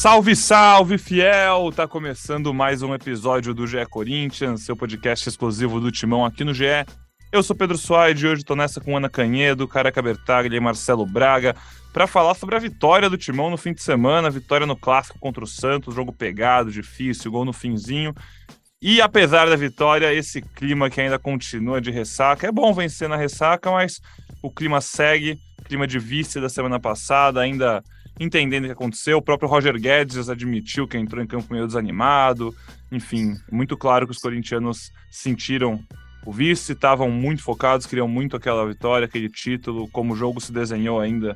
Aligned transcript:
Salve, 0.00 0.34
salve, 0.34 0.96
fiel! 0.96 1.70
Tá 1.76 1.86
começando 1.86 2.54
mais 2.54 2.80
um 2.80 2.94
episódio 2.94 3.52
do 3.52 3.66
GE 3.66 3.84
Corinthians, 3.84 4.62
seu 4.62 4.74
podcast 4.74 5.28
exclusivo 5.28 5.78
do 5.78 5.92
Timão 5.92 6.24
aqui 6.24 6.42
no 6.42 6.54
GE. 6.54 6.86
Eu 7.30 7.42
sou 7.42 7.54
Pedro 7.54 7.76
Soares 7.76 8.18
e 8.22 8.26
hoje 8.26 8.42
tô 8.42 8.56
nessa 8.56 8.80
com 8.80 8.96
Ana 8.96 9.10
Canhedo, 9.10 9.68
Careca 9.68 10.00
Bertaglia 10.00 10.56
e 10.56 10.60
Marcelo 10.60 11.04
Braga 11.04 11.54
para 11.92 12.06
falar 12.06 12.32
sobre 12.32 12.56
a 12.56 12.58
vitória 12.58 13.10
do 13.10 13.18
Timão 13.18 13.50
no 13.50 13.58
fim 13.58 13.74
de 13.74 13.82
semana, 13.82 14.30
vitória 14.30 14.66
no 14.66 14.74
clássico 14.74 15.18
contra 15.18 15.44
o 15.44 15.46
Santos, 15.46 15.94
jogo 15.94 16.14
pegado, 16.14 16.72
difícil, 16.72 17.30
gol 17.30 17.44
no 17.44 17.52
finzinho. 17.52 18.14
E 18.80 19.02
apesar 19.02 19.50
da 19.50 19.56
vitória, 19.56 20.14
esse 20.14 20.40
clima 20.40 20.88
que 20.88 21.02
ainda 21.02 21.18
continua 21.18 21.78
de 21.78 21.90
ressaca, 21.90 22.46
é 22.46 22.50
bom 22.50 22.72
vencer 22.72 23.06
na 23.06 23.16
ressaca, 23.16 23.70
mas 23.70 24.00
o 24.42 24.50
clima 24.50 24.80
segue, 24.80 25.38
clima 25.64 25.86
de 25.86 25.98
vice 25.98 26.40
da 26.40 26.48
semana 26.48 26.80
passada, 26.80 27.38
ainda 27.38 27.84
entendendo 28.20 28.64
o 28.64 28.66
que 28.66 28.72
aconteceu. 28.72 29.16
O 29.16 29.22
próprio 29.22 29.48
Roger 29.48 29.80
Guedes 29.80 30.28
admitiu 30.28 30.86
que 30.86 30.98
entrou 30.98 31.24
em 31.24 31.26
campo 31.26 31.52
meio 31.52 31.66
desanimado. 31.66 32.54
Enfim, 32.92 33.34
muito 33.50 33.78
claro 33.78 34.06
que 34.06 34.12
os 34.12 34.18
corintianos 34.18 34.92
sentiram 35.10 35.82
o 36.26 36.30
vice, 36.30 36.72
estavam 36.72 37.10
muito 37.10 37.42
focados, 37.42 37.86
queriam 37.86 38.06
muito 38.06 38.36
aquela 38.36 38.66
vitória, 38.66 39.06
aquele 39.06 39.30
título, 39.30 39.88
como 39.88 40.12
o 40.12 40.16
jogo 40.16 40.38
se 40.38 40.52
desenhou 40.52 41.00
ainda, 41.00 41.34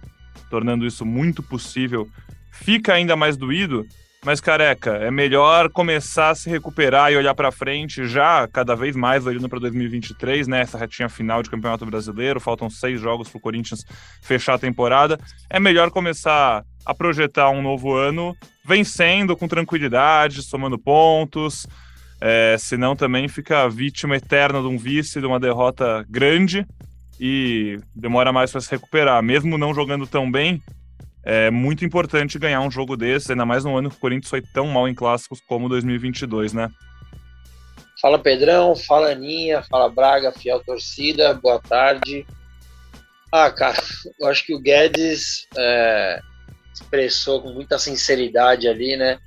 tornando 0.50 0.86
isso 0.86 1.06
muito 1.06 1.42
possível. 1.42 2.06
Fica 2.52 2.92
ainda 2.92 3.16
mais 3.16 3.34
doído, 3.34 3.86
mas 4.24 4.40
careca, 4.40 4.92
é 4.92 5.10
melhor 5.10 5.70
começar 5.70 6.30
a 6.30 6.34
se 6.34 6.48
recuperar 6.50 7.12
e 7.12 7.16
olhar 7.16 7.34
para 7.34 7.50
frente 7.50 8.06
já 8.06 8.46
cada 8.48 8.74
vez 8.74 8.94
mais 8.94 9.26
olhando 9.26 9.48
para 9.48 9.58
2023, 9.58 10.48
né? 10.48 10.60
Essa 10.60 10.78
retinha 10.78 11.08
final 11.08 11.42
de 11.42 11.50
Campeonato 11.50 11.84
Brasileiro, 11.86 12.40
faltam 12.40 12.68
seis 12.68 13.00
jogos 13.00 13.28
para 13.28 13.38
o 13.38 13.40
Corinthians 13.40 13.84
fechar 14.22 14.54
a 14.54 14.58
temporada. 14.58 15.18
É 15.48 15.58
melhor 15.58 15.90
começar 15.90 16.64
a 16.84 16.94
projetar 16.94 17.50
um 17.50 17.62
novo 17.62 17.94
ano 17.94 18.36
vencendo 18.64 19.36
com 19.36 19.48
tranquilidade, 19.48 20.42
somando 20.42 20.78
pontos. 20.78 21.66
É, 22.20 22.56
senão 22.58 22.96
também 22.96 23.28
fica 23.28 23.68
vítima 23.68 24.16
eterna 24.16 24.60
de 24.60 24.66
um 24.66 24.78
vice, 24.78 25.20
de 25.20 25.26
uma 25.26 25.38
derrota 25.38 26.04
grande 26.08 26.66
e 27.20 27.78
demora 27.94 28.32
mais 28.32 28.50
para 28.50 28.60
se 28.60 28.70
recuperar. 28.70 29.22
Mesmo 29.22 29.58
não 29.58 29.74
jogando 29.74 30.06
tão 30.06 30.30
bem, 30.30 30.62
é 31.24 31.50
muito 31.50 31.84
importante 31.84 32.38
ganhar 32.38 32.60
um 32.60 32.70
jogo 32.70 32.96
desse, 32.96 33.32
ainda 33.32 33.46
mais 33.46 33.64
no 33.64 33.76
ano 33.76 33.90
que 33.90 33.96
o 33.96 34.00
Corinthians 34.00 34.30
foi 34.30 34.42
tão 34.42 34.66
mal 34.68 34.88
em 34.88 34.94
clássicos 34.94 35.40
como 35.46 35.68
2022, 35.68 36.52
né? 36.52 36.68
Fala 38.00 38.18
Pedrão, 38.18 38.76
fala 38.76 39.12
Aninha, 39.12 39.62
fala 39.62 39.88
Braga, 39.88 40.32
fiel 40.32 40.62
torcida, 40.62 41.32
boa 41.34 41.58
tarde. 41.60 42.26
Ah, 43.32 43.50
cara, 43.50 43.82
eu 44.20 44.28
acho 44.28 44.44
que 44.44 44.54
o 44.54 44.60
Guedes 44.60 45.46
é, 45.56 46.20
expressou 46.74 47.40
com 47.40 47.52
muita 47.52 47.78
sinceridade 47.78 48.68
ali, 48.68 48.96
né? 48.96 49.18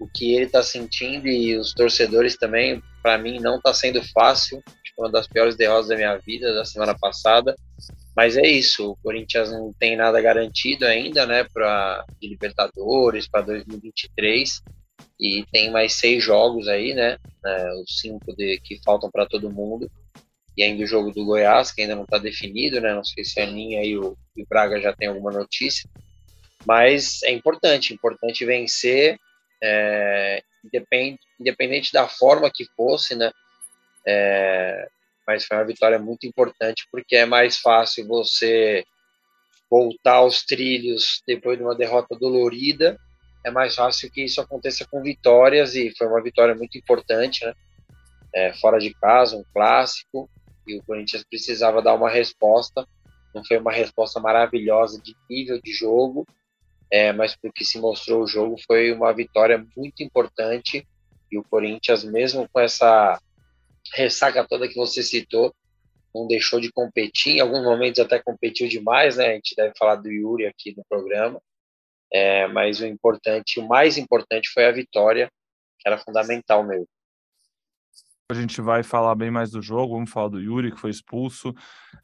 O 0.00 0.06
que 0.06 0.34
ele 0.34 0.46
tá 0.46 0.62
sentindo 0.62 1.26
e 1.26 1.56
os 1.56 1.72
torcedores 1.72 2.36
também, 2.36 2.82
para 3.02 3.18
mim, 3.18 3.38
não 3.40 3.60
tá 3.60 3.72
sendo 3.72 4.02
fácil. 4.12 4.62
Uma 4.98 5.10
das 5.10 5.26
piores 5.26 5.56
derrotas 5.56 5.88
da 5.88 5.96
minha 5.96 6.16
vida 6.16 6.54
da 6.54 6.64
semana 6.64 6.96
passada. 6.98 7.54
Mas 8.16 8.34
é 8.38 8.46
isso, 8.46 8.92
o 8.92 8.96
Corinthians 8.96 9.52
não 9.52 9.70
tem 9.78 9.94
nada 9.94 10.18
garantido 10.22 10.86
ainda, 10.86 11.26
né, 11.26 11.44
para 11.44 12.02
Libertadores 12.22 13.28
para 13.28 13.42
2023 13.42 14.62
e 15.20 15.44
tem 15.52 15.70
mais 15.70 15.92
seis 15.92 16.24
jogos 16.24 16.66
aí, 16.66 16.94
né, 16.94 17.18
né 17.44 17.72
os 17.74 18.00
cinco 18.00 18.34
de, 18.34 18.58
que 18.60 18.80
faltam 18.82 19.10
para 19.10 19.26
todo 19.26 19.52
mundo 19.52 19.90
e 20.56 20.62
ainda 20.62 20.82
o 20.82 20.86
jogo 20.86 21.12
do 21.12 21.26
Goiás 21.26 21.70
que 21.72 21.82
ainda 21.82 21.94
não 21.94 22.04
está 22.04 22.16
definido, 22.16 22.80
né, 22.80 22.94
não 22.94 23.04
sei 23.04 23.22
se 23.22 23.38
a 23.38 23.44
Aninha 23.44 23.84
e 23.84 23.98
o, 23.98 24.16
e 24.34 24.42
o 24.42 24.46
Braga 24.48 24.80
já 24.80 24.94
tem 24.94 25.08
alguma 25.08 25.30
notícia, 25.30 25.86
mas 26.66 27.22
é 27.22 27.30
importante, 27.30 27.94
importante 27.94 28.44
vencer, 28.44 29.18
é, 29.62 30.42
independente, 31.38 31.92
da 31.92 32.08
forma 32.08 32.50
que 32.52 32.64
fosse, 32.76 33.14
né, 33.14 33.30
é, 34.06 34.88
mas 35.26 35.44
foi 35.44 35.56
uma 35.56 35.64
vitória 35.64 35.98
muito 35.98 36.26
importante 36.26 36.86
porque 36.90 37.16
é 37.16 37.26
mais 37.26 37.58
fácil 37.58 38.06
você 38.06 38.84
voltar 39.70 40.14
aos 40.14 40.44
trilhos 40.44 41.22
depois 41.26 41.58
de 41.58 41.64
uma 41.64 41.74
derrota 41.74 42.16
dolorida. 42.16 42.98
É 43.44 43.50
mais 43.50 43.74
fácil 43.74 44.10
que 44.10 44.24
isso 44.24 44.40
aconteça 44.40 44.86
com 44.88 45.02
vitórias 45.02 45.74
e 45.74 45.92
foi 45.96 46.06
uma 46.06 46.22
vitória 46.22 46.54
muito 46.54 46.78
importante, 46.78 47.44
né? 47.44 47.52
É, 48.34 48.52
fora 48.54 48.78
de 48.78 48.92
casa, 48.94 49.36
um 49.36 49.44
clássico 49.52 50.28
e 50.66 50.76
o 50.76 50.82
Corinthians 50.82 51.24
precisava 51.24 51.80
dar 51.80 51.94
uma 51.94 52.10
resposta. 52.10 52.86
Não 53.34 53.44
foi 53.44 53.56
uma 53.58 53.72
resposta 53.72 54.20
maravilhosa 54.20 55.00
de 55.00 55.16
nível 55.28 55.60
de 55.60 55.72
jogo, 55.72 56.26
é, 56.90 57.12
mas 57.12 57.36
porque 57.36 57.64
se 57.64 57.78
mostrou 57.78 58.22
o 58.22 58.26
jogo 58.26 58.56
foi 58.66 58.92
uma 58.92 59.12
vitória 59.12 59.64
muito 59.76 60.02
importante 60.02 60.86
e 61.30 61.38
o 61.38 61.44
Corinthians 61.44 62.04
mesmo 62.04 62.48
com 62.52 62.60
essa 62.60 63.20
ressaca 63.94 64.46
toda 64.46 64.68
que 64.68 64.76
você 64.76 65.02
citou, 65.02 65.54
não 66.14 66.26
deixou 66.26 66.60
de 66.60 66.72
competir, 66.72 67.36
em 67.36 67.40
alguns 67.40 67.62
momentos 67.62 68.00
até 68.00 68.18
competiu 68.18 68.68
demais, 68.68 69.16
né? 69.16 69.28
A 69.28 69.34
gente 69.34 69.54
deve 69.54 69.74
falar 69.78 69.96
do 69.96 70.10
Yuri 70.10 70.46
aqui 70.46 70.74
no 70.76 70.84
programa, 70.88 71.40
é, 72.12 72.46
mas 72.46 72.80
o 72.80 72.86
importante, 72.86 73.60
o 73.60 73.68
mais 73.68 73.98
importante 73.98 74.50
foi 74.50 74.64
a 74.64 74.72
vitória, 74.72 75.30
que 75.78 75.88
era 75.88 75.98
fundamental 75.98 76.64
mesmo. 76.64 76.88
A 78.28 78.34
gente 78.34 78.60
vai 78.60 78.82
falar 78.82 79.14
bem 79.14 79.30
mais 79.30 79.52
do 79.52 79.62
jogo, 79.62 79.94
vamos 79.94 80.10
falar 80.10 80.28
do 80.28 80.40
Yuri, 80.40 80.72
que 80.72 80.80
foi 80.80 80.90
expulso. 80.90 81.54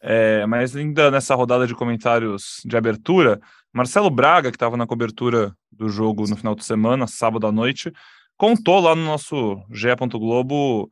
É, 0.01 0.47
mas 0.47 0.77
ainda 0.77 1.11
nessa 1.11 1.35
rodada 1.35 1.67
de 1.67 1.75
comentários 1.75 2.63
de 2.65 2.77
abertura, 2.77 3.41
Marcelo 3.73 4.09
Braga, 4.09 4.51
que 4.51 4.57
estava 4.57 4.77
na 4.77 4.87
cobertura 4.87 5.53
do 5.71 5.89
jogo 5.89 6.29
no 6.29 6.37
final 6.37 6.55
de 6.55 6.65
semana, 6.65 7.09
sábado 7.09 7.45
à 7.45 7.51
noite, 7.51 7.93
contou 8.37 8.79
lá 8.79 8.95
no 8.95 9.05
nosso 9.05 9.61
GE. 9.73 9.89
Globo 10.13 10.89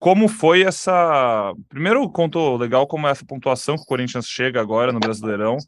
como 0.00 0.26
foi 0.26 0.62
essa. 0.62 1.52
Primeiro, 1.68 2.10
contou 2.10 2.56
legal 2.56 2.84
como 2.88 3.06
é 3.06 3.12
essa 3.12 3.24
pontuação 3.24 3.76
que 3.76 3.82
o 3.82 3.86
Corinthians 3.86 4.26
chega 4.26 4.60
agora 4.60 4.90
no 4.90 4.98
Brasileirão, 4.98 5.58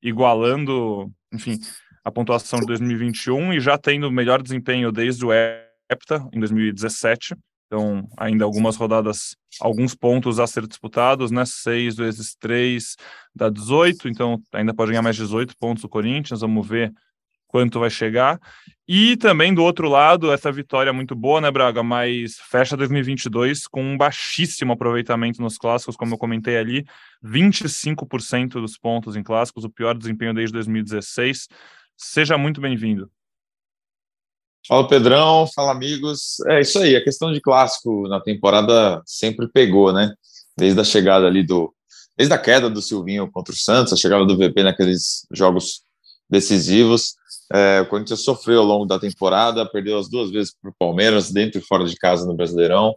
igualando, 0.00 1.10
enfim, 1.32 1.58
a 2.04 2.12
pontuação 2.12 2.60
de 2.60 2.66
2021 2.66 3.52
e 3.52 3.58
já 3.58 3.76
tendo 3.76 4.12
melhor 4.12 4.40
desempenho 4.40 4.92
desde 4.92 5.26
o 5.26 5.30
Hepta, 5.32 6.24
em 6.32 6.38
2017. 6.38 7.34
Então, 7.72 8.04
ainda 8.18 8.44
algumas 8.44 8.74
rodadas, 8.74 9.36
alguns 9.60 9.94
pontos 9.94 10.40
a 10.40 10.46
ser 10.48 10.66
disputados, 10.66 11.30
né? 11.30 11.44
6 11.44 11.94
vezes 11.94 12.34
3 12.34 12.96
dá 13.32 13.48
18, 13.48 14.08
então 14.08 14.42
ainda 14.52 14.74
pode 14.74 14.90
ganhar 14.90 15.02
mais 15.02 15.14
18 15.14 15.56
pontos 15.56 15.84
o 15.84 15.88
Corinthians. 15.88 16.40
Vamos 16.40 16.66
ver 16.66 16.92
quanto 17.46 17.78
vai 17.78 17.88
chegar. 17.88 18.40
E 18.88 19.16
também 19.16 19.54
do 19.54 19.62
outro 19.62 19.88
lado, 19.88 20.32
essa 20.32 20.50
vitória 20.50 20.92
muito 20.92 21.14
boa, 21.14 21.40
né, 21.40 21.48
Braga? 21.48 21.80
Mas 21.80 22.40
fecha 22.40 22.76
2022 22.76 23.68
com 23.68 23.84
um 23.84 23.96
baixíssimo 23.96 24.72
aproveitamento 24.72 25.40
nos 25.40 25.56
clássicos, 25.56 25.94
como 25.94 26.14
eu 26.14 26.18
comentei 26.18 26.56
ali, 26.56 26.84
25% 27.22 28.60
dos 28.60 28.76
pontos 28.76 29.14
em 29.14 29.22
clássicos, 29.22 29.62
o 29.62 29.70
pior 29.70 29.96
desempenho 29.96 30.34
desde 30.34 30.52
2016. 30.54 31.46
Seja 31.96 32.36
muito 32.36 32.60
bem-vindo. 32.60 33.08
Fala 34.66 34.86
Pedrão, 34.86 35.46
fala 35.54 35.72
amigos. 35.72 36.40
É 36.46 36.60
isso 36.60 36.78
aí, 36.78 36.94
a 36.94 37.02
questão 37.02 37.32
de 37.32 37.40
clássico 37.40 38.06
na 38.08 38.20
temporada 38.20 39.02
sempre 39.04 39.48
pegou, 39.48 39.92
né? 39.92 40.14
Desde 40.56 40.80
a 40.80 40.84
chegada 40.84 41.26
ali 41.26 41.42
do. 41.42 41.74
Desde 42.16 42.34
a 42.34 42.38
queda 42.38 42.68
do 42.68 42.82
Silvinho 42.82 43.30
contra 43.30 43.52
o 43.52 43.56
Santos, 43.56 43.92
a 43.92 43.96
chegada 43.96 44.26
do 44.26 44.36
VP 44.36 44.62
naqueles 44.62 45.26
jogos 45.32 45.82
decisivos. 46.28 47.14
É, 47.52 47.80
o 47.80 47.86
Corinthians 47.86 48.22
sofreu 48.22 48.60
ao 48.60 48.66
longo 48.66 48.84
da 48.84 48.98
temporada, 48.98 49.66
perdeu 49.66 49.98
as 49.98 50.08
duas 50.08 50.30
vezes 50.30 50.54
para 50.60 50.70
o 50.70 50.74
Palmeiras, 50.78 51.32
dentro 51.32 51.58
e 51.58 51.64
fora 51.64 51.84
de 51.84 51.96
casa 51.96 52.26
no 52.26 52.34
Brasileirão. 52.34 52.94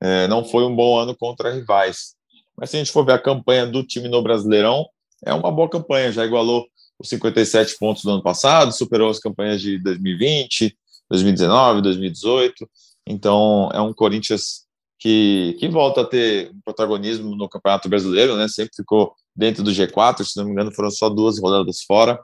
É, 0.00 0.28
não 0.28 0.44
foi 0.44 0.64
um 0.64 0.74
bom 0.74 0.98
ano 0.98 1.16
contra 1.16 1.52
rivais. 1.52 2.14
Mas 2.56 2.70
se 2.70 2.76
a 2.76 2.78
gente 2.78 2.92
for 2.92 3.04
ver 3.04 3.12
a 3.12 3.18
campanha 3.18 3.66
do 3.66 3.82
time 3.82 4.08
no 4.08 4.22
Brasileirão, 4.22 4.86
é 5.24 5.32
uma 5.32 5.50
boa 5.50 5.68
campanha, 5.68 6.12
já 6.12 6.24
igualou 6.24 6.66
os 6.98 7.08
57 7.08 7.76
pontos 7.78 8.04
do 8.04 8.10
ano 8.10 8.22
passado, 8.22 8.72
superou 8.72 9.10
as 9.10 9.18
campanhas 9.18 9.60
de 9.60 9.78
2020, 9.78 10.76
2019, 11.10 11.82
2018. 11.82 12.68
Então, 13.06 13.70
é 13.72 13.80
um 13.80 13.92
Corinthians 13.92 14.66
que, 14.98 15.56
que 15.58 15.68
volta 15.68 16.02
a 16.02 16.04
ter 16.04 16.50
um 16.50 16.60
protagonismo 16.64 17.34
no 17.34 17.48
Campeonato 17.48 17.88
Brasileiro, 17.88 18.36
né? 18.36 18.48
Sempre 18.48 18.76
ficou 18.76 19.14
dentro 19.34 19.62
do 19.62 19.70
G4, 19.70 20.24
se 20.24 20.36
não 20.36 20.44
me 20.44 20.52
engano, 20.52 20.72
foram 20.72 20.90
só 20.90 21.08
duas 21.08 21.40
rodadas 21.40 21.82
fora 21.82 22.18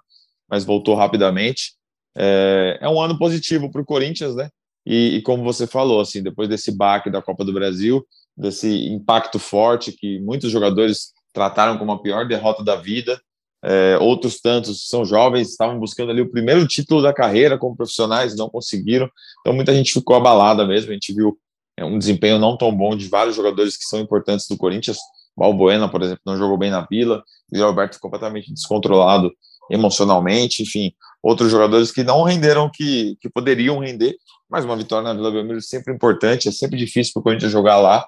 mas 0.48 0.64
voltou 0.64 0.94
rapidamente. 0.94 1.75
É, 2.16 2.78
é 2.81 2.88
um 2.88 3.00
ano 3.00 3.19
positivo 3.19 3.70
para 3.70 3.81
o 3.81 3.84
Corinthians, 3.84 4.34
né? 4.34 4.50
E, 4.86 5.16
e, 5.16 5.22
como 5.22 5.42
você 5.42 5.66
falou, 5.66 6.00
assim, 6.00 6.22
depois 6.22 6.48
desse 6.48 6.70
baque 6.70 7.10
da 7.10 7.22
Copa 7.22 7.44
do 7.44 7.52
Brasil, 7.52 8.06
desse 8.36 8.86
impacto 8.88 9.38
forte 9.38 9.92
que 9.92 10.20
muitos 10.20 10.50
jogadores 10.50 11.12
trataram 11.32 11.78
como 11.78 11.92
a 11.92 12.00
pior 12.00 12.26
derrota 12.28 12.62
da 12.62 12.76
vida, 12.76 13.20
é, 13.64 13.96
outros 13.99 14.40
tantos 14.40 14.88
são 14.88 15.05
jovens, 15.05 15.50
estavam 15.50 15.78
buscando 15.78 16.11
ali 16.11 16.20
o 16.20 16.31
primeiro 16.31 16.66
título 16.66 17.00
da 17.00 17.14
carreira 17.14 17.56
como 17.56 17.75
profissionais, 17.75 18.37
não 18.37 18.50
conseguiram. 18.50 19.08
Então 19.40 19.55
muita 19.55 19.75
gente 19.75 19.93
ficou 19.93 20.14
abalada 20.14 20.66
mesmo. 20.66 20.90
A 20.90 20.94
gente 20.94 21.14
viu 21.14 21.38
é, 21.76 21.84
um 21.84 21.99
desempenho 21.99 22.38
não 22.38 22.58
tão 22.58 22.75
bom 22.75 22.94
de 22.94 23.08
vários 23.08 23.37
jogadores 23.37 23.76
que 23.76 23.84
são 23.84 23.99
importantes 24.00 24.46
do 24.46 24.56
Corinthians. 24.56 24.99
Balbuena, 25.37 25.88
por 25.88 26.02
exemplo, 26.02 26.20
não 26.26 26.37
jogou 26.37 26.58
bem 26.58 26.70
na 26.70 26.87
Vila. 26.88 27.22
O 27.52 27.62
Alberto 27.62 27.94
ficou 27.94 28.11
completamente 28.11 28.52
descontrolado 28.52 29.32
emocionalmente, 29.70 30.62
enfim, 30.62 30.93
outros 31.22 31.50
jogadores 31.50 31.90
que 31.90 32.05
não 32.05 32.22
renderam 32.22 32.70
que, 32.70 33.17
que 33.19 33.31
poderiam 33.31 33.78
render, 33.78 34.14
mas 34.49 34.64
uma 34.67 34.76
vitória 34.76 35.08
na 35.08 35.14
Vila 35.14 35.31
Belmiro 35.31 35.56
é 35.56 35.62
sempre 35.62 35.93
importante, 35.93 36.49
é 36.49 36.52
sempre 36.52 36.78
difícil 36.78 37.14
para 37.14 37.20
o 37.20 37.22
Corinthians 37.22 37.50
jogar 37.50 37.78
lá. 37.78 38.05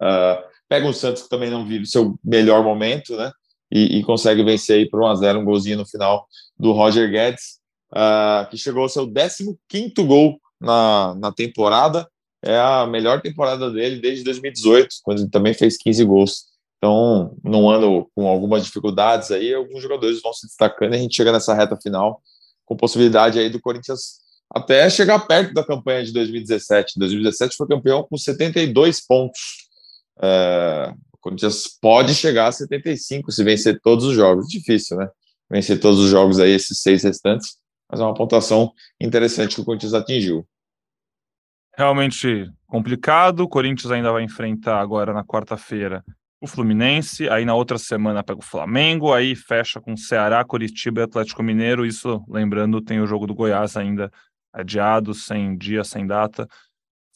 Uh, 0.00 0.40
pega 0.68 0.86
o 0.86 0.94
Santos 0.94 1.24
que 1.24 1.28
também 1.28 1.50
não 1.50 1.66
vive 1.66 1.84
seu 1.84 2.16
melhor 2.24 2.62
momento, 2.62 3.16
né? 3.16 3.32
E, 3.70 3.98
e 3.98 4.02
consegue 4.02 4.42
vencer 4.42 4.78
aí 4.78 4.88
por 4.88 5.00
1x0, 5.00 5.38
um 5.38 5.44
golzinho 5.44 5.78
no 5.78 5.86
final 5.86 6.26
do 6.58 6.72
Roger 6.72 7.08
Guedes, 7.10 7.60
uh, 7.92 8.48
que 8.50 8.56
chegou 8.56 8.82
ao 8.82 8.88
seu 8.88 9.06
15 9.06 9.94
gol 10.06 10.40
na, 10.60 11.14
na 11.14 11.32
temporada. 11.32 12.08
É 12.42 12.58
a 12.58 12.86
melhor 12.86 13.20
temporada 13.20 13.70
dele 13.70 14.00
desde 14.00 14.24
2018, 14.24 14.96
quando 15.02 15.20
ele 15.20 15.30
também 15.30 15.54
fez 15.54 15.76
15 15.76 16.04
gols. 16.04 16.50
Então, 16.78 17.36
num 17.44 17.68
ano 17.68 18.10
com 18.14 18.26
algumas 18.26 18.64
dificuldades 18.64 19.30
aí, 19.30 19.52
alguns 19.52 19.82
jogadores 19.82 20.22
vão 20.22 20.32
se 20.32 20.46
destacando 20.46 20.94
e 20.94 20.96
a 20.96 21.00
gente 21.00 21.14
chega 21.14 21.30
nessa 21.30 21.54
reta 21.54 21.76
final 21.76 22.22
com 22.64 22.76
possibilidade 22.76 23.38
aí 23.38 23.50
do 23.50 23.60
Corinthians 23.60 24.20
até 24.52 24.88
chegar 24.88 25.18
perto 25.26 25.52
da 25.52 25.62
campanha 25.62 26.02
de 26.02 26.12
2017. 26.12 26.98
2017 26.98 27.56
foi 27.56 27.68
campeão 27.68 28.02
com 28.02 28.16
72 28.16 29.06
pontos. 29.06 29.68
É, 30.22 30.94
Corinthians 31.20 31.64
pode 31.80 32.14
chegar 32.14 32.48
a 32.48 32.52
75 32.52 33.30
se 33.30 33.44
vencer 33.44 33.80
todos 33.80 34.04
os 34.04 34.14
jogos. 34.14 34.48
Difícil, 34.48 34.96
né? 34.96 35.08
Vencer 35.50 35.80
todos 35.80 35.98
os 35.98 36.10
jogos 36.10 36.38
aí, 36.38 36.52
esses 36.52 36.80
seis 36.80 37.02
restantes, 37.02 37.56
mas 37.90 38.00
é 38.00 38.04
uma 38.04 38.14
pontuação 38.14 38.72
interessante 39.00 39.56
que 39.56 39.60
o 39.60 39.64
Corinthians 39.64 39.94
atingiu. 39.94 40.46
Realmente 41.76 42.50
complicado. 42.66 43.40
O 43.40 43.48
Corinthians 43.48 43.90
ainda 43.90 44.12
vai 44.12 44.22
enfrentar 44.22 44.80
agora 44.80 45.12
na 45.12 45.24
quarta-feira 45.24 46.04
o 46.40 46.46
Fluminense, 46.46 47.28
aí 47.28 47.44
na 47.44 47.54
outra 47.54 47.76
semana 47.76 48.24
pega 48.24 48.38
o 48.38 48.44
Flamengo, 48.44 49.12
aí 49.12 49.36
fecha 49.36 49.78
com 49.78 49.94
Ceará, 49.94 50.42
Curitiba 50.42 51.00
e 51.00 51.04
Atlético 51.04 51.42
Mineiro. 51.42 51.84
Isso, 51.84 52.24
lembrando, 52.26 52.80
tem 52.80 52.98
o 52.98 53.06
jogo 53.06 53.26
do 53.26 53.34
Goiás 53.34 53.76
ainda 53.76 54.10
adiado, 54.52 55.12
sem 55.12 55.56
dia, 55.56 55.84
sem 55.84 56.06
data, 56.06 56.48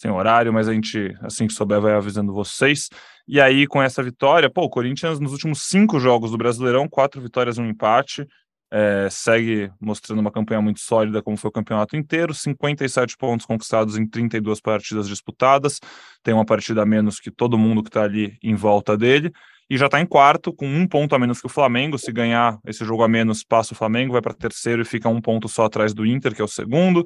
sem 0.04 0.10
horário, 0.10 0.52
mas 0.52 0.68
a 0.68 0.74
gente, 0.74 1.16
assim 1.22 1.46
que 1.46 1.54
souber, 1.54 1.80
vai 1.80 1.94
avisando 1.94 2.30
vocês. 2.30 2.90
E 3.26 3.40
aí, 3.40 3.66
com 3.66 3.82
essa 3.82 4.02
vitória, 4.02 4.50
pô, 4.50 4.62
o 4.64 4.68
Corinthians 4.68 5.18
nos 5.18 5.32
últimos 5.32 5.62
cinco 5.62 5.98
jogos 5.98 6.30
do 6.30 6.36
Brasileirão, 6.36 6.86
quatro 6.86 7.22
vitórias 7.22 7.56
e 7.56 7.62
um 7.62 7.70
empate. 7.70 8.26
É, 8.70 9.08
segue 9.08 9.70
mostrando 9.80 10.18
uma 10.18 10.30
campanha 10.32 10.60
muito 10.60 10.80
sólida, 10.80 11.22
como 11.22 11.36
foi 11.36 11.48
o 11.48 11.52
campeonato 11.52 11.96
inteiro, 11.96 12.34
57 12.34 13.16
pontos 13.16 13.46
conquistados 13.46 13.96
em 13.96 14.06
32 14.06 14.60
partidas 14.60 15.06
disputadas, 15.06 15.78
tem 16.24 16.34
uma 16.34 16.44
partida 16.44 16.82
a 16.82 16.86
menos 16.86 17.20
que 17.20 17.30
todo 17.30 17.56
mundo 17.56 17.84
que 17.84 17.88
está 17.88 18.02
ali 18.02 18.36
em 18.42 18.56
volta 18.56 18.96
dele, 18.96 19.30
e 19.70 19.78
já 19.78 19.86
está 19.86 20.00
em 20.00 20.06
quarto, 20.06 20.52
com 20.52 20.66
um 20.66 20.88
ponto 20.88 21.14
a 21.14 21.18
menos 21.18 21.40
que 21.40 21.46
o 21.46 21.48
Flamengo. 21.50 21.98
Se 21.98 22.12
ganhar 22.12 22.58
esse 22.66 22.84
jogo 22.84 23.02
a 23.02 23.08
menos, 23.08 23.44
passa 23.44 23.72
o 23.72 23.76
Flamengo, 23.76 24.12
vai 24.12 24.20
para 24.20 24.34
terceiro 24.34 24.82
e 24.82 24.84
fica 24.84 25.08
um 25.08 25.20
ponto 25.20 25.48
só 25.48 25.64
atrás 25.64 25.94
do 25.94 26.04
Inter, 26.04 26.34
que 26.34 26.42
é 26.42 26.44
o 26.44 26.48
segundo, 26.48 27.04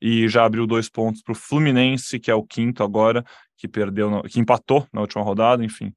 e 0.00 0.28
já 0.28 0.44
abriu 0.44 0.66
dois 0.66 0.88
pontos 0.88 1.22
para 1.22 1.32
o 1.32 1.34
Fluminense, 1.34 2.18
que 2.18 2.30
é 2.30 2.34
o 2.34 2.42
quinto 2.42 2.82
agora, 2.82 3.24
que 3.56 3.66
perdeu, 3.66 4.22
que 4.22 4.38
empatou 4.38 4.86
na 4.92 5.00
última 5.00 5.22
rodada, 5.22 5.64
enfim. 5.64 5.92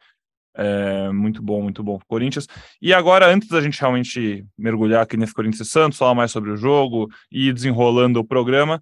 É, 0.53 1.09
muito 1.12 1.42
bom, 1.42 1.62
muito 1.62 1.83
bom. 1.83 2.00
Corinthians. 2.07 2.48
E 2.81 2.94
agora, 2.94 3.27
antes 3.27 3.48
da 3.48 3.62
gente 3.62 3.80
realmente 3.80 4.45
mergulhar 4.57 5.03
aqui 5.03 5.15
nesse 5.15 5.33
Corinthians 5.33 5.69
Santos, 5.69 5.98
falar 5.98 6.15
mais 6.15 6.31
sobre 6.31 6.51
o 6.51 6.57
jogo 6.57 7.09
e 7.31 7.53
desenrolando 7.53 8.19
o 8.19 8.25
programa, 8.25 8.81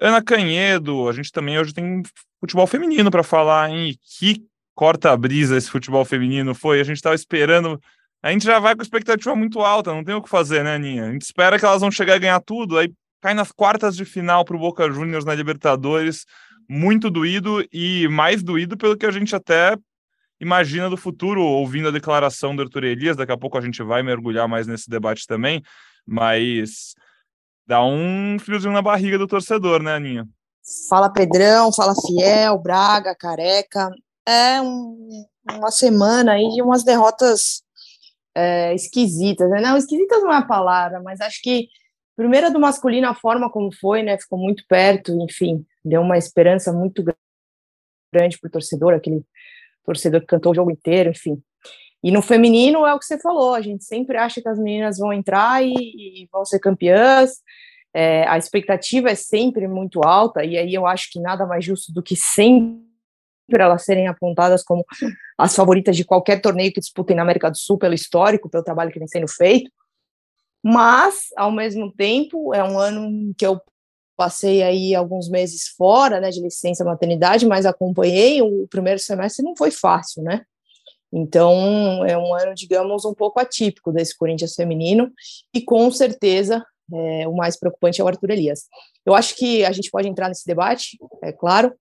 Ana 0.00 0.22
Canhedo, 0.22 1.08
a 1.08 1.12
gente 1.12 1.30
também 1.30 1.58
hoje 1.58 1.74
tem 1.74 2.02
futebol 2.40 2.66
feminino 2.66 3.10
para 3.10 3.22
falar, 3.22 3.70
hein? 3.70 3.94
Que 4.18 4.42
corta-brisa 4.74 5.58
esse 5.58 5.70
futebol 5.70 6.04
feminino 6.06 6.54
foi. 6.54 6.80
A 6.80 6.84
gente 6.84 6.96
estava 6.96 7.14
esperando. 7.14 7.78
A 8.22 8.32
gente 8.32 8.46
já 8.46 8.58
vai 8.58 8.74
com 8.74 8.82
expectativa 8.82 9.34
muito 9.36 9.60
alta, 9.60 9.92
não 9.92 10.04
tem 10.04 10.14
o 10.14 10.22
que 10.22 10.28
fazer, 10.28 10.62
né, 10.64 10.74
Aninha? 10.74 11.06
A 11.06 11.12
gente 11.12 11.22
espera 11.22 11.58
que 11.58 11.64
elas 11.64 11.80
vão 11.80 11.90
chegar 11.90 12.16
e 12.16 12.20
ganhar 12.20 12.40
tudo, 12.40 12.78
aí 12.78 12.90
cai 13.20 13.34
nas 13.34 13.52
quartas 13.52 13.96
de 13.96 14.04
final 14.04 14.44
para 14.44 14.56
o 14.56 14.58
Boca 14.58 14.90
Juniors 14.90 15.24
na 15.24 15.34
Libertadores. 15.34 16.24
Muito 16.68 17.10
doído 17.10 17.64
e 17.72 18.08
mais 18.08 18.42
doído 18.42 18.76
pelo 18.76 18.96
que 18.96 19.06
a 19.06 19.10
gente 19.10 19.34
até 19.34 19.76
imagina 20.40 20.88
do 20.88 20.96
futuro, 20.96 21.42
ouvindo 21.42 21.88
a 21.88 21.92
declaração 21.92 22.56
do 22.56 22.62
Arthur 22.62 22.84
Elias, 22.84 23.16
daqui 23.16 23.32
a 23.32 23.36
pouco 23.36 23.58
a 23.58 23.60
gente 23.60 23.82
vai 23.82 24.02
mergulhar 24.02 24.48
mais 24.48 24.66
nesse 24.66 24.88
debate 24.88 25.26
também, 25.26 25.62
mas 26.06 26.94
dá 27.66 27.84
um 27.84 28.38
friozinho 28.38 28.72
na 28.72 28.80
barriga 28.80 29.18
do 29.18 29.26
torcedor, 29.26 29.82
né, 29.82 29.94
Aninha? 29.94 30.26
Fala 30.88 31.12
Pedrão, 31.12 31.72
fala 31.72 31.94
Fiel, 31.94 32.58
Braga, 32.58 33.14
Careca. 33.14 33.90
É 34.26 34.62
um, 34.62 35.26
uma 35.50 35.70
semana 35.70 36.32
aí 36.32 36.48
de 36.48 36.62
umas 36.62 36.84
derrotas 36.84 37.62
é, 38.34 38.74
esquisitas, 38.74 39.50
né? 39.50 39.60
Não, 39.60 39.76
esquisitas 39.76 40.22
não 40.22 40.32
é 40.32 40.36
a 40.36 40.46
palavra, 40.46 41.02
mas 41.02 41.20
acho 41.20 41.42
que 41.42 41.68
primeira 42.20 42.50
do 42.50 42.60
masculino, 42.60 43.08
a 43.08 43.14
forma 43.14 43.48
como 43.48 43.72
foi, 43.72 44.02
né? 44.02 44.18
Ficou 44.18 44.38
muito 44.38 44.62
perto, 44.68 45.10
enfim, 45.22 45.64
deu 45.82 46.02
uma 46.02 46.18
esperança 46.18 46.70
muito 46.70 47.02
grande 48.12 48.38
para 48.38 48.48
o 48.48 48.50
torcedor, 48.50 48.92
aquele 48.92 49.24
torcedor 49.82 50.20
que 50.20 50.26
cantou 50.26 50.52
o 50.52 50.54
jogo 50.54 50.70
inteiro, 50.70 51.08
enfim. 51.08 51.42
E 52.04 52.10
no 52.10 52.20
feminino 52.20 52.86
é 52.86 52.92
o 52.92 52.98
que 52.98 53.06
você 53.06 53.18
falou, 53.18 53.54
a 53.54 53.62
gente 53.62 53.84
sempre 53.84 54.18
acha 54.18 54.42
que 54.42 54.48
as 54.48 54.58
meninas 54.58 54.98
vão 54.98 55.14
entrar 55.14 55.64
e, 55.64 55.72
e 55.72 56.28
vão 56.30 56.44
ser 56.44 56.58
campeãs, 56.58 57.38
é, 57.94 58.28
a 58.28 58.36
expectativa 58.36 59.08
é 59.08 59.14
sempre 59.14 59.66
muito 59.66 60.02
alta, 60.02 60.44
e 60.44 60.58
aí 60.58 60.74
eu 60.74 60.86
acho 60.86 61.10
que 61.10 61.18
nada 61.18 61.46
mais 61.46 61.64
justo 61.64 61.90
do 61.90 62.02
que 62.02 62.16
sempre 62.16 62.82
elas 63.58 63.82
serem 63.82 64.08
apontadas 64.08 64.62
como 64.62 64.84
as 65.38 65.56
favoritas 65.56 65.96
de 65.96 66.04
qualquer 66.04 66.42
torneio 66.42 66.72
que 66.72 66.80
disputem 66.80 67.16
na 67.16 67.22
América 67.22 67.50
do 67.50 67.56
Sul, 67.56 67.78
pelo 67.78 67.94
histórico, 67.94 68.50
pelo 68.50 68.62
trabalho 68.62 68.92
que 68.92 68.98
vem 68.98 69.08
sendo 69.08 69.28
feito. 69.28 69.70
Mas, 70.62 71.28
ao 71.36 71.50
mesmo 71.50 71.92
tempo, 71.92 72.54
é 72.54 72.62
um 72.62 72.78
ano 72.78 73.34
que 73.36 73.46
eu 73.46 73.60
passei 74.16 74.62
aí 74.62 74.94
alguns 74.94 75.30
meses 75.30 75.68
fora, 75.68 76.20
né, 76.20 76.28
de 76.28 76.42
licença 76.42 76.84
maternidade, 76.84 77.46
mas 77.46 77.64
acompanhei 77.64 78.42
o 78.42 78.66
primeiro 78.68 78.98
semestre 78.98 79.42
não 79.42 79.56
foi 79.56 79.70
fácil, 79.70 80.22
né? 80.22 80.44
Então, 81.12 82.04
é 82.04 82.16
um 82.16 82.34
ano, 82.34 82.54
digamos, 82.54 83.04
um 83.04 83.14
pouco 83.14 83.40
atípico 83.40 83.90
desse 83.90 84.16
Corinthians 84.16 84.54
feminino 84.54 85.10
e 85.54 85.62
com 85.62 85.90
certeza 85.90 86.64
é, 86.92 87.26
o 87.26 87.34
mais 87.34 87.58
preocupante 87.58 88.00
é 88.00 88.04
o 88.04 88.08
Arthur 88.08 88.30
Elias. 88.30 88.66
Eu 89.06 89.14
acho 89.14 89.34
que 89.36 89.64
a 89.64 89.72
gente 89.72 89.90
pode 89.90 90.08
entrar 90.08 90.28
nesse 90.28 90.46
debate, 90.46 90.98
é 91.22 91.32
claro, 91.32 91.72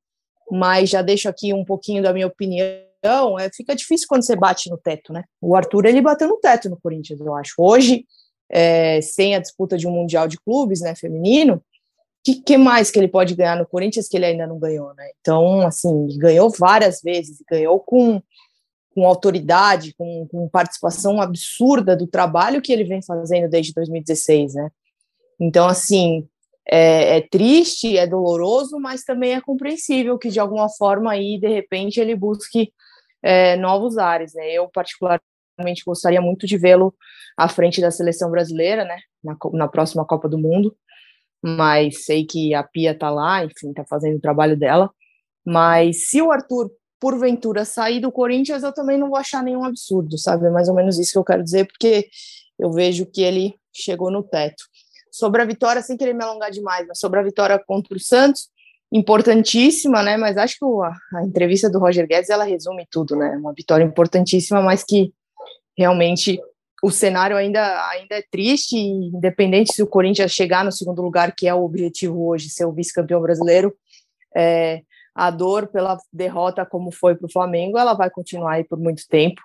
mas 0.49 0.89
já 0.89 1.01
deixo 1.01 1.27
aqui 1.27 1.53
um 1.53 1.65
pouquinho 1.65 2.01
da 2.01 2.13
minha 2.13 2.27
opinião. 2.27 3.37
É, 3.39 3.49
fica 3.53 3.75
difícil 3.75 4.07
quando 4.07 4.23
você 4.23 4.35
bate 4.35 4.69
no 4.69 4.77
teto, 4.77 5.13
né? 5.13 5.23
O 5.41 5.55
Arthur 5.55 5.85
ele 5.85 6.01
bateu 6.01 6.27
no 6.27 6.37
teto 6.37 6.69
no 6.69 6.79
Corinthians, 6.79 7.19
eu 7.19 7.35
acho. 7.35 7.53
Hoje, 7.57 8.05
é, 8.49 9.01
sem 9.01 9.35
a 9.35 9.39
disputa 9.39 9.77
de 9.77 9.87
um 9.87 9.91
mundial 9.91 10.27
de 10.27 10.37
clubes, 10.37 10.81
né, 10.81 10.95
feminino, 10.95 11.63
que, 12.23 12.35
que 12.35 12.57
mais 12.57 12.91
que 12.91 12.99
ele 12.99 13.07
pode 13.07 13.35
ganhar 13.35 13.55
no 13.55 13.65
Corinthians 13.65 14.07
que 14.07 14.17
ele 14.17 14.25
ainda 14.25 14.45
não 14.45 14.59
ganhou, 14.59 14.93
né? 14.93 15.09
Então, 15.21 15.61
assim, 15.61 16.07
ganhou 16.17 16.49
várias 16.49 17.01
vezes, 17.01 17.41
ganhou 17.49 17.79
com, 17.79 18.21
com 18.93 19.07
autoridade, 19.07 19.93
com, 19.97 20.27
com 20.27 20.49
participação 20.49 21.21
absurda 21.21 21.95
do 21.95 22.07
trabalho 22.07 22.61
que 22.61 22.73
ele 22.73 22.83
vem 22.83 23.01
fazendo 23.01 23.49
desde 23.49 23.73
2016, 23.73 24.55
né? 24.55 24.69
Então, 25.39 25.67
assim, 25.67 26.27
é, 26.69 27.17
é, 27.17 27.21
triste, 27.21 27.97
é 27.97 28.05
doloroso, 28.05 28.79
mas 28.79 29.03
também 29.03 29.33
é 29.33 29.41
compreensível 29.41 30.19
que 30.19 30.29
de 30.29 30.39
alguma 30.39 30.69
forma 30.69 31.11
aí, 31.11 31.39
de 31.39 31.47
repente, 31.47 31.99
ele 31.99 32.15
busque 32.15 32.71
é, 33.23 33.55
novos 33.55 33.97
ares, 33.97 34.33
né? 34.33 34.51
Eu, 34.51 34.69
particularmente, 34.69 35.23
gostaria 35.85 36.21
muito 36.21 36.47
de 36.47 36.57
vê-lo 36.57 36.93
à 37.37 37.47
frente 37.47 37.81
da 37.81 37.91
seleção 37.91 38.29
brasileira, 38.29 38.83
né? 38.85 38.99
Na, 39.23 39.37
na 39.53 39.67
próxima 39.67 40.05
Copa 40.05 40.27
do 40.29 40.37
Mundo 40.37 40.75
mas 41.41 42.05
sei 42.05 42.25
que 42.25 42.53
a 42.53 42.63
Pia 42.63 42.97
tá 42.97 43.09
lá, 43.09 43.43
enfim, 43.43 43.73
tá 43.73 43.85
fazendo 43.85 44.17
o 44.17 44.21
trabalho 44.21 44.57
dela. 44.57 44.91
Mas 45.45 46.09
se 46.09 46.21
o 46.21 46.31
Arthur, 46.31 46.69
porventura, 46.99 47.63
sair 47.63 47.99
do 47.99 48.11
Corinthians, 48.11 48.63
eu 48.63 48.73
também 48.73 48.97
não 48.97 49.09
vou 49.09 49.17
achar 49.17 49.41
nenhum 49.41 49.63
absurdo, 49.63 50.17
sabe? 50.17 50.47
É 50.47 50.49
mais 50.49 50.67
ou 50.67 50.75
menos 50.75 50.99
isso 50.99 51.13
que 51.13 51.17
eu 51.17 51.23
quero 51.23 51.43
dizer, 51.43 51.65
porque 51.65 52.09
eu 52.57 52.71
vejo 52.71 53.05
que 53.05 53.21
ele 53.21 53.55
chegou 53.73 54.11
no 54.11 54.21
teto. 54.21 54.63
Sobre 55.11 55.41
a 55.41 55.45
vitória, 55.45 55.81
sem 55.81 55.97
querer 55.97 56.13
me 56.13 56.23
alongar 56.23 56.51
demais, 56.51 56.85
mas 56.87 56.99
sobre 56.99 57.19
a 57.19 57.23
vitória 57.23 57.59
contra 57.65 57.95
o 57.95 57.99
Santos, 57.99 58.49
importantíssima, 58.91 60.03
né? 60.03 60.17
Mas 60.17 60.37
acho 60.37 60.57
que 60.59 60.65
a, 60.65 61.19
a 61.19 61.25
entrevista 61.25 61.69
do 61.69 61.79
Roger 61.79 62.05
Guedes 62.05 62.29
ela 62.29 62.43
resume 62.43 62.85
tudo, 62.91 63.15
né? 63.15 63.37
Uma 63.37 63.53
vitória 63.53 63.83
importantíssima, 63.83 64.61
mas 64.61 64.83
que 64.83 65.13
realmente 65.79 66.37
o 66.83 66.91
cenário 66.91 67.37
ainda, 67.37 67.89
ainda 67.89 68.15
é 68.15 68.23
triste, 68.29 68.75
independente 68.77 69.73
se 69.73 69.81
o 69.81 69.87
Corinthians 69.87 70.31
chegar 70.31 70.65
no 70.65 70.73
segundo 70.73 71.01
lugar, 71.01 71.33
que 71.33 71.47
é 71.47 71.53
o 71.53 71.63
objetivo 71.63 72.27
hoje, 72.27 72.49
ser 72.49 72.65
o 72.65 72.73
vice-campeão 72.73 73.21
brasileiro, 73.21 73.73
é, 74.35 74.81
a 75.15 75.31
dor 75.31 75.67
pela 75.67 75.97
derrota, 76.11 76.65
como 76.65 76.91
foi 76.91 77.15
para 77.15 77.27
o 77.27 77.31
Flamengo, 77.31 77.77
ela 77.77 77.93
vai 77.93 78.09
continuar 78.09 78.55
aí 78.55 78.65
por 78.65 78.77
muito 78.77 79.07
tempo, 79.07 79.41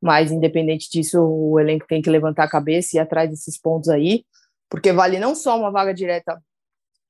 mas 0.00 0.32
independente 0.32 0.90
disso, 0.90 1.20
o 1.22 1.60
elenco 1.60 1.86
tem 1.86 2.00
que 2.00 2.10
levantar 2.10 2.44
a 2.44 2.50
cabeça 2.50 2.96
e 2.96 2.98
ir 2.98 3.00
atrás 3.00 3.28
desses 3.28 3.60
pontos 3.60 3.90
aí, 3.90 4.24
porque 4.70 4.90
vale 4.90 5.18
não 5.18 5.34
só 5.34 5.58
uma 5.58 5.70
vaga 5.70 5.92
direta 5.92 6.42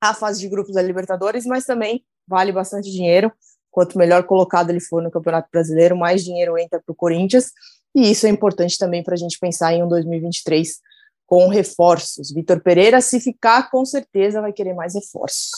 à 0.01 0.13
fase 0.13 0.41
de 0.41 0.49
grupos 0.49 0.73
da 0.73 0.81
Libertadores, 0.81 1.45
mas 1.45 1.63
também 1.63 2.03
vale 2.27 2.51
bastante 2.51 2.91
dinheiro. 2.91 3.31
Quanto 3.75 3.97
melhor 3.97 4.23
colocado 4.23 4.69
ele 4.69 4.79
for 4.79 5.03
no 5.03 5.11
Campeonato 5.11 5.49
Brasileiro, 5.51 5.97
mais 5.97 6.23
dinheiro 6.23 6.57
entra 6.57 6.79
para 6.79 6.93
o 6.93 6.95
Corinthians, 6.95 7.51
e 7.93 8.09
isso 8.09 8.25
é 8.25 8.29
importante 8.29 8.77
também 8.77 9.03
para 9.03 9.15
a 9.15 9.17
gente 9.17 9.37
pensar 9.37 9.73
em 9.73 9.83
um 9.83 9.87
2023 9.89 10.79
com 11.25 11.49
reforços. 11.49 12.31
Vitor 12.31 12.61
Pereira, 12.61 13.01
se 13.01 13.19
ficar, 13.19 13.69
com 13.69 13.83
certeza 13.83 14.39
vai 14.39 14.53
querer 14.53 14.73
mais 14.73 14.95
reforços. 14.95 15.49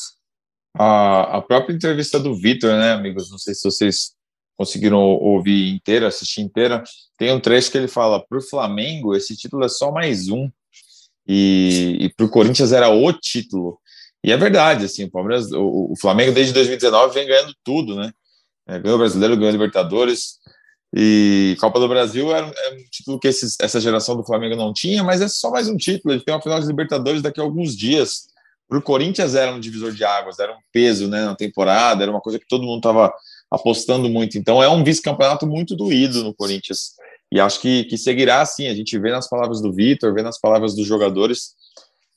A, 0.76 1.38
a 1.38 1.42
própria 1.44 1.76
entrevista 1.76 2.20
do 2.20 2.34
Vitor, 2.34 2.72
né, 2.72 2.92
amigos? 2.92 3.30
Não 3.30 3.38
sei 3.38 3.54
se 3.54 3.64
vocês 3.64 4.16
conseguiram 4.58 5.00
ouvir 5.00 5.76
inteira, 5.76 6.08
assistir 6.08 6.42
inteira. 6.42 6.84
Tem 7.20 7.32
um 7.32 7.40
trecho 7.40 7.70
que 7.70 7.78
ele 7.78 7.88
fala: 7.88 8.26
para 8.28 8.40
o 8.40 8.42
Flamengo, 8.42 9.16
esse 9.16 9.38
título 9.38 9.64
é 9.64 9.70
só 9.70 9.92
mais 9.92 10.28
um, 10.28 10.50
e, 11.28 11.98
e 12.00 12.10
para 12.16 12.26
o 12.26 12.30
Corinthians 12.30 12.72
era 12.72 12.90
o 12.90 13.14
título. 13.14 13.80
E 14.28 14.32
é 14.34 14.36
verdade, 14.36 14.84
assim, 14.84 15.06
o, 15.06 15.10
Palmeiras, 15.10 15.50
o, 15.54 15.94
o 15.94 15.94
Flamengo 15.98 16.34
desde 16.34 16.52
2019 16.52 17.14
vem 17.14 17.26
ganhando 17.26 17.56
tudo, 17.64 17.96
né? 17.96 18.12
É, 18.68 18.78
ganhou 18.78 18.98
o 18.98 19.00
Brasileiro, 19.00 19.38
ganhou 19.38 19.48
a 19.48 19.54
Libertadores, 19.54 20.40
e 20.94 21.56
Copa 21.62 21.80
do 21.80 21.88
Brasil 21.88 22.36
era, 22.36 22.46
era 22.46 22.76
um 22.76 22.84
título 22.92 23.20
que 23.22 23.30
esses, 23.30 23.56
essa 23.62 23.80
geração 23.80 24.18
do 24.18 24.26
Flamengo 24.26 24.58
não 24.58 24.74
tinha, 24.74 25.02
mas 25.02 25.22
é 25.22 25.30
só 25.30 25.50
mais 25.50 25.70
um 25.70 25.78
título. 25.78 26.14
Ele 26.14 26.22
tem 26.22 26.36
uma 26.36 26.42
final 26.42 26.60
de 26.60 26.68
Libertadores 26.68 27.22
daqui 27.22 27.40
a 27.40 27.44
alguns 27.44 27.74
dias. 27.74 28.28
Para 28.68 28.80
o 28.80 28.82
Corinthians 28.82 29.34
era 29.34 29.50
um 29.54 29.62
divisor 29.62 29.94
de 29.94 30.04
águas, 30.04 30.40
era 30.40 30.52
um 30.52 30.60
peso 30.74 31.08
né, 31.08 31.24
na 31.24 31.34
temporada, 31.34 32.04
era 32.04 32.12
uma 32.12 32.20
coisa 32.20 32.38
que 32.38 32.48
todo 32.50 32.66
mundo 32.66 32.80
estava 32.80 33.14
apostando 33.50 34.10
muito. 34.10 34.38
Então 34.38 34.62
é 34.62 34.68
um 34.68 34.84
vice-campeonato 34.84 35.48
muito 35.48 35.74
doído 35.74 36.22
no 36.22 36.34
Corinthians. 36.34 36.96
E 37.32 37.40
acho 37.40 37.62
que, 37.62 37.86
que 37.86 37.98
seguirá 37.98 38.42
assim. 38.42 38.68
A 38.68 38.76
gente 38.76 39.00
vê 39.00 39.10
nas 39.10 39.30
palavras 39.30 39.62
do 39.62 39.72
Vitor, 39.72 40.14
vê 40.14 40.22
nas 40.22 40.38
palavras 40.38 40.76
dos 40.76 40.86
jogadores. 40.86 41.56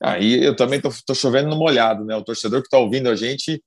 Aí 0.01 0.43
eu 0.43 0.55
também 0.55 0.79
estou 0.79 1.15
chovendo 1.15 1.49
no 1.49 1.57
molhado, 1.57 2.03
né? 2.03 2.15
O 2.15 2.23
torcedor 2.23 2.61
que 2.61 2.67
está 2.67 2.79
ouvindo 2.79 3.09
a 3.09 3.15
gente 3.15 3.61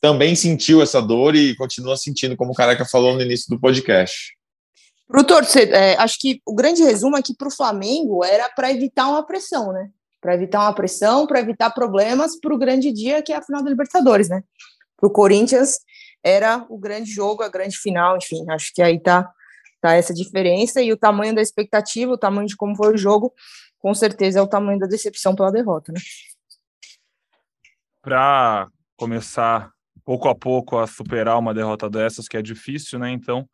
também 0.00 0.36
sentiu 0.36 0.80
essa 0.80 1.02
dor 1.02 1.34
e 1.34 1.56
continua 1.56 1.96
sentindo, 1.96 2.36
como 2.36 2.52
o 2.52 2.54
Careca 2.54 2.84
falou 2.84 3.14
no 3.14 3.22
início 3.22 3.46
do 3.48 3.60
podcast. 3.60 4.36
Para 5.08 5.20
o 5.20 5.24
torcedor, 5.24 5.74
é, 5.74 5.96
acho 5.96 6.18
que 6.20 6.40
o 6.46 6.54
grande 6.54 6.82
resumo 6.82 7.16
é 7.16 7.22
que 7.22 7.34
para 7.34 7.48
o 7.48 7.54
Flamengo 7.54 8.24
era 8.24 8.48
para 8.48 8.70
evitar 8.70 9.08
uma 9.08 9.26
pressão, 9.26 9.72
né? 9.72 9.90
Para 10.20 10.34
evitar 10.34 10.60
uma 10.60 10.72
pressão, 10.72 11.26
para 11.26 11.40
evitar 11.40 11.70
problemas 11.70 12.38
para 12.40 12.54
o 12.54 12.58
grande 12.58 12.92
dia 12.92 13.20
que 13.20 13.32
é 13.32 13.36
a 13.36 13.42
final 13.42 13.62
da 13.62 13.68
Libertadores, 13.68 14.28
né? 14.28 14.42
Para 14.96 15.08
o 15.08 15.12
Corinthians 15.12 15.80
era 16.24 16.64
o 16.68 16.78
grande 16.78 17.10
jogo, 17.10 17.42
a 17.42 17.48
grande 17.48 17.76
final, 17.76 18.16
enfim, 18.16 18.44
acho 18.50 18.72
que 18.72 18.80
aí 18.80 19.00
tá, 19.00 19.28
tá 19.80 19.94
essa 19.94 20.14
diferença 20.14 20.80
e 20.80 20.92
o 20.92 20.96
tamanho 20.96 21.34
da 21.34 21.42
expectativa, 21.42 22.12
o 22.12 22.18
tamanho 22.18 22.46
de 22.46 22.56
como 22.56 22.76
foi 22.76 22.94
o 22.94 22.96
jogo, 22.96 23.34
com 23.82 23.92
certeza 23.94 24.38
é 24.38 24.42
o 24.42 24.46
tamanho 24.46 24.78
da 24.78 24.86
decepção 24.86 25.34
pela 25.34 25.50
derrota, 25.50 25.92
né? 25.92 26.00
Para 28.00 28.68
começar 28.96 29.70
pouco 30.04 30.28
a 30.28 30.34
pouco 30.34 30.78
a 30.78 30.86
superar 30.86 31.36
uma 31.38 31.52
derrota 31.52 31.90
dessas, 31.90 32.28
que 32.28 32.36
é 32.36 32.42
difícil, 32.42 32.98
né? 33.00 33.10
Então, 33.10 33.48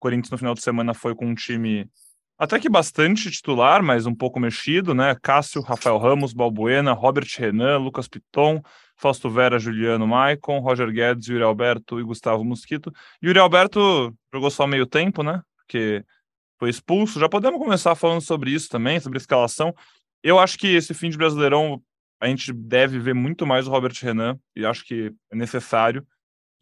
Corinthians 0.00 0.30
no 0.30 0.38
final 0.38 0.54
de 0.54 0.62
semana 0.62 0.94
foi 0.94 1.14
com 1.14 1.26
um 1.26 1.34
time 1.34 1.88
até 2.36 2.58
que 2.58 2.68
bastante 2.68 3.30
titular, 3.30 3.82
mas 3.82 4.06
um 4.06 4.14
pouco 4.14 4.40
mexido, 4.40 4.92
né? 4.92 5.14
Cássio, 5.22 5.62
Rafael 5.62 5.98
Ramos, 5.98 6.32
Balbuena, 6.32 6.92
Robert 6.92 7.28
Renan, 7.38 7.78
Lucas 7.78 8.08
Piton, 8.08 8.60
Fausto 8.96 9.30
Vera, 9.30 9.58
Juliano 9.58 10.06
Maicon, 10.06 10.58
Roger 10.58 10.90
Guedes, 10.90 11.28
Yuri 11.28 11.44
Alberto 11.44 12.00
e 12.00 12.02
Gustavo 12.02 12.42
Mosquito. 12.42 12.92
Yuri 13.22 13.38
Alberto 13.38 14.12
jogou 14.32 14.50
só 14.50 14.66
meio 14.66 14.86
tempo, 14.86 15.22
né? 15.22 15.42
Porque 15.58 16.04
foi 16.58 16.70
expulso. 16.70 17.20
Já 17.20 17.28
podemos 17.28 17.58
começar 17.58 17.94
falando 17.94 18.20
sobre 18.20 18.50
isso 18.50 18.68
também, 18.68 19.00
sobre 19.00 19.18
escalação. 19.18 19.74
Eu 20.22 20.38
acho 20.38 20.58
que 20.58 20.68
esse 20.68 20.94
fim 20.94 21.10
de 21.10 21.16
Brasileirão 21.16 21.82
a 22.20 22.26
gente 22.28 22.52
deve 22.52 22.98
ver 22.98 23.14
muito 23.14 23.46
mais 23.46 23.66
o 23.66 23.70
Robert 23.70 23.94
Renan 24.00 24.38
e 24.56 24.64
acho 24.64 24.84
que 24.84 25.12
é 25.30 25.36
necessário. 25.36 26.06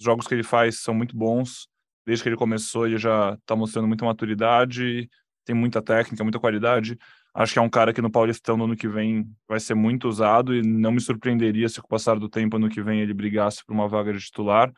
Os 0.01 0.05
jogos 0.05 0.27
que 0.27 0.35
ele 0.35 0.43
faz 0.43 0.81
são 0.81 0.93
muito 0.93 1.17
bons 1.17 1.69
desde 2.05 2.23
que 2.23 2.29
ele 2.29 2.37
começou, 2.37 2.87
ele 2.87 2.99
já 2.99 3.35
está 3.35 3.55
mostrando 3.55 3.87
muita 3.87 4.05
maturidade, 4.05 5.09
tem 5.45 5.55
muita 5.55 5.81
técnica, 5.81 6.25
muita 6.25 6.41
qualidade. 6.41 6.99
Acho 7.35 7.55
que 7.55 7.59
é 7.59 7.63
um 7.63 7.69
cara 7.69 7.93
que 7.93 8.03
no 8.03 8.11
Paulistão 8.11 8.57
no 8.57 8.65
ano 8.65 8.77
que 8.77 8.89
vem 8.89 9.27
vai 9.49 9.59
ser 9.59 9.75
muito 9.75 10.09
usado 10.09 10.55
e 10.55 10.63
não 10.63 10.93
me 10.93 11.01
surpreenderia 11.01 11.69
se 11.69 11.81
com 11.81 11.87
o 11.87 11.89
passar 11.89 12.19
do 12.19 12.29
tempo 12.29 12.57
ano 12.57 12.69
que 12.69 12.83
vem 12.83 13.01
ele 13.01 13.15
brigasse 13.15 13.65
por 13.65 13.73
uma 13.73 13.89
vaga 13.89 14.13
de 14.13 14.21
titular. 14.21 14.73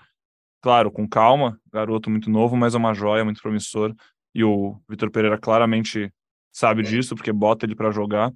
Claro, 0.63 0.91
com 0.91 1.07
calma, 1.09 1.59
garoto 1.73 2.09
muito 2.09 2.31
novo, 2.31 2.57
mas 2.57 2.75
é 2.75 2.79
uma 2.79 2.95
joia, 2.95 3.25
muito 3.25 3.43
promissor. 3.43 3.95
E 4.35 4.43
o 4.43 4.81
Vitor 4.89 5.11
Pereira 5.11 5.39
claramente 5.39 6.13
sabe 6.51 6.83
disso, 6.83 7.15
porque 7.15 7.33
bota 7.33 7.65
ele 7.65 7.75
para 7.75 7.91
jogar. 7.91 8.33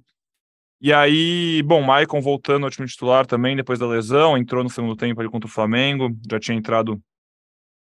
E 0.81 0.93
aí, 0.93 1.61
bom, 1.63 1.81
Maicon 1.81 2.21
voltando 2.21 2.65
ao 2.65 2.69
time 2.69 2.87
titular 2.87 3.25
também 3.25 3.55
depois 3.55 3.79
da 3.79 3.87
lesão, 3.87 4.37
entrou 4.37 4.63
no 4.63 4.69
segundo 4.69 4.95
tempo 4.95 5.19
ali 5.19 5.29
contra 5.29 5.47
o 5.47 5.51
Flamengo, 5.51 6.09
já 6.29 6.39
tinha 6.39 6.57
entrado 6.57 7.01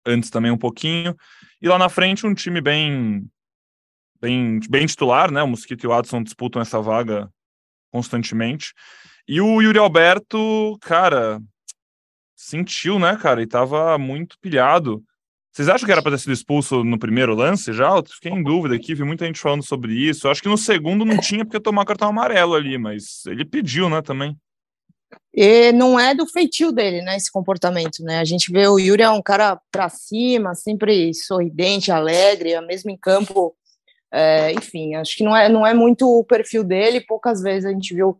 antes 0.04 0.28
também 0.28 0.50
um 0.50 0.58
pouquinho. 0.58 1.16
E 1.60 1.68
lá 1.68 1.78
na 1.78 1.88
frente, 1.88 2.26
um 2.26 2.34
time 2.34 2.60
bem, 2.60 3.26
bem, 4.20 4.60
bem 4.68 4.86
titular, 4.86 5.30
né? 5.30 5.42
O 5.42 5.48
Mosquito 5.48 5.84
e 5.84 5.86
o 5.86 5.92
Adson 5.92 6.22
disputam 6.22 6.60
essa 6.60 6.82
vaga 6.82 7.30
constantemente. 7.90 8.74
E 9.26 9.40
o 9.40 9.62
Yuri 9.62 9.78
Alberto, 9.78 10.76
cara, 10.80 11.40
sentiu, 12.34 12.98
né, 12.98 13.16
cara? 13.16 13.42
E 13.42 13.46
tava 13.46 13.96
muito 13.96 14.38
pilhado. 14.38 15.02
Vocês 15.52 15.68
acham 15.68 15.84
que 15.84 15.92
era 15.92 16.00
para 16.00 16.12
ter 16.12 16.18
sido 16.18 16.32
expulso 16.32 16.82
no 16.82 16.98
primeiro 16.98 17.34
lance 17.34 17.74
já? 17.74 17.90
Eu 17.90 18.02
fiquei 18.02 18.32
em 18.32 18.42
dúvida 18.42 18.74
aqui, 18.74 18.94
vi 18.94 19.04
muita 19.04 19.26
gente 19.26 19.38
falando 19.38 19.62
sobre 19.62 19.92
isso. 19.92 20.26
Eu 20.26 20.30
acho 20.30 20.42
que 20.42 20.48
no 20.48 20.56
segundo 20.56 21.04
não 21.04 21.18
tinha 21.18 21.44
porque 21.44 21.60
tomar 21.60 21.84
cartão 21.84 22.08
amarelo 22.08 22.54
ali, 22.54 22.78
mas 22.78 23.26
ele 23.26 23.44
pediu, 23.44 23.90
né, 23.90 24.00
também. 24.00 24.34
E 25.34 25.70
não 25.72 26.00
é 26.00 26.14
do 26.14 26.26
feitio 26.26 26.72
dele, 26.72 27.02
né, 27.02 27.18
esse 27.18 27.30
comportamento, 27.30 28.02
né? 28.02 28.18
A 28.18 28.24
gente 28.24 28.50
vê 28.50 28.66
o 28.66 28.78
Yuri 28.78 29.02
é 29.02 29.10
um 29.10 29.20
cara 29.20 29.60
para 29.70 29.90
cima, 29.90 30.54
sempre 30.54 31.12
sorridente, 31.12 31.92
alegre, 31.92 32.58
mesmo 32.62 32.90
em 32.90 32.96
campo. 32.96 33.54
É, 34.10 34.52
enfim, 34.52 34.94
acho 34.94 35.16
que 35.16 35.24
não 35.24 35.36
é, 35.36 35.50
não 35.50 35.66
é 35.66 35.74
muito 35.74 36.08
o 36.08 36.24
perfil 36.24 36.64
dele. 36.64 36.98
Poucas 37.02 37.42
vezes 37.42 37.66
a 37.66 37.72
gente 37.72 37.94
viu 37.94 38.18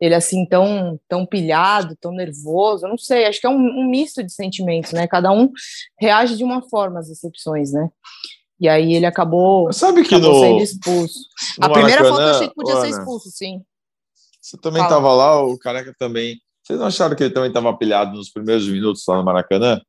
ele 0.00 0.14
assim 0.14 0.46
tão, 0.46 0.98
tão 1.06 1.26
pilhado, 1.26 1.96
tão 2.00 2.12
nervoso. 2.12 2.86
Eu 2.86 2.90
não 2.90 2.98
sei, 2.98 3.26
acho 3.26 3.40
que 3.40 3.46
é 3.46 3.50
um, 3.50 3.58
um, 3.58 3.88
misto 3.88 4.22
de 4.24 4.32
sentimentos, 4.32 4.92
né? 4.92 5.06
Cada 5.06 5.30
um 5.30 5.50
reage 5.98 6.36
de 6.36 6.44
uma 6.44 6.62
forma 6.62 7.00
às 7.00 7.08
decepções, 7.08 7.72
né? 7.72 7.88
E 8.58 8.68
aí 8.68 8.94
ele 8.94 9.06
acabou, 9.06 9.72
Sabe 9.72 10.02
que 10.02 10.14
acabou 10.14 10.34
no, 10.34 10.40
sendo 10.40 10.62
expulso. 10.62 11.18
A 11.60 11.68
primeira 11.68 12.04
falta 12.04 12.22
eu 12.22 12.30
achei 12.30 12.48
que 12.48 12.54
podia 12.54 12.74
Ana, 12.74 12.82
ser 12.82 12.90
expulso, 12.90 13.30
sim. 13.30 13.62
Você 14.40 14.56
também 14.56 14.82
estava 14.82 15.12
lá, 15.12 15.42
o 15.42 15.58
Careca 15.58 15.94
também. 15.98 16.38
Vocês 16.62 16.78
não 16.78 16.86
acharam 16.86 17.14
que 17.14 17.24
ele 17.24 17.34
também 17.34 17.48
estava 17.48 17.76
pilhado 17.76 18.16
nos 18.16 18.30
primeiros 18.30 18.66
minutos 18.68 19.02
lá 19.06 19.16
no 19.16 19.24
Maracanã? 19.24 19.80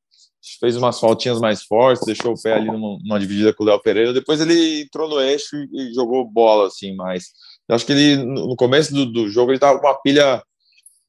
Fez 0.59 0.75
umas 0.75 0.99
faltinhas 0.99 1.39
mais 1.39 1.63
fortes, 1.63 2.05
deixou 2.05 2.33
o 2.33 2.41
pé 2.41 2.55
ali 2.55 2.65
numa, 2.65 2.97
numa 3.03 3.19
dividida 3.19 3.53
com 3.53 3.63
o 3.63 3.67
Léo 3.67 3.79
Pereira. 3.81 4.13
Depois 4.13 4.41
ele 4.41 4.81
entrou 4.81 5.07
no 5.07 5.21
eixo 5.21 5.55
e, 5.55 5.91
e 5.91 5.93
jogou 5.93 6.25
bola 6.25 6.67
assim 6.67 6.95
mais. 6.95 7.25
Eu 7.71 7.75
acho 7.75 7.85
que 7.85 7.93
ele 7.93 8.17
no 8.17 8.53
começo 8.57 8.93
do, 8.93 9.05
do 9.05 9.29
jogo 9.29 9.49
ele 9.49 9.55
estava 9.55 9.79
com 9.79 9.87
uma 9.87 10.01
pilha 10.01 10.43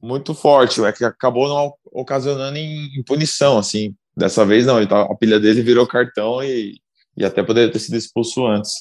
muito 0.01 0.33
forte, 0.33 0.81
é 0.81 0.93
que 0.93 1.03
acabou 1.03 1.49
não 1.49 1.73
ocasionando 1.91 2.57
em, 2.57 2.97
em, 2.97 3.03
punição 3.03 3.57
assim. 3.57 3.93
Dessa 4.15 4.45
vez 4.45 4.65
não, 4.65 4.77
ele 4.77 4.87
tava, 4.87 5.11
a 5.11 5.15
pilha 5.15 5.41
dele 5.41 5.61
virou 5.61 5.85
cartão 5.85 6.41
e, 6.41 6.79
e 7.17 7.25
até 7.25 7.43
poderia 7.43 7.69
ter 7.69 7.79
sido 7.79 7.97
expulso 7.97 8.47
antes. 8.47 8.71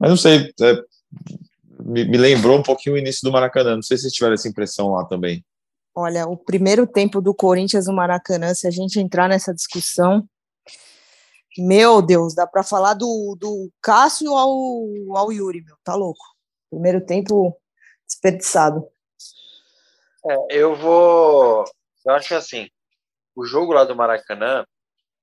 Mas 0.00 0.08
não 0.08 0.16
sei, 0.16 0.50
é, 0.58 0.82
me, 1.84 2.06
me 2.06 2.16
lembrou 2.16 2.58
um 2.58 2.62
pouquinho 2.62 2.96
o 2.96 2.98
início 2.98 3.20
do 3.22 3.30
Maracanã. 3.30 3.74
Não 3.74 3.82
sei 3.82 3.98
se 3.98 4.04
vocês 4.04 4.14
tiveram 4.14 4.32
essa 4.32 4.48
impressão 4.48 4.92
lá 4.92 5.04
também. 5.04 5.44
Olha, 5.94 6.26
o 6.26 6.36
primeiro 6.36 6.86
tempo 6.86 7.20
do 7.20 7.34
Corinthians 7.34 7.88
no 7.88 7.92
Maracanã, 7.92 8.54
se 8.54 8.66
a 8.66 8.70
gente 8.70 8.98
entrar 8.98 9.28
nessa 9.28 9.52
discussão, 9.52 10.26
meu 11.58 12.00
Deus, 12.00 12.34
dá 12.34 12.46
para 12.46 12.62
falar 12.62 12.94
do, 12.94 13.36
do 13.38 13.70
Cássio 13.82 14.34
ao, 14.34 14.86
ao 15.14 15.30
Yuri, 15.30 15.62
meu, 15.62 15.76
tá 15.84 15.94
louco. 15.94 16.37
Primeiro 16.70 17.04
tempo 17.04 17.56
desperdiçado. 18.06 18.86
É, 20.24 20.58
eu 20.58 20.74
vou. 20.74 21.64
Eu 22.04 22.14
acho 22.14 22.28
que 22.28 22.34
assim, 22.34 22.68
o 23.34 23.44
jogo 23.44 23.72
lá 23.72 23.84
do 23.84 23.96
Maracanã, 23.96 24.64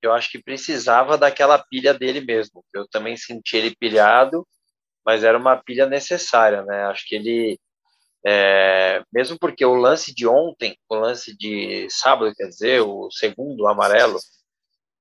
eu 0.02 0.14
acho 0.14 0.32
que 0.32 0.42
precisava 0.42 1.18
daquela 1.18 1.58
pilha 1.58 1.94
dele 1.94 2.22
mesmo. 2.22 2.64
Eu 2.74 2.88
também 2.88 3.18
senti 3.18 3.58
ele 3.58 3.76
pilhado, 3.76 4.48
mas 5.06 5.24
era 5.24 5.38
uma 5.38 5.58
pilha 5.58 5.86
necessária, 5.86 6.64
né? 6.64 6.86
Acho 6.86 7.08
que 7.08 7.16
ele 7.16 7.60
é, 8.28 9.04
mesmo 9.14 9.38
porque 9.38 9.64
o 9.64 9.76
lance 9.76 10.14
de 10.14 10.26
ontem, 10.28 10.76
o 10.90 10.96
lance 10.96 11.38
de 11.38 11.88
sábado, 11.92 12.34
quer 12.36 12.48
dizer, 12.48 12.82
o 12.82 13.12
segundo 13.12 13.68
amarelo, 13.68 14.20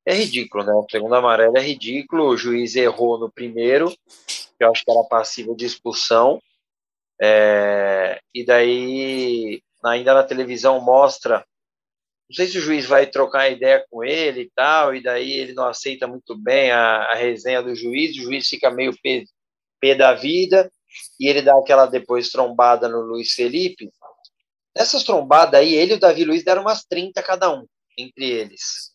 é 0.06 0.12
ridículo, 0.12 0.62
né? 0.62 0.72
O 0.74 0.84
segundo 0.90 1.14
amarelo 1.14 1.56
é 1.56 1.60
ridículo. 1.62 2.26
O 2.28 2.36
juiz 2.36 2.76
errou 2.76 3.18
no 3.18 3.32
primeiro, 3.32 3.90
que 4.56 4.64
eu 4.64 4.70
acho 4.70 4.84
que 4.84 4.90
era 4.90 5.04
passível 5.04 5.54
de 5.54 5.66
expulsão. 5.66 6.40
É, 7.20 8.20
e 8.34 8.44
daí, 8.44 9.62
ainda 9.84 10.14
na 10.14 10.24
televisão, 10.24 10.80
mostra. 10.80 11.44
Não 12.28 12.36
sei 12.36 12.46
se 12.46 12.58
o 12.58 12.60
juiz 12.60 12.86
vai 12.86 13.06
trocar 13.06 13.50
ideia 13.50 13.84
com 13.90 14.02
ele 14.02 14.42
e 14.42 14.50
tal, 14.54 14.94
e 14.94 15.02
daí 15.02 15.32
ele 15.32 15.52
não 15.52 15.66
aceita 15.66 16.06
muito 16.06 16.36
bem 16.36 16.70
a, 16.70 17.12
a 17.12 17.14
resenha 17.14 17.62
do 17.62 17.74
juiz. 17.74 18.16
O 18.16 18.22
juiz 18.22 18.48
fica 18.48 18.70
meio 18.70 18.94
pé, 19.02 19.24
pé 19.80 19.94
da 19.94 20.14
vida 20.14 20.70
e 21.18 21.28
ele 21.28 21.42
dá 21.42 21.56
aquela 21.58 21.86
depois 21.86 22.30
trombada 22.30 22.88
no 22.88 23.00
Luiz 23.00 23.32
Felipe. 23.32 23.90
Nessas 24.76 25.04
trombadas 25.04 25.60
aí, 25.60 25.74
ele 25.74 25.92
e 25.92 25.96
o 25.96 26.00
Davi 26.00 26.24
Luiz 26.24 26.44
deram 26.44 26.62
umas 26.62 26.84
30 26.84 27.22
cada 27.22 27.52
um, 27.52 27.66
entre 27.96 28.28
eles, 28.28 28.92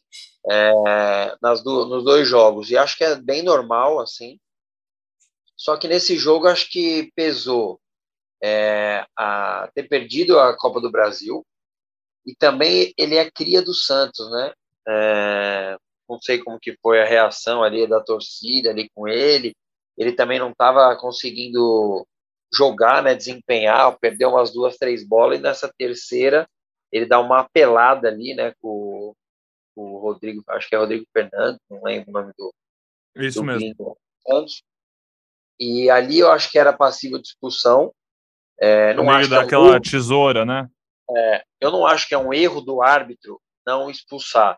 é, 0.50 1.36
nas 1.42 1.64
do, 1.64 1.86
nos 1.86 2.04
dois 2.04 2.28
jogos. 2.28 2.70
E 2.70 2.78
acho 2.78 2.98
que 2.98 3.04
é 3.04 3.16
bem 3.16 3.42
normal, 3.42 4.00
assim. 4.00 4.38
Só 5.60 5.76
que 5.76 5.90
nesse 5.90 6.16
jogo, 6.16 6.48
acho 6.48 6.72
que 6.72 7.12
pesou 7.14 7.82
é, 8.42 9.06
a 9.18 9.70
ter 9.76 9.90
perdido 9.90 10.40
a 10.40 10.56
Copa 10.56 10.80
do 10.80 10.90
Brasil 10.90 11.46
e 12.26 12.34
também 12.34 12.94
ele 12.98 13.16
é 13.16 13.30
cria 13.30 13.62
do 13.62 13.74
Santos, 13.74 14.32
né? 14.32 14.54
É, 14.88 15.78
não 16.08 16.18
sei 16.22 16.40
como 16.40 16.58
que 16.58 16.78
foi 16.82 17.02
a 17.02 17.06
reação 17.06 17.62
ali 17.62 17.86
da 17.86 18.00
torcida 18.00 18.70
ali 18.70 18.90
com 18.96 19.06
ele. 19.06 19.54
Ele 19.98 20.14
também 20.14 20.40
não 20.40 20.52
estava 20.52 20.96
conseguindo 20.96 22.08
jogar, 22.54 23.04
né? 23.04 23.14
Desempenhar, 23.14 24.00
perdeu 24.00 24.30
umas 24.30 24.54
duas, 24.54 24.78
três 24.78 25.06
bolas 25.06 25.40
e 25.40 25.42
nessa 25.42 25.70
terceira 25.78 26.48
ele 26.90 27.06
dá 27.06 27.20
uma 27.20 27.42
apelada 27.42 28.08
ali, 28.08 28.34
né? 28.34 28.54
Com, 28.62 29.14
com 29.76 29.92
o 29.92 30.00
Rodrigo, 30.00 30.42
acho 30.48 30.70
que 30.70 30.76
é 30.76 30.78
Rodrigo 30.78 31.06
Fernandes, 31.12 31.60
não 31.70 31.84
lembro 31.84 32.12
o 32.12 32.14
nome 32.14 32.32
do. 32.38 32.54
Isso 33.18 33.42
do 33.42 33.46
mesmo. 33.46 33.98
Santos. 34.26 34.69
E 35.60 35.90
ali 35.90 36.20
eu 36.20 36.32
acho 36.32 36.50
que 36.52 36.58
era 36.58 36.72
passivo 36.72 37.20
de 37.20 37.28
expulsão. 37.28 37.92
É, 38.60 38.94
não 38.94 39.10
acho 39.10 39.30
daquela 39.30 39.74
é 39.74 39.78
um 39.78 39.82
tesoura, 39.82 40.46
né? 40.46 40.68
É, 41.12 41.44
eu 41.60 41.72
não 41.72 41.86
acho 41.86 42.08
que 42.08 42.14
é 42.14 42.18
um 42.18 42.34
erro 42.34 42.62
do 42.62 42.82
árbitro 42.82 43.42
não 43.66 43.90
expulsar. 43.90 44.58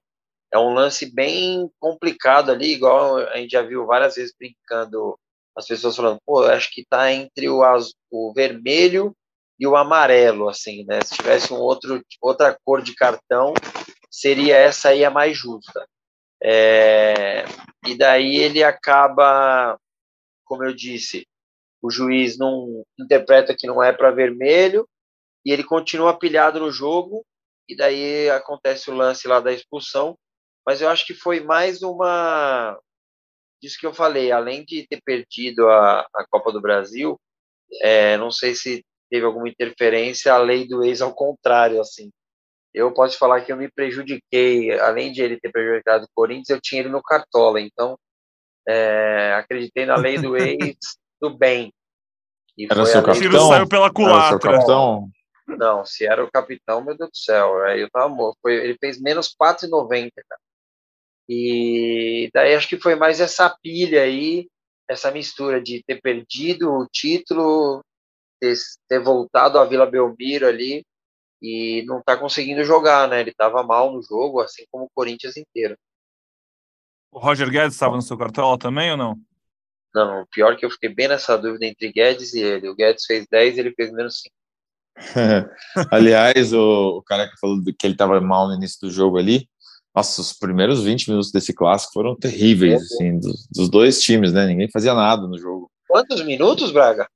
É 0.53 0.57
um 0.57 0.73
lance 0.73 1.13
bem 1.13 1.69
complicado 1.79 2.51
ali, 2.51 2.73
igual 2.73 3.17
a 3.17 3.37
gente 3.37 3.51
já 3.51 3.61
viu 3.61 3.85
várias 3.85 4.15
vezes 4.15 4.33
brincando, 4.37 5.17
as 5.55 5.65
pessoas 5.65 5.95
falando, 5.95 6.19
pô, 6.25 6.43
acho 6.43 6.69
que 6.71 6.85
tá 6.89 7.11
entre 7.11 7.49
o, 7.49 7.63
azul, 7.63 7.93
o 8.11 8.33
vermelho 8.33 9.15
e 9.59 9.65
o 9.65 9.77
amarelo, 9.77 10.49
assim, 10.49 10.83
né? 10.85 10.99
Se 11.05 11.15
tivesse 11.15 11.53
um 11.53 11.57
outro, 11.57 12.01
outra 12.21 12.57
cor 12.65 12.81
de 12.81 12.93
cartão, 12.95 13.53
seria 14.09 14.57
essa 14.57 14.89
aí 14.89 15.05
a 15.05 15.09
mais 15.09 15.37
justa. 15.37 15.85
É, 16.43 17.45
e 17.85 17.95
daí 17.97 18.37
ele 18.37 18.63
acaba, 18.63 19.77
como 20.51 20.65
eu 20.65 20.73
disse, 20.73 21.25
o 21.81 21.89
juiz 21.89 22.37
não 22.37 22.83
interpreta 22.99 23.55
que 23.57 23.65
não 23.65 23.81
é 23.81 23.93
para 23.93 24.11
vermelho 24.11 24.85
e 25.45 25.51
ele 25.53 25.63
continua 25.63 26.19
pilhado 26.19 26.59
no 26.59 26.69
jogo 26.69 27.25
e 27.69 27.73
daí 27.73 28.29
acontece 28.29 28.91
o 28.91 28.93
lance 28.93 29.29
lá 29.29 29.39
da 29.39 29.53
expulsão. 29.53 30.17
Mas 30.67 30.81
eu 30.81 30.89
acho 30.89 31.05
que 31.05 31.13
foi 31.13 31.39
mais 31.39 31.81
uma 31.81 32.77
disso 33.61 33.77
que 33.79 33.87
eu 33.87 33.93
falei, 33.93 34.29
além 34.29 34.65
de 34.65 34.85
ter 34.85 34.99
perdido 35.01 35.69
a, 35.69 36.01
a 36.01 36.25
Copa 36.29 36.51
do 36.51 36.59
Brasil, 36.59 37.17
é, 37.81 38.17
não 38.17 38.29
sei 38.29 38.53
se 38.53 38.83
teve 39.09 39.25
alguma 39.25 39.47
interferência 39.47 40.33
a 40.33 40.37
lei 40.37 40.67
do 40.67 40.83
ex 40.83 41.01
ao 41.01 41.15
contrário, 41.15 41.79
assim. 41.79 42.11
Eu 42.73 42.93
posso 42.93 43.17
falar 43.17 43.39
que 43.39 43.53
eu 43.53 43.57
me 43.57 43.71
prejudiquei, 43.71 44.77
além 44.81 45.13
de 45.13 45.21
ele 45.21 45.39
ter 45.39 45.49
prejudicado 45.49 46.03
o 46.03 46.11
Corinthians, 46.13 46.49
eu 46.49 46.59
tinha 46.61 46.81
ele 46.81 46.89
no 46.89 47.01
Cartola, 47.01 47.61
então 47.61 47.97
é, 48.67 49.33
acreditei 49.33 49.85
na 49.85 49.95
lei 49.95 50.17
do 50.17 50.35
ex 50.37 50.77
do 51.19 51.29
bem. 51.29 51.73
E 52.57 52.65
era 52.65 52.85
seu 52.85 53.01
capitão? 53.03 53.29
Tiro 53.29 53.47
saiu 53.47 53.67
pela 53.67 53.91
culatra. 53.91 54.19
Era 54.19 54.29
seu 54.29 54.39
capitão? 54.39 55.09
Não, 55.47 55.85
se 55.85 56.05
era 56.05 56.23
o 56.23 56.31
capitão, 56.31 56.83
meu 56.83 56.97
Deus 56.97 57.09
do 57.09 57.17
céu, 57.17 57.63
aí 57.63 57.81
eu 57.81 57.89
tava 57.89 58.09
morto. 58.09 58.37
Foi, 58.41 58.53
ele 58.55 58.77
fez 58.79 58.99
menos 58.99 59.29
4,90, 59.29 60.11
cara. 60.27 60.41
E 61.27 62.29
daí 62.33 62.55
acho 62.55 62.67
que 62.67 62.79
foi 62.79 62.95
mais 62.95 63.19
essa 63.21 63.49
pilha 63.61 64.03
aí, 64.03 64.47
essa 64.89 65.11
mistura 65.11 65.61
de 65.61 65.83
ter 65.83 66.01
perdido 66.01 66.71
o 66.71 66.87
título, 66.87 67.81
ter, 68.39 68.55
ter 68.87 68.99
voltado 68.99 69.57
à 69.57 69.65
Vila 69.65 69.85
Belmiro 69.85 70.47
ali 70.47 70.83
e 71.41 71.83
não 71.87 72.01
tá 72.01 72.17
conseguindo 72.17 72.63
jogar, 72.63 73.07
né? 73.07 73.21
Ele 73.21 73.33
tava 73.33 73.63
mal 73.63 73.91
no 73.93 74.01
jogo, 74.01 74.41
assim 74.41 74.65
como 74.71 74.85
o 74.85 74.89
Corinthians 74.93 75.37
inteiro. 75.37 75.77
O 77.11 77.19
Roger 77.19 77.49
Guedes 77.49 77.73
estava 77.73 77.95
no 77.95 78.01
seu 78.01 78.17
cartola 78.17 78.57
também 78.57 78.91
ou 78.91 78.97
não? 78.97 79.19
Não, 79.93 80.25
pior 80.31 80.55
que 80.55 80.65
eu 80.65 80.71
fiquei 80.71 80.89
bem 80.89 81.09
nessa 81.09 81.37
dúvida 81.37 81.65
entre 81.65 81.91
Guedes 81.91 82.33
e 82.33 82.39
ele. 82.39 82.69
O 82.69 82.75
Guedes 82.75 83.05
fez 83.05 83.27
10 83.29 83.57
ele 83.57 83.73
fez 83.73 83.91
menos 83.91 84.21
5. 84.21 84.35
Aliás, 85.91 86.53
o, 86.53 86.97
o, 86.97 87.03
cara 87.03 87.29
que 87.29 87.39
falou 87.39 87.61
que 87.63 87.85
ele 87.85 87.93
estava 87.93 88.19
mal 88.21 88.47
no 88.47 88.55
início 88.55 88.79
do 88.81 88.89
jogo 88.89 89.17
ali, 89.17 89.47
nossa, 89.93 90.21
os 90.21 90.31
primeiros 90.31 90.83
20 90.83 91.09
minutos 91.09 91.31
desse 91.31 91.53
clássico 91.53 91.93
foram 91.93 92.15
terríveis, 92.15 92.81
assim, 92.81 93.19
dos, 93.19 93.47
dos, 93.51 93.69
dois 93.69 94.01
times, 94.01 94.31
né? 94.31 94.45
Ninguém 94.45 94.69
fazia 94.71 94.93
nada 94.93 95.27
no 95.27 95.37
jogo. 95.37 95.69
Quantos 95.87 96.23
minutos, 96.23 96.71
Braga? 96.71 97.07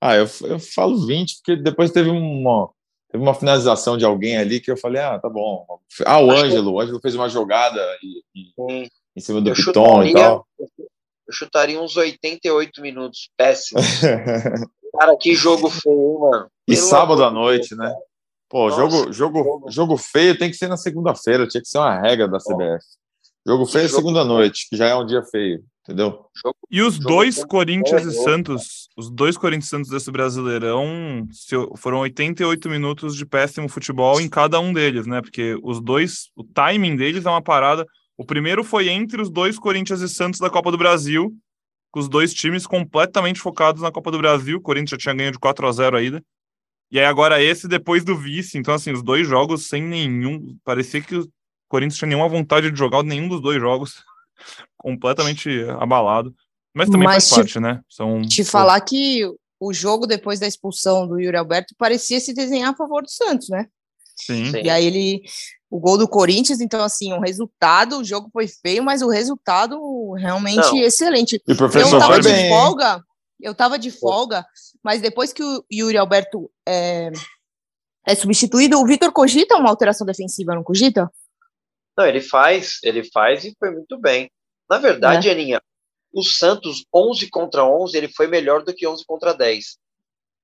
Ah, 0.00 0.14
eu, 0.14 0.28
eu 0.42 0.60
falo 0.60 1.04
20, 1.04 1.36
porque 1.38 1.60
depois 1.60 1.90
teve 1.90 2.08
uma, 2.08 2.70
teve 3.10 3.22
uma 3.22 3.34
finalização 3.34 3.96
de 3.96 4.04
alguém 4.04 4.36
ali 4.36 4.60
que 4.60 4.70
eu 4.70 4.76
falei, 4.76 5.02
ah, 5.02 5.18
tá 5.18 5.28
bom. 5.28 5.66
Ah, 6.04 6.20
o 6.20 6.30
Acho 6.30 6.44
Ângelo, 6.44 6.70
que... 6.70 6.76
o 6.76 6.80
Ângelo 6.80 7.00
fez 7.00 7.14
uma 7.16 7.28
jogada 7.28 7.80
e, 8.02 8.22
e, 8.34 8.88
em 9.16 9.20
cima 9.20 9.40
do 9.40 9.50
eu 9.50 9.54
Piton 9.54 9.72
chutaria, 9.72 10.10
e 10.10 10.14
tal. 10.14 10.46
Eu 10.58 11.32
chutaria 11.32 11.80
uns 11.80 11.96
88 11.96 12.80
minutos, 12.82 13.30
péssimo. 13.36 13.80
Cara, 14.98 15.16
que 15.16 15.34
jogo 15.34 15.68
feio, 15.70 16.20
mano. 16.20 16.46
E 16.68 16.74
Pelo 16.74 16.86
sábado 16.86 17.24
à 17.24 17.30
noite, 17.30 17.74
né? 17.74 17.92
Pô, 18.48 18.70
jogo, 18.70 19.12
jogo, 19.12 19.66
jogo 19.68 19.96
feio 19.96 20.38
tem 20.38 20.50
que 20.50 20.56
ser 20.56 20.68
na 20.68 20.76
segunda-feira, 20.76 21.48
tinha 21.48 21.60
que 21.60 21.68
ser 21.68 21.78
uma 21.78 21.98
regra 22.00 22.28
da 22.28 22.38
CBF. 22.38 22.84
Jogo 23.46 23.66
feio 23.66 23.86
é 23.86 23.88
segunda-noite, 23.88 24.68
que 24.68 24.76
já 24.76 24.88
é 24.88 24.94
um 24.94 25.04
dia 25.06 25.22
feio, 25.22 25.64
entendeu? 25.82 26.26
E 26.70 26.80
os 26.82 26.98
dois 26.98 27.44
Corinthians 27.44 28.04
e 28.04 28.12
Santos, 28.12 28.88
os 28.96 29.10
dois 29.10 29.36
Corinthians 29.36 29.66
e 29.66 29.70
Santos 29.70 29.90
desse 29.90 30.10
Brasileirão, 30.10 31.26
foram 31.76 31.98
88 31.98 32.68
minutos 32.68 33.16
de 33.16 33.26
péssimo 33.26 33.68
futebol 33.68 34.20
em 34.20 34.28
cada 34.28 34.60
um 34.60 34.72
deles, 34.72 35.06
né? 35.06 35.20
Porque 35.20 35.58
os 35.62 35.80
dois, 35.80 36.30
o 36.36 36.44
timing 36.44 36.96
deles 36.96 37.24
é 37.26 37.30
uma 37.30 37.42
parada. 37.42 37.86
O 38.16 38.24
primeiro 38.24 38.64
foi 38.64 38.88
entre 38.88 39.20
os 39.20 39.30
dois 39.30 39.58
Corinthians 39.58 40.00
e 40.00 40.08
Santos 40.08 40.40
da 40.40 40.50
Copa 40.50 40.70
do 40.70 40.78
Brasil, 40.78 41.36
com 41.90 42.00
os 42.00 42.08
dois 42.08 42.32
times 42.32 42.66
completamente 42.66 43.40
focados 43.40 43.82
na 43.82 43.92
Copa 43.92 44.10
do 44.10 44.18
Brasil. 44.18 44.58
O 44.58 44.62
Corinthians 44.62 44.90
já 44.90 44.96
tinha 44.96 45.14
ganho 45.14 45.32
de 45.32 45.38
4 45.38 45.66
a 45.66 45.72
0 45.72 45.96
ainda. 45.96 46.24
E 46.90 46.98
aí 46.98 47.04
agora 47.04 47.42
esse 47.42 47.68
depois 47.68 48.04
do 48.04 48.16
vice. 48.16 48.58
Então, 48.58 48.74
assim, 48.74 48.92
os 48.92 49.02
dois 49.02 49.26
jogos 49.26 49.66
sem 49.68 49.82
nenhum. 49.82 50.56
Parecia 50.64 51.00
que 51.02 51.16
o 51.16 51.28
Corinthians 51.68 51.98
tinha 51.98 52.08
nenhuma 52.08 52.28
vontade 52.28 52.70
de 52.70 52.78
jogar 52.78 53.02
nenhum 53.02 53.28
dos 53.28 53.40
dois 53.40 53.60
jogos. 53.60 54.02
completamente 54.78 55.50
abalado. 55.80 56.34
Mas 56.74 56.88
também 56.88 57.06
Mas 57.06 57.28
faz 57.28 57.28
te, 57.28 57.34
parte, 57.36 57.60
né? 57.60 57.80
São, 57.88 58.22
te 58.22 58.44
pô... 58.44 58.50
falar 58.50 58.80
que 58.82 59.22
o 59.58 59.72
jogo 59.72 60.06
depois 60.06 60.38
da 60.38 60.46
expulsão 60.46 61.08
do 61.08 61.18
Yuri 61.18 61.36
Alberto 61.36 61.74
parecia 61.78 62.20
se 62.20 62.34
desenhar 62.34 62.72
a 62.72 62.76
favor 62.76 63.02
do 63.02 63.10
Santos, 63.10 63.48
né? 63.48 63.66
Sim. 64.14 64.52
E 64.62 64.70
aí 64.70 64.86
ele 64.86 65.22
o 65.76 65.80
gol 65.80 65.98
do 65.98 66.08
Corinthians, 66.08 66.60
então 66.62 66.82
assim, 66.82 67.12
o 67.12 67.20
resultado, 67.20 67.98
o 67.98 68.04
jogo 68.04 68.30
foi 68.32 68.48
feio, 68.48 68.82
mas 68.82 69.02
o 69.02 69.10
resultado 69.10 70.12
realmente 70.12 70.56
Não. 70.56 70.78
excelente. 70.78 71.40
E 71.46 71.54
professor 71.54 71.96
eu 71.96 71.98
tava 71.98 72.18
de 72.18 72.28
bem. 72.28 72.48
folga, 72.48 73.04
eu 73.38 73.54
tava 73.54 73.78
de 73.78 73.90
folga, 73.90 74.46
mas 74.82 75.02
depois 75.02 75.34
que 75.34 75.42
o 75.42 75.62
Yuri 75.70 75.98
Alberto 75.98 76.50
é, 76.66 77.12
é 78.06 78.14
substituído, 78.14 78.80
o 78.80 78.86
Vitor 78.86 79.12
cogita 79.12 79.56
uma 79.56 79.68
alteração 79.68 80.06
defensiva, 80.06 80.54
não 80.54 80.64
cogita? 80.64 81.10
Não, 81.94 82.06
ele 82.06 82.22
faz, 82.22 82.78
ele 82.82 83.04
faz 83.12 83.44
e 83.44 83.54
foi 83.58 83.70
muito 83.70 83.98
bem. 83.98 84.30
Na 84.68 84.78
verdade, 84.78 85.28
é. 85.28 85.32
Aninha, 85.32 85.60
o 86.10 86.22
Santos 86.22 86.86
11 86.94 87.28
contra 87.28 87.66
11, 87.66 87.94
ele 87.94 88.08
foi 88.08 88.26
melhor 88.26 88.64
do 88.64 88.74
que 88.74 88.88
11 88.88 89.04
contra 89.06 89.34
10. 89.34 89.76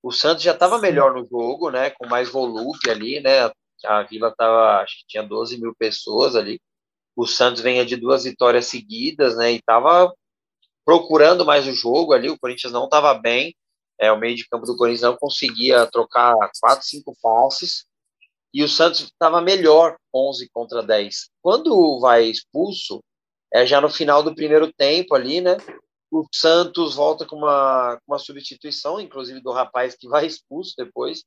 O 0.03 0.13
Santos 0.13 0.43
já 0.43 0.53
estava 0.53 0.79
melhor 0.79 1.15
no 1.15 1.27
jogo, 1.27 1.71
né, 1.71 1.89
com 1.89 2.07
mais 2.07 2.29
volume 2.29 2.79
ali, 2.87 3.21
né, 3.21 3.51
a 3.85 4.03
Vila 4.03 4.35
tava, 4.37 4.83
acho 4.83 4.99
que 4.99 5.07
tinha 5.07 5.23
12 5.23 5.61
mil 5.61 5.75
pessoas 5.75 6.37
ali. 6.37 6.61
O 7.17 7.27
Santos 7.27 7.63
venha 7.63 7.85
de 7.85 7.97
duas 7.97 8.25
vitórias 8.25 8.67
seguidas, 8.67 9.37
né? 9.37 9.53
E 9.53 9.57
estava 9.57 10.13
procurando 10.85 11.45
mais 11.45 11.67
o 11.67 11.73
jogo 11.73 12.13
ali. 12.13 12.31
O 12.31 12.39
Corinthians 12.39 12.73
não 12.73 12.85
estava 12.85 13.15
bem. 13.15 13.55
É, 14.01 14.11
o 14.11 14.19
meio 14.19 14.35
de 14.35 14.49
campo 14.49 14.67
do 14.67 14.77
Corinthians 14.77 15.03
não 15.03 15.17
conseguia 15.17 15.87
trocar 15.87 16.35
quatro, 16.61 16.87
cinco 16.87 17.17
passes. 17.23 17.85
E 18.55 18.63
o 18.63 18.69
Santos 18.69 19.01
estava 19.01 19.41
melhor 19.41 19.97
11 20.15 20.49
contra 20.53 20.83
10. 20.83 21.31
Quando 21.41 22.01
vai 22.01 22.25
expulso, 22.25 23.03
é 23.53 23.67
já 23.67 23.81
no 23.81 23.89
final 23.89 24.23
do 24.23 24.35
primeiro 24.35 24.73
tempo 24.73 25.15
ali, 25.15 25.41
né? 25.41 25.57
O 26.11 26.27
Santos 26.33 26.95
volta 26.95 27.25
com 27.25 27.37
uma, 27.37 27.99
uma 28.07 28.19
substituição, 28.19 29.01
inclusive 29.01 29.41
do 29.41 29.51
rapaz 29.51 29.97
que 29.97 30.09
vai 30.09 30.27
expulso 30.27 30.75
depois 30.77 31.25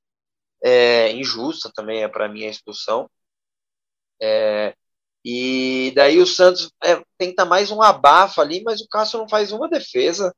é, 0.66 1.12
injusta 1.12 1.72
também 1.74 2.04
é 2.04 2.08
para 2.08 2.28
mim 2.28 2.44
a 2.46 2.50
expulsão. 2.50 3.08
É, 4.20 4.76
e 5.24 5.92
daí 5.96 6.20
o 6.20 6.26
Santos 6.26 6.72
é, 6.84 7.04
tenta 7.20 7.46
mais 7.46 7.70
um 7.70 7.84
abafa 7.84 8.42
ali, 8.42 8.64
mas 8.64 8.82
o 8.82 8.88
Cássio 8.88 9.20
não 9.20 9.30
faz 9.30 9.52
uma 9.52 9.70
defesa. 9.70 10.36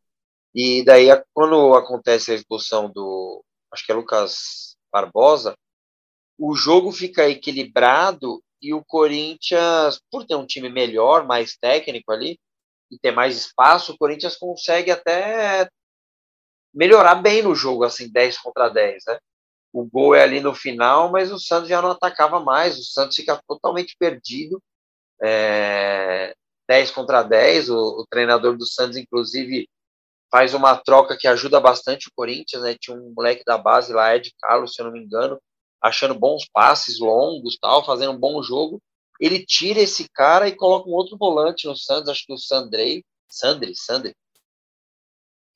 E 0.53 0.83
daí 0.83 1.07
quando 1.33 1.73
acontece 1.75 2.31
a 2.31 2.35
expulsão 2.35 2.91
do, 2.91 3.41
acho 3.71 3.85
que 3.85 3.91
é 3.91 3.95
Lucas 3.95 4.75
Barbosa, 4.91 5.55
o 6.37 6.53
jogo 6.55 6.91
fica 6.91 7.29
equilibrado 7.29 8.43
e 8.61 8.73
o 8.73 8.83
Corinthians, 8.83 10.01
por 10.11 10.25
ter 10.25 10.35
um 10.35 10.45
time 10.45 10.69
melhor, 10.69 11.25
mais 11.25 11.55
técnico 11.55 12.11
ali, 12.11 12.37
e 12.91 12.99
ter 12.99 13.11
mais 13.11 13.37
espaço, 13.37 13.93
o 13.93 13.97
Corinthians 13.97 14.35
consegue 14.35 14.91
até 14.91 15.69
melhorar 16.73 17.15
bem 17.15 17.41
no 17.41 17.55
jogo, 17.55 17.83
assim, 17.83 18.11
10 18.11 18.37
contra 18.39 18.69
10, 18.69 19.03
né? 19.07 19.19
O 19.81 19.85
gol 19.85 20.15
é 20.15 20.23
ali 20.23 20.39
no 20.39 20.53
final, 20.53 21.11
mas 21.11 21.31
o 21.31 21.39
Santos 21.39 21.69
já 21.69 21.81
não 21.81 21.91
atacava 21.91 22.39
mais, 22.39 22.77
o 22.77 22.83
Santos 22.83 23.15
fica 23.15 23.39
totalmente 23.47 23.95
perdido, 23.97 24.61
é, 25.21 26.33
10 26.67 26.91
contra 26.91 27.23
10, 27.23 27.69
o, 27.69 28.01
o 28.01 28.05
treinador 28.09 28.57
do 28.57 28.65
Santos, 28.65 28.97
inclusive, 28.97 29.67
faz 30.31 30.53
uma 30.53 30.75
troca 30.75 31.17
que 31.17 31.27
ajuda 31.27 31.59
bastante 31.59 32.07
o 32.07 32.11
Corinthians, 32.15 32.63
né? 32.63 32.75
Tinha 32.79 32.97
um 32.97 33.13
moleque 33.15 33.43
da 33.45 33.57
base 33.57 33.93
lá, 33.93 34.15
Ed 34.15 34.31
Carlos, 34.41 34.73
se 34.73 34.81
eu 34.81 34.85
não 34.85 34.91
me 34.91 34.99
engano, 35.03 35.39
achando 35.81 36.15
bons 36.15 36.45
passes 36.51 36.99
longos, 36.99 37.57
tal, 37.61 37.85
fazendo 37.85 38.13
um 38.13 38.19
bom 38.19 38.41
jogo. 38.41 38.81
Ele 39.19 39.45
tira 39.45 39.79
esse 39.79 40.07
cara 40.09 40.47
e 40.47 40.55
coloca 40.55 40.89
um 40.89 40.93
outro 40.93 41.17
volante 41.17 41.67
no 41.67 41.75
Santos, 41.75 42.09
acho 42.09 42.25
que 42.25 42.33
o 42.33 42.37
Sandrei, 42.37 43.03
Sandri, 43.29 43.75
Sandri. 43.75 44.13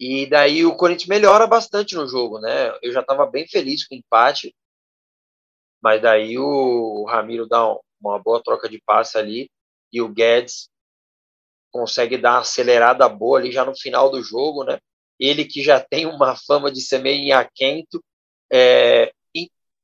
E 0.01 0.25
daí 0.25 0.65
o 0.65 0.75
Corinthians 0.75 1.07
melhora 1.07 1.45
bastante 1.45 1.93
no 1.93 2.07
jogo, 2.07 2.39
né? 2.39 2.75
Eu 2.81 2.91
já 2.91 3.01
estava 3.01 3.23
bem 3.27 3.47
feliz 3.47 3.87
com 3.87 3.93
o 3.93 3.97
empate, 3.99 4.51
mas 5.79 6.01
daí 6.01 6.39
o 6.39 7.05
Ramiro 7.07 7.47
dá 7.47 7.63
uma 8.01 8.17
boa 8.17 8.41
troca 8.41 8.67
de 8.67 8.81
passe 8.81 9.15
ali 9.19 9.47
e 9.93 10.01
o 10.01 10.09
Guedes 10.09 10.67
consegue 11.69 12.17
dar 12.17 12.31
uma 12.31 12.39
acelerada 12.39 13.07
boa 13.07 13.37
ali 13.37 13.51
já 13.51 13.63
no 13.63 13.77
final 13.77 14.09
do 14.09 14.23
jogo, 14.23 14.63
né? 14.63 14.79
Ele 15.19 15.45
que 15.45 15.61
já 15.61 15.79
tem 15.79 16.07
uma 16.07 16.35
fama 16.35 16.71
de 16.71 16.81
ser 16.81 16.97
meio 16.97 17.37
aquento, 17.37 18.03
é, 18.51 19.13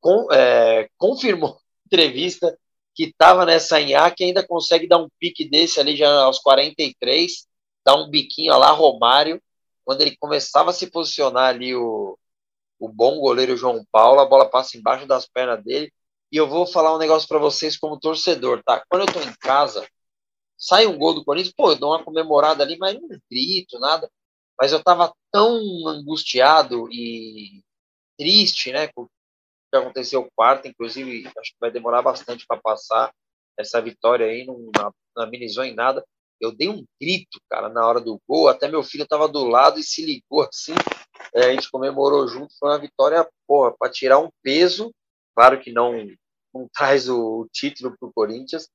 com, 0.02 0.34
é, 0.34 0.90
confirmou 0.98 1.60
entrevista 1.86 2.58
que 2.96 3.04
estava 3.04 3.46
nessa 3.46 3.78
que 4.16 4.24
ainda 4.24 4.46
consegue 4.46 4.88
dar 4.88 4.98
um 4.98 5.10
pique 5.20 5.48
desse 5.48 5.80
ali 5.80 5.96
já 5.96 6.12
aos 6.22 6.40
43, 6.40 7.48
dar 7.86 7.96
um 7.96 8.10
biquinho 8.10 8.58
lá 8.58 8.72
Romário, 8.72 9.40
quando 9.88 10.02
ele 10.02 10.18
começava 10.18 10.72
a 10.72 10.74
se 10.74 10.92
posicionar 10.92 11.48
ali 11.48 11.74
o, 11.74 12.20
o 12.78 12.90
bom 12.90 13.22
goleiro 13.22 13.56
João 13.56 13.86
Paulo, 13.90 14.20
a 14.20 14.26
bola 14.26 14.50
passa 14.50 14.78
embaixo 14.78 15.08
das 15.08 15.26
pernas 15.26 15.64
dele, 15.64 15.94
e 16.30 16.36
eu 16.36 16.46
vou 16.46 16.68
falar 16.68 16.94
um 16.94 16.98
negócio 16.98 17.26
para 17.26 17.40
vocês 17.40 17.78
como 17.78 17.98
torcedor, 17.98 18.62
tá? 18.66 18.84
Quando 18.90 19.04
eu 19.08 19.14
tô 19.14 19.22
em 19.22 19.34
casa, 19.36 19.88
sai 20.58 20.86
um 20.86 20.98
gol 20.98 21.14
do 21.14 21.24
Corinthians, 21.24 21.54
pô, 21.56 21.72
eu 21.72 21.78
dou 21.78 21.92
uma 21.92 22.04
comemorada 22.04 22.66
ali, 22.66 22.78
mas 22.78 22.96
não 22.96 23.08
grito, 23.32 23.80
nada. 23.80 24.12
Mas 24.60 24.74
eu 24.74 24.84
tava 24.84 25.14
tão 25.32 25.58
angustiado 25.88 26.90
e 26.92 27.64
triste, 28.18 28.74
né, 28.74 28.90
com 28.90 29.04
o 29.04 29.10
que 29.72 29.78
aconteceu 29.78 30.30
quarta, 30.36 30.68
inclusive, 30.68 31.28
acho 31.38 31.52
que 31.54 31.60
vai 31.62 31.72
demorar 31.72 32.02
bastante 32.02 32.46
para 32.46 32.60
passar 32.60 33.14
essa 33.58 33.82
vitória 33.82 34.26
aí, 34.26 34.46
não, 34.46 34.70
não 35.16 35.24
amenizou 35.24 35.64
em 35.64 35.74
nada. 35.74 36.06
Eu 36.40 36.56
dei 36.56 36.70
um 36.70 36.84
grito, 37.02 37.40
cara, 37.50 37.70
na 37.70 37.86
hora 37.86 38.00
do 38.00 38.20
gol, 38.28 38.48
até 38.48 38.68
meu 38.68 38.84
filho 38.84 39.08
tava 39.08 39.28
do 39.28 39.46
lado 39.46 39.80
e 39.80 39.84
se 39.84 40.06
ligou 40.06 40.42
assim, 40.42 40.76
é, 41.34 41.46
a 41.46 41.52
gente 41.52 41.70
comemorou 41.70 42.28
junto, 42.28 42.54
foi 42.60 42.70
uma 42.70 42.80
vitória, 42.80 43.28
porra, 43.48 43.74
para 43.78 43.92
tirar 43.92 44.20
um 44.20 44.30
peso, 44.44 44.92
claro 45.36 45.60
que 45.60 45.72
não, 45.72 45.94
não 46.54 46.68
traz 46.74 47.10
o, 47.10 47.42
o 47.42 47.48
título 47.52 47.96
pro 48.00 48.12
Corinthians, 48.14 48.70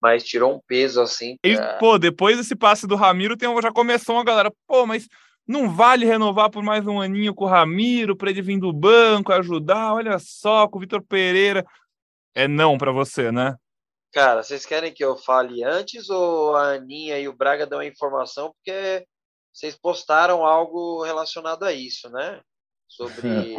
mas 0.00 0.24
tirou 0.24 0.54
um 0.54 0.60
peso 0.66 1.00
assim. 1.00 1.36
Pra... 1.40 1.50
E, 1.50 1.78
pô, 1.78 1.98
depois 1.98 2.36
desse 2.36 2.56
passe 2.56 2.86
do 2.86 2.96
Ramiro, 2.96 3.36
tem, 3.36 3.48
já 3.62 3.70
começou 3.70 4.16
uma 4.16 4.24
galera, 4.24 4.52
pô, 4.66 4.84
mas 4.84 5.06
não 5.46 5.70
vale 5.70 6.06
renovar 6.06 6.50
por 6.50 6.62
mais 6.62 6.86
um 6.86 7.00
aninho 7.00 7.34
com 7.34 7.44
o 7.44 7.48
Ramiro 7.48 8.16
para 8.16 8.30
ele 8.30 8.42
vir 8.42 8.58
do 8.58 8.72
banco 8.72 9.32
ajudar? 9.32 9.94
Olha 9.94 10.18
só, 10.18 10.68
com 10.68 10.78
o 10.78 10.80
Vitor 10.80 11.02
Pereira. 11.02 11.64
É 12.34 12.48
não 12.48 12.78
para 12.78 12.92
você, 12.92 13.30
né? 13.30 13.56
Cara, 14.12 14.42
vocês 14.42 14.66
querem 14.66 14.92
que 14.92 15.02
eu 15.02 15.16
fale 15.16 15.64
antes 15.64 16.10
ou 16.10 16.54
a 16.54 16.74
Aninha 16.74 17.18
e 17.18 17.28
o 17.28 17.32
Braga 17.32 17.66
dão 17.66 17.78
a 17.78 17.86
informação? 17.86 18.52
Porque 18.52 19.06
vocês 19.52 19.74
postaram 19.74 20.44
algo 20.44 21.02
relacionado 21.02 21.62
a 21.64 21.72
isso, 21.72 22.10
né? 22.10 22.40
Sobre. 22.86 23.54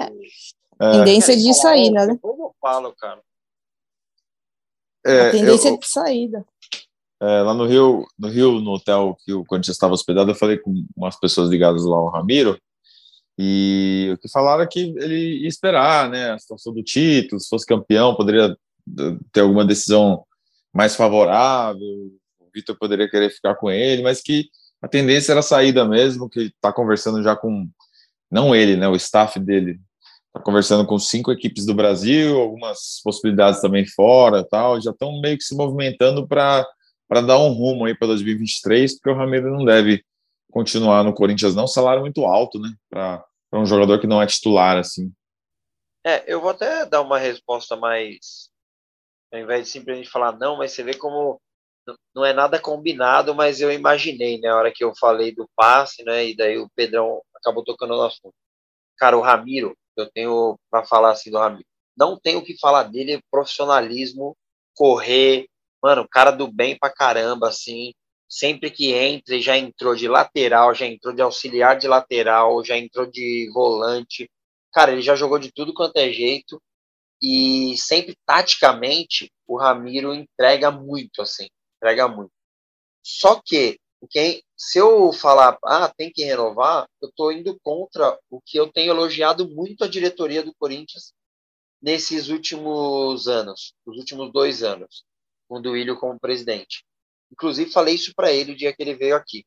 É. 0.80 0.92
Tendência 0.92 1.36
de 1.36 1.54
saída, 1.54 2.06
né? 2.06 2.18
Como 2.22 2.46
eu 2.46 2.56
falo, 2.62 2.94
cara? 2.96 3.20
É, 5.06 5.28
a 5.28 5.32
tendência 5.32 5.70
eu, 5.70 5.78
de 5.78 5.88
saída. 5.88 6.46
É, 7.20 7.42
lá 7.42 7.54
no 7.54 7.66
Rio, 7.66 8.06
no 8.18 8.28
Rio, 8.28 8.60
no 8.60 8.74
hotel 8.74 9.18
que 9.26 9.34
o 9.34 9.46
Corinthians 9.46 9.76
estava 9.76 9.94
hospedado, 9.94 10.30
eu 10.30 10.36
falei 10.36 10.58
com 10.58 10.86
umas 10.96 11.20
pessoas 11.20 11.50
ligadas 11.50 11.84
lá 11.84 11.98
ao 11.98 12.10
Ramiro, 12.10 12.60
e 13.38 14.12
o 14.14 14.18
que 14.18 14.30
falaram 14.30 14.62
é 14.64 14.68
que 14.68 14.94
ele 14.98 15.42
ia 15.42 15.48
esperar, 15.48 16.10
né, 16.10 16.32
a 16.32 16.38
situação 16.38 16.74
do 16.74 16.84
título, 16.84 17.40
se 17.40 17.50
fosse 17.50 17.66
campeão, 17.66 18.16
poderia 18.16 18.56
ter 19.32 19.42
alguma 19.42 19.66
decisão 19.66 20.26
mais 20.74 20.96
favorável, 20.96 22.12
o 22.40 22.50
Vitor 22.54 22.76
poderia 22.78 23.10
querer 23.10 23.30
ficar 23.30 23.56
com 23.56 23.70
ele, 23.70 24.02
mas 24.02 24.22
que 24.22 24.50
a 24.82 24.88
tendência 24.88 25.32
era 25.32 25.40
a 25.40 25.44
saída 25.44 25.86
mesmo, 25.86 26.30
que 26.30 26.42
está 26.42 26.74
conversando 26.74 27.22
já 27.22 27.36
com, 27.36 27.70
não 28.30 28.56
ele, 28.56 28.76
né, 28.76 28.88
o 28.88 28.96
staff 28.96 29.40
dele, 29.40 29.80
está 30.28 30.42
conversando 30.42 30.86
com 30.86 30.98
cinco 30.98 31.32
equipes 31.32 31.66
do 31.66 31.76
Brasil, 31.76 32.38
algumas 32.40 33.00
possibilidades 33.04 33.62
também 33.62 33.86
fora, 33.86 34.44
tal, 34.44 34.82
já 34.82 34.92
estão 34.92 35.22
meio 35.22 35.38
que 35.38 35.44
se 35.44 35.56
movimentando 35.56 36.28
para 36.28 36.66
dar 37.26 37.38
um 37.38 37.54
rumo 37.54 37.86
aí 37.86 37.96
para 37.96 38.08
2023, 38.08 38.96
porque 38.96 39.12
o 39.12 39.16
Ramiro 39.16 39.52
não 39.52 39.64
deve 39.64 40.04
continuar 40.52 41.04
no 41.04 41.14
Corinthians 41.14 41.56
não, 41.56 41.68
salário 41.68 42.02
muito 42.02 42.26
alto, 42.26 42.60
né, 42.60 42.74
para 42.90 43.24
um 43.54 43.66
jogador 43.66 44.00
que 44.00 44.08
não 44.08 44.22
é 44.22 44.26
titular 44.26 44.78
assim. 44.78 45.12
É, 46.06 46.24
eu 46.28 46.42
vou 46.42 46.50
até 46.50 46.86
dar 46.86 47.02
uma 47.02 47.18
resposta 47.18 47.78
mais 47.78 48.52
ao 49.34 49.40
invés 49.40 49.66
de 49.66 49.72
simplesmente 49.72 50.10
falar 50.10 50.38
não, 50.38 50.58
mas 50.58 50.72
você 50.72 50.84
vê 50.84 50.94
como 50.94 51.42
não 52.16 52.24
é 52.24 52.32
nada 52.32 52.60
combinado, 52.60 53.36
mas 53.36 53.60
eu 53.60 53.72
imaginei, 53.72 54.40
né, 54.40 54.50
a 54.50 54.56
hora 54.56 54.72
que 54.72 54.84
eu 54.84 54.94
falei 54.96 55.34
do 55.34 55.50
passe, 55.56 56.04
né, 56.04 56.28
e 56.28 56.36
daí 56.36 56.58
o 56.58 56.70
Pedrão 56.76 57.22
acabou 57.36 57.64
tocando 57.64 57.96
no 57.96 58.04
assunto. 58.04 58.34
Cara, 58.98 59.18
o 59.18 59.22
Ramiro, 59.22 59.76
eu 59.98 60.10
tenho 60.12 60.58
para 60.70 60.86
falar 60.86 61.12
assim 61.12 61.32
do 61.32 61.38
Ramiro. 61.40 61.66
Não 61.98 62.18
tenho 62.20 62.40
o 62.40 62.44
que 62.44 62.58
falar 62.60 62.84
dele, 62.84 63.22
profissionalismo, 63.30 64.36
correr, 64.76 65.48
mano, 65.82 66.08
cara 66.10 66.32
do 66.32 66.48
bem 66.52 66.78
pra 66.78 66.90
caramba, 66.90 67.50
assim. 67.50 67.94
Sempre 68.30 68.72
que 68.72 68.94
entra, 68.94 69.40
já 69.40 69.58
entrou 69.58 69.96
de 69.96 70.08
lateral, 70.08 70.74
já 70.74 70.86
entrou 70.88 71.14
de 71.14 71.22
auxiliar 71.22 71.78
de 71.78 71.88
lateral, 71.88 72.64
já 72.64 72.78
entrou 72.78 73.06
de 73.06 73.50
volante. 73.54 74.30
Cara, 74.74 74.92
ele 74.92 75.02
já 75.02 75.16
jogou 75.16 75.38
de 75.38 75.52
tudo 75.52 75.74
quanto 75.74 75.98
é 75.98 76.12
jeito. 76.12 76.60
E 77.24 77.78
sempre 77.78 78.18
taticamente, 78.26 79.32
o 79.48 79.58
Ramiro 79.58 80.14
entrega 80.14 80.70
muito, 80.70 81.22
assim. 81.22 81.48
Entrega 81.78 82.08
muito. 82.08 82.34
Só 83.02 83.42
que 83.44 83.80
porque 84.04 84.44
se 84.58 84.80
eu 84.80 85.14
falar, 85.14 85.58
ah, 85.64 85.88
tem 85.88 86.12
que 86.12 86.26
renovar, 86.26 86.86
eu 87.02 87.08
estou 87.08 87.32
indo 87.32 87.58
contra 87.62 88.20
o 88.30 88.42
que 88.42 88.60
eu 88.60 88.70
tenho 88.70 88.92
elogiado 88.92 89.48
muito 89.50 89.82
a 89.82 89.88
diretoria 89.88 90.44
do 90.44 90.54
Corinthians 90.56 91.14
nesses 91.82 92.28
últimos 92.28 93.30
anos, 93.30 93.74
os 93.86 93.98
últimos 93.98 94.30
dois 94.34 94.62
anos, 94.62 95.06
com 95.48 95.56
o 95.56 95.62
Duílio 95.62 95.98
como 95.98 96.20
presidente. 96.20 96.84
Inclusive, 97.32 97.72
falei 97.72 97.96
isso 97.96 98.14
para 98.14 98.30
ele 98.30 98.52
o 98.52 98.58
dia 98.58 98.74
que 98.74 98.84
ele 98.84 98.94
veio 98.94 99.16
aqui. 99.16 99.46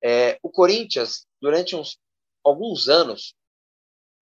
É, 0.00 0.38
o 0.40 0.50
Corinthians, 0.50 1.26
durante 1.40 1.74
uns, 1.74 1.98
alguns 2.44 2.88
anos, 2.88 3.34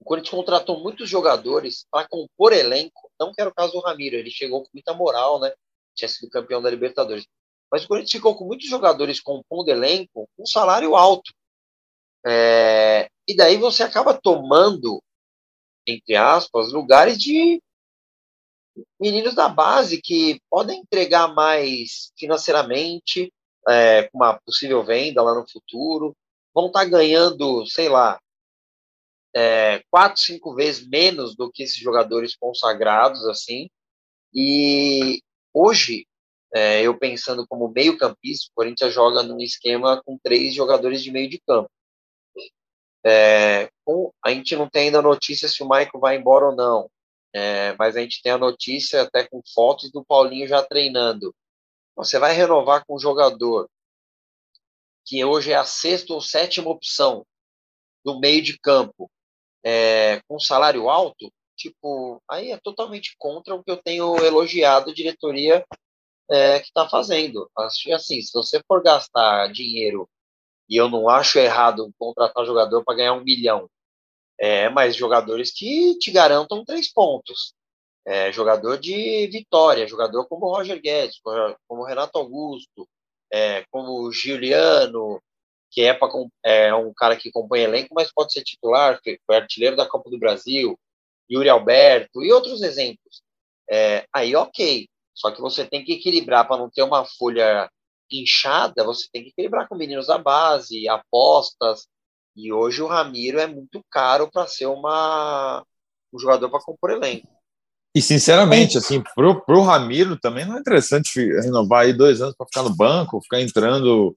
o 0.00 0.04
Corinthians 0.04 0.30
contratou 0.30 0.80
muitos 0.80 1.08
jogadores 1.08 1.86
para 1.90 2.08
compor 2.08 2.52
elenco. 2.52 3.10
Não 3.18 3.32
que 3.32 3.40
era 3.40 3.50
o 3.50 3.54
caso 3.54 3.72
do 3.72 3.80
Ramiro, 3.80 4.16
ele 4.16 4.30
chegou 4.30 4.62
com 4.62 4.70
muita 4.72 4.92
moral, 4.92 5.40
né? 5.40 5.52
Tinha 5.94 6.08
sido 6.08 6.30
campeão 6.30 6.60
da 6.60 6.70
Libertadores. 6.70 7.26
Mas 7.70 7.84
o 7.84 7.88
Corinthians 7.88 8.12
ficou 8.12 8.36
com 8.36 8.44
muitos 8.44 8.68
jogadores 8.68 9.20
compondo 9.20 9.68
elenco 9.68 10.28
com 10.36 10.42
um 10.42 10.46
salário 10.46 10.94
alto. 10.94 11.32
É, 12.26 13.08
e 13.26 13.36
daí 13.36 13.56
você 13.56 13.82
acaba 13.82 14.14
tomando, 14.14 15.02
entre 15.86 16.16
aspas, 16.16 16.72
lugares 16.72 17.18
de 17.18 17.60
meninos 19.00 19.34
da 19.34 19.48
base 19.48 20.00
que 20.00 20.40
podem 20.50 20.80
entregar 20.80 21.28
mais 21.32 22.12
financeiramente, 22.18 23.32
é, 23.68 24.04
com 24.04 24.18
uma 24.18 24.38
possível 24.40 24.84
venda 24.84 25.22
lá 25.22 25.34
no 25.34 25.48
futuro, 25.48 26.14
vão 26.54 26.66
estar 26.66 26.80
tá 26.80 26.84
ganhando, 26.84 27.66
sei 27.66 27.88
lá, 27.88 28.20
é, 29.34 29.82
quatro, 29.90 30.20
cinco 30.20 30.54
vezes 30.54 30.86
menos 30.86 31.34
do 31.34 31.50
que 31.50 31.64
esses 31.64 31.76
jogadores 31.76 32.36
consagrados, 32.36 33.26
assim. 33.26 33.68
E 34.32 35.20
hoje 35.52 36.06
é, 36.54 36.82
eu 36.82 36.96
pensando 36.96 37.46
como 37.48 37.68
meio 37.68 37.98
campista, 37.98 38.46
o 38.50 38.54
Corinthians 38.54 38.94
joga 38.94 39.22
num 39.22 39.40
esquema 39.40 40.00
com 40.04 40.16
três 40.18 40.54
jogadores 40.54 41.02
de 41.02 41.10
meio 41.10 41.28
de 41.28 41.40
campo. 41.40 41.68
É, 43.04 43.68
com, 43.84 44.12
a 44.24 44.30
gente 44.30 44.56
não 44.56 44.68
tem 44.70 44.86
ainda 44.86 45.02
notícia 45.02 45.48
se 45.48 45.62
o 45.62 45.68
Michael 45.68 46.00
vai 46.00 46.16
embora 46.16 46.46
ou 46.46 46.56
não, 46.56 46.88
é, 47.34 47.74
mas 47.76 47.96
a 47.96 48.00
gente 48.00 48.22
tem 48.22 48.32
a 48.32 48.38
notícia 48.38 49.02
até 49.02 49.26
com 49.26 49.42
fotos 49.52 49.90
do 49.90 50.04
Paulinho 50.04 50.48
já 50.48 50.62
treinando. 50.62 51.34
Você 51.96 52.18
vai 52.18 52.32
renovar 52.32 52.84
com 52.86 52.94
um 52.96 52.98
jogador 52.98 53.68
que 55.04 55.22
hoje 55.24 55.52
é 55.52 55.56
a 55.56 55.64
sexta 55.64 56.14
ou 56.14 56.20
sétima 56.20 56.70
opção 56.70 57.26
do 58.04 58.18
meio 58.20 58.42
de 58.42 58.58
campo, 58.58 59.10
é, 59.64 60.20
com 60.28 60.38
salário 60.38 60.88
alto, 60.90 61.32
tipo, 61.56 62.22
aí 62.28 62.52
é 62.52 62.58
totalmente 62.58 63.14
contra 63.18 63.54
o 63.54 63.62
que 63.62 63.70
eu 63.70 63.76
tenho 63.76 64.16
elogiado 64.18 64.90
a 64.90 64.94
diretoria 64.94 65.64
é, 66.30 66.60
que 66.60 66.66
está 66.66 66.88
fazendo. 66.88 67.50
Assim, 67.56 68.20
se 68.20 68.32
você 68.32 68.60
for 68.66 68.82
gastar 68.82 69.50
dinheiro, 69.52 70.08
e 70.68 70.76
eu 70.76 70.88
não 70.88 71.08
acho 71.08 71.38
errado 71.38 71.92
contratar 71.98 72.44
jogador 72.44 72.84
para 72.84 72.96
ganhar 72.96 73.14
um 73.14 73.24
milhão, 73.24 73.68
é, 74.38 74.68
mas 74.68 74.96
jogadores 74.96 75.52
que 75.52 75.96
te 75.98 76.10
garantam 76.10 76.64
três 76.64 76.92
pontos. 76.92 77.54
É, 78.06 78.30
jogador 78.32 78.78
de 78.78 79.26
vitória, 79.28 79.88
jogador 79.88 80.26
como 80.26 80.54
Roger 80.54 80.78
Guedes, 80.78 81.18
como 81.66 81.84
Renato 81.84 82.18
Augusto, 82.18 82.86
é, 83.32 83.64
como 83.70 84.12
Giuliano, 84.12 85.22
que 85.74 85.82
é, 85.82 85.92
pra, 85.92 86.08
é 86.44 86.72
um 86.72 86.92
cara 86.94 87.16
que 87.16 87.32
compõe 87.32 87.62
elenco, 87.62 87.92
mas 87.92 88.12
pode 88.12 88.32
ser 88.32 88.44
titular, 88.44 89.00
foi 89.26 89.36
artilheiro 89.36 89.74
da 89.74 89.88
Copa 89.88 90.08
do 90.08 90.18
Brasil, 90.18 90.78
Yuri 91.28 91.48
Alberto 91.48 92.22
e 92.22 92.32
outros 92.32 92.62
exemplos. 92.62 93.22
É, 93.68 94.06
aí, 94.14 94.36
ok. 94.36 94.86
Só 95.12 95.32
que 95.32 95.40
você 95.40 95.64
tem 95.64 95.84
que 95.84 95.94
equilibrar 95.94 96.46
para 96.46 96.58
não 96.58 96.70
ter 96.70 96.82
uma 96.82 97.04
folha 97.04 97.68
inchada, 98.10 98.84
você 98.84 99.08
tem 99.12 99.24
que 99.24 99.30
equilibrar 99.30 99.68
com 99.68 99.74
meninos 99.74 100.06
da 100.06 100.16
base, 100.16 100.88
apostas. 100.88 101.86
E 102.36 102.52
hoje 102.52 102.80
o 102.80 102.86
Ramiro 102.86 103.40
é 103.40 103.46
muito 103.46 103.82
caro 103.90 104.30
para 104.30 104.46
ser 104.46 104.66
uma, 104.66 105.64
um 106.12 106.18
jogador 106.18 106.50
para 106.50 106.60
compor 106.60 106.90
elenco. 106.90 107.28
E 107.96 108.02
sinceramente, 108.02 108.78
assim, 108.78 109.02
pro, 109.14 109.44
pro 109.44 109.62
Ramiro 109.62 110.18
também 110.18 110.44
não 110.44 110.56
é 110.56 110.60
interessante 110.60 111.20
renovar 111.40 111.82
aí 111.82 111.92
dois 111.92 112.20
anos 112.20 112.34
para 112.36 112.46
ficar 112.46 112.62
no 112.64 112.74
banco, 112.74 113.22
ficar 113.22 113.40
entrando 113.40 114.16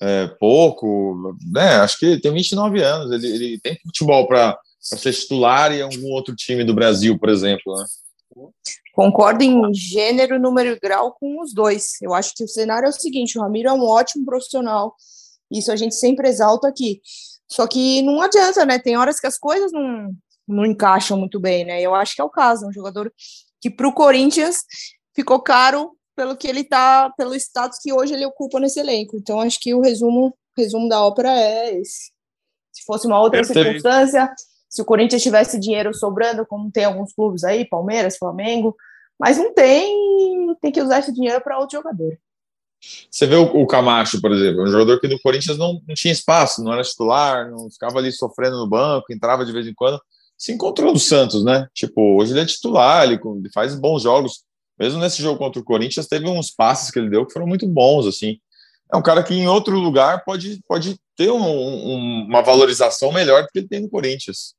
é, 0.00 0.26
pouco, 0.38 1.36
né? 1.52 1.76
Acho 1.76 1.98
que 1.98 2.20
tem 2.20 2.32
29 2.32 2.82
anos, 2.82 3.12
ele, 3.12 3.26
ele 3.26 3.60
tem 3.60 3.78
futebol 3.82 4.26
para 4.26 4.58
ser 4.80 5.12
titular 5.12 5.72
em 5.72 5.82
algum 5.82 6.10
outro 6.12 6.34
time 6.34 6.64
do 6.64 6.74
Brasil, 6.74 7.18
por 7.18 7.28
exemplo, 7.28 7.74
né? 7.76 7.84
Concordo 8.92 9.42
em 9.42 9.72
gênero, 9.74 10.38
número 10.38 10.70
e 10.70 10.78
grau 10.78 11.12
com 11.12 11.40
os 11.40 11.52
dois. 11.52 12.00
Eu 12.02 12.14
acho 12.14 12.32
que 12.34 12.44
o 12.44 12.48
cenário 12.48 12.86
é 12.86 12.88
o 12.88 12.92
seguinte: 12.92 13.38
o 13.38 13.42
Ramiro 13.42 13.68
é 13.68 13.72
um 13.72 13.84
ótimo 13.84 14.24
profissional, 14.24 14.94
isso 15.50 15.72
a 15.72 15.76
gente 15.76 15.94
sempre 15.94 16.28
exalta 16.28 16.68
aqui. 16.68 17.00
Só 17.48 17.66
que 17.66 18.02
não 18.02 18.20
adianta, 18.22 18.64
né? 18.64 18.78
Tem 18.78 18.96
horas 18.96 19.20
que 19.20 19.26
as 19.26 19.38
coisas 19.38 19.70
não, 19.72 20.10
não 20.46 20.66
encaixam 20.66 21.18
muito 21.18 21.38
bem, 21.38 21.64
né? 21.64 21.80
Eu 21.80 21.94
acho 21.94 22.14
que 22.14 22.20
é 22.20 22.24
o 22.24 22.30
caso, 22.30 22.66
um 22.66 22.72
jogador 22.72 23.12
que 23.60 23.70
para 23.70 23.88
o 23.88 23.92
Corinthians 23.92 24.58
ficou 25.14 25.40
caro 25.40 25.92
pelo 26.14 26.36
que 26.36 26.46
ele 26.48 26.64
tá, 26.64 27.12
pelo 27.16 27.34
status 27.34 27.78
que 27.80 27.92
hoje 27.92 28.14
ele 28.14 28.26
ocupa 28.26 28.60
nesse 28.60 28.80
elenco. 28.80 29.16
Então 29.16 29.40
acho 29.40 29.58
que 29.60 29.74
o 29.74 29.80
resumo, 29.80 30.36
resumo 30.56 30.88
da 30.88 31.02
ópera 31.02 31.30
é 31.30 31.78
esse. 31.78 32.12
Se 32.72 32.84
fosse 32.84 33.06
uma 33.06 33.20
outra 33.20 33.40
Perfeito. 33.40 33.62
circunstância, 33.62 34.32
se 34.68 34.82
o 34.82 34.84
Corinthians 34.84 35.22
tivesse 35.22 35.58
dinheiro 35.58 35.94
sobrando, 35.94 36.46
como 36.46 36.70
tem 36.70 36.84
alguns 36.84 37.12
clubes 37.12 37.44
aí, 37.44 37.64
Palmeiras, 37.64 38.16
Flamengo, 38.16 38.74
mas 39.18 39.38
não 39.38 39.54
tem, 39.54 40.56
tem 40.60 40.72
que 40.72 40.82
usar 40.82 40.98
esse 40.98 41.12
dinheiro 41.12 41.40
para 41.40 41.58
outro 41.58 41.78
jogador. 41.78 42.18
Você 43.10 43.26
vê 43.26 43.36
o, 43.36 43.66
Camacho, 43.66 44.20
por 44.20 44.32
exemplo, 44.32 44.62
um 44.62 44.66
jogador 44.66 45.00
que 45.00 45.08
no 45.08 45.18
Corinthians 45.20 45.56
não, 45.56 45.80
não 45.86 45.94
tinha 45.94 46.12
espaço, 46.12 46.62
não 46.62 46.72
era 46.72 46.82
titular, 46.82 47.50
não 47.50 47.70
ficava 47.70 47.98
ali 47.98 48.12
sofrendo 48.12 48.58
no 48.58 48.68
banco, 48.68 49.12
entrava 49.12 49.44
de 49.44 49.52
vez 49.52 49.66
em 49.66 49.72
quando 49.72 49.98
se 50.36 50.52
encontrou 50.52 50.92
no 50.92 50.98
Santos, 50.98 51.44
né? 51.44 51.66
Tipo, 51.72 52.20
hoje 52.20 52.32
ele 52.32 52.40
é 52.40 52.46
titular, 52.46 53.04
ele 53.04 53.18
faz 53.52 53.74
bons 53.74 54.02
jogos. 54.02 54.44
Mesmo 54.78 55.00
nesse 55.00 55.22
jogo 55.22 55.38
contra 55.38 55.60
o 55.60 55.64
Corinthians, 55.64 56.06
teve 56.06 56.28
uns 56.28 56.50
passes 56.50 56.90
que 56.90 56.98
ele 56.98 57.10
deu 57.10 57.26
que 57.26 57.32
foram 57.32 57.46
muito 57.46 57.66
bons, 57.66 58.06
assim. 58.06 58.40
É 58.92 58.96
um 58.96 59.02
cara 59.02 59.22
que 59.22 59.34
em 59.34 59.48
outro 59.48 59.78
lugar 59.78 60.24
pode, 60.24 60.60
pode 60.66 60.96
ter 61.16 61.30
um, 61.30 61.42
um, 61.42 62.26
uma 62.26 62.42
valorização 62.42 63.12
melhor 63.12 63.42
do 63.42 63.48
que 63.48 63.58
ele 63.60 63.68
tem 63.68 63.80
no 63.80 63.90
Corinthians. 63.90 64.54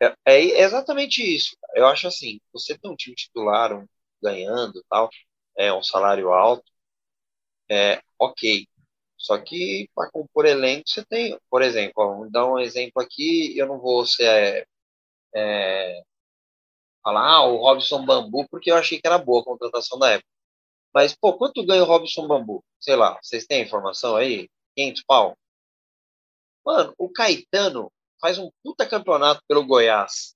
É, 0.00 0.14
é, 0.24 0.62
exatamente 0.62 1.22
isso. 1.22 1.56
Eu 1.74 1.86
acho 1.86 2.06
assim, 2.06 2.40
você 2.52 2.78
tem 2.78 2.90
um 2.90 2.96
time 2.96 3.14
titular 3.14 3.72
um, 3.72 3.86
ganhando 4.22 4.82
tal, 4.88 5.10
é 5.56 5.72
um 5.72 5.82
salário 5.82 6.32
alto, 6.32 6.64
é 7.70 8.00
ok. 8.18 8.66
Só 9.16 9.38
que 9.38 9.88
para 9.94 10.10
compor 10.10 10.46
elenco 10.46 10.88
você 10.88 11.04
tem, 11.04 11.38
por 11.50 11.60
exemplo, 11.60 11.92
vamos 11.96 12.32
dar 12.32 12.46
um 12.46 12.58
exemplo 12.58 13.02
aqui, 13.02 13.56
eu 13.58 13.66
não 13.66 13.78
vou 13.78 14.06
ser 14.06 14.24
é, 14.24 14.66
é, 15.34 16.02
falar 17.02 17.26
ah, 17.26 17.46
o 17.46 17.56
Robson 17.56 18.04
Bambu, 18.04 18.46
porque 18.50 18.70
eu 18.70 18.76
achei 18.76 19.00
que 19.00 19.06
era 19.06 19.18
boa 19.18 19.40
a 19.42 19.44
contratação 19.44 19.98
da 19.98 20.10
época. 20.10 20.28
Mas, 20.92 21.14
pô, 21.14 21.34
quanto 21.34 21.64
ganha 21.64 21.82
o 21.82 21.86
Robson 21.86 22.26
Bambu? 22.26 22.64
Sei 22.80 22.96
lá, 22.96 23.18
vocês 23.22 23.46
têm 23.46 23.62
informação 23.62 24.16
aí? 24.16 24.48
500 24.76 25.04
pau? 25.04 25.36
Mano, 26.64 26.94
o 26.98 27.08
Caetano 27.10 27.90
faz 28.20 28.38
um 28.38 28.50
puta 28.62 28.86
campeonato 28.86 29.42
pelo 29.48 29.64
Goiás. 29.64 30.34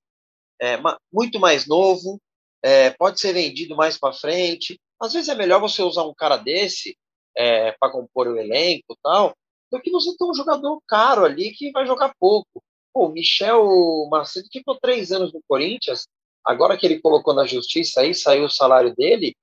É, 0.61 0.77
muito 1.13 1.39
mais 1.41 1.67
novo, 1.67 2.21
é, 2.63 2.91
pode 2.91 3.21
ser 3.21 3.33
vendido 3.33 3.77
mais 3.77 3.99
para 3.99 4.15
frente. 4.15 4.81
Às 5.01 5.13
vezes 5.13 5.29
é 5.29 5.35
melhor 5.35 5.61
você 5.61 5.83
usar 5.83 6.05
um 6.05 6.15
cara 6.15 6.37
desse 6.37 6.97
é, 7.37 7.73
para 7.73 7.93
compor 7.93 8.29
o 8.29 8.39
elenco 8.39 8.97
tal, 9.03 9.37
do 9.71 9.81
que 9.81 9.91
você 9.91 10.17
ter 10.17 10.25
um 10.25 10.35
jogador 10.35 10.81
caro 10.87 11.25
ali 11.25 11.53
que 11.53 11.71
vai 11.73 11.87
jogar 11.87 12.15
pouco. 12.19 12.63
Pô, 12.93 13.07
o 13.07 13.13
Michel 13.13 14.09
Macedo 14.09 14.49
ficou 14.51 14.79
três 14.79 15.11
anos 15.11 15.33
no 15.33 15.43
Corinthians, 15.49 16.07
agora 16.45 16.77
que 16.77 16.87
ele 16.87 17.01
colocou 17.01 17.35
na 17.35 17.47
justiça 17.47 18.01
aí, 18.01 18.15
saiu 18.15 18.45
o 18.45 18.51
salário 18.51 18.95
dele, 18.95 19.37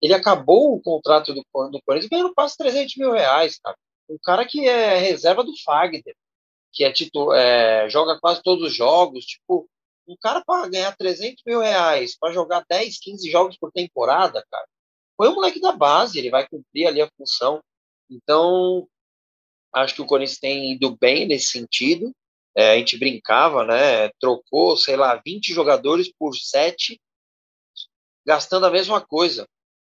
ele 0.00 0.14
acabou 0.14 0.74
o 0.74 0.82
contrato 0.82 1.32
do, 1.32 1.42
do 1.42 1.80
Corinthians 1.86 2.10
ganhando 2.10 2.34
quase 2.34 2.56
300 2.56 2.96
mil 2.96 3.12
reais, 3.12 3.58
cara. 3.58 3.76
Um 4.08 4.18
cara 4.22 4.44
que 4.44 4.66
é 4.68 4.98
reserva 4.98 5.44
do 5.44 5.52
Fagner, 5.64 6.16
que 6.72 6.84
é, 6.84 6.92
tipo, 6.92 7.32
é 7.32 7.88
joga 7.88 8.18
quase 8.20 8.42
todos 8.42 8.66
os 8.66 8.74
jogos, 8.74 9.24
tipo, 9.24 9.68
um 10.08 10.16
cara 10.20 10.42
para 10.44 10.68
ganhar 10.68 10.96
300 10.96 11.42
mil 11.46 11.60
reais, 11.60 12.16
para 12.18 12.32
jogar 12.32 12.64
10, 12.68 12.98
15 12.98 13.30
jogos 13.30 13.56
por 13.56 13.70
temporada, 13.70 14.44
cara, 14.50 14.66
foi 15.16 15.28
um 15.28 15.34
moleque 15.34 15.60
da 15.60 15.72
base, 15.72 16.18
ele 16.18 16.30
vai 16.30 16.46
cumprir 16.48 16.86
ali 16.86 17.00
a 17.00 17.08
função. 17.16 17.62
Então, 18.10 18.88
acho 19.72 19.94
que 19.94 20.02
o 20.02 20.06
Corinthians 20.06 20.38
tem 20.38 20.72
ido 20.72 20.96
bem 20.96 21.26
nesse 21.26 21.46
sentido. 21.46 22.12
É, 22.56 22.72
a 22.72 22.76
gente 22.76 22.98
brincava, 22.98 23.64
né? 23.64 24.08
Trocou, 24.20 24.76
sei 24.76 24.96
lá, 24.96 25.20
20 25.24 25.52
jogadores 25.54 26.12
por 26.18 26.34
7, 26.36 27.00
gastando 28.26 28.66
a 28.66 28.70
mesma 28.70 29.00
coisa. 29.00 29.46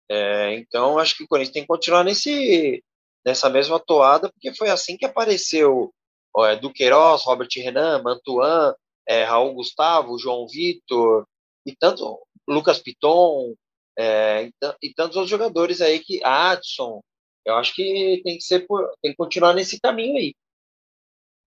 É, 0.10 0.56
então, 0.56 1.00
acho 1.00 1.18
que 1.18 1.24
o 1.24 1.28
Corinthians 1.28 1.54
tem 1.54 1.63
que 1.63 1.68
continuar 1.68 2.04
nesse, 2.04 2.84
nessa 3.26 3.50
mesma 3.50 3.80
toada, 3.80 4.32
porque 4.32 4.54
foi 4.56 4.70
assim 4.70 4.98
que 4.98 5.06
apareceu 5.06 5.91
ó, 6.36 6.46
é, 6.46 6.56
Duqueiroz, 6.56 7.24
Robert 7.24 7.50
Renan, 7.56 8.02
Mantuan, 8.04 8.76
é, 9.08 9.24
Raul 9.24 9.54
Gustavo, 9.54 10.20
João 10.20 10.48
Vitor, 10.48 11.26
e 11.65 11.76
tanto 11.76 12.20
Lucas 12.48 12.80
Piton, 12.80 13.56
é, 13.98 14.50
e, 14.82 14.94
tantos 14.94 15.15
outros 15.15 15.30
jogadores 15.30 15.82
aí 15.82 16.00
que 16.00 16.24
Adson, 16.24 17.02
eu 17.46 17.56
acho 17.56 17.74
que 17.74 18.22
tem 18.24 18.38
que 18.38 18.44
ser 18.44 18.68
por, 18.68 18.91
tem 19.02 19.12
que 19.12 19.18
continuar 19.18 19.54
nesse 19.54 19.80
caminho 19.80 20.18
aí. 20.18 20.36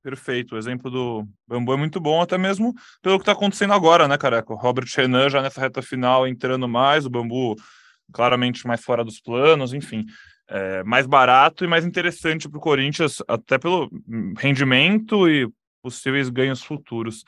Perfeito. 0.02 0.54
O 0.54 0.58
exemplo 0.58 0.90
do 0.90 1.28
Bambu 1.46 1.72
é 1.72 1.76
muito 1.76 2.00
bom, 2.00 2.20
até 2.20 2.38
mesmo 2.38 2.72
pelo 3.02 3.18
que 3.18 3.22
está 3.22 3.32
acontecendo 3.32 3.72
agora, 3.72 4.06
né, 4.06 4.16
careca? 4.16 4.52
O 4.52 4.56
Robert 4.56 4.87
Renan 4.96 5.28
já 5.28 5.42
nessa 5.42 5.61
reta 5.61 5.82
final 5.82 6.26
entrando 6.26 6.68
mais, 6.68 7.04
o 7.04 7.11
Bambu 7.11 7.56
claramente 8.12 8.66
mais 8.66 8.82
fora 8.82 9.04
dos 9.04 9.20
planos, 9.20 9.72
enfim. 9.72 10.06
É, 10.48 10.82
mais 10.84 11.06
barato 11.06 11.64
e 11.64 11.68
mais 11.68 11.84
interessante 11.84 12.48
para 12.48 12.58
o 12.58 12.61
Corinthians, 12.61 13.22
até 13.28 13.58
pelo 13.58 13.90
rendimento 14.38 15.28
e 15.28 15.48
possíveis 15.82 16.30
ganhos 16.30 16.62
futuros. 16.62 17.24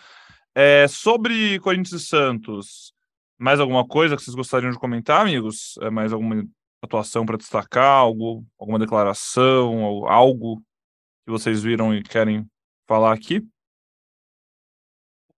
É, 0.54 0.86
sobre 0.88 1.58
Corinthians 1.60 2.02
e 2.02 2.06
Santos, 2.06 2.92
mais 3.38 3.60
alguma 3.60 3.86
coisa 3.86 4.16
que 4.16 4.22
vocês 4.22 4.34
gostariam 4.34 4.70
de 4.70 4.78
comentar, 4.78 5.20
amigos? 5.20 5.76
É 5.82 5.90
mais 5.90 6.12
alguma 6.12 6.44
atuação 6.82 7.26
para 7.26 7.36
destacar? 7.36 7.98
Algo, 7.98 8.44
alguma 8.58 8.78
declaração? 8.78 10.06
Algo 10.08 10.62
que 11.24 11.30
vocês 11.30 11.62
viram 11.62 11.94
e 11.94 12.02
querem 12.02 12.46
falar 12.90 13.12
aqui? 13.12 13.38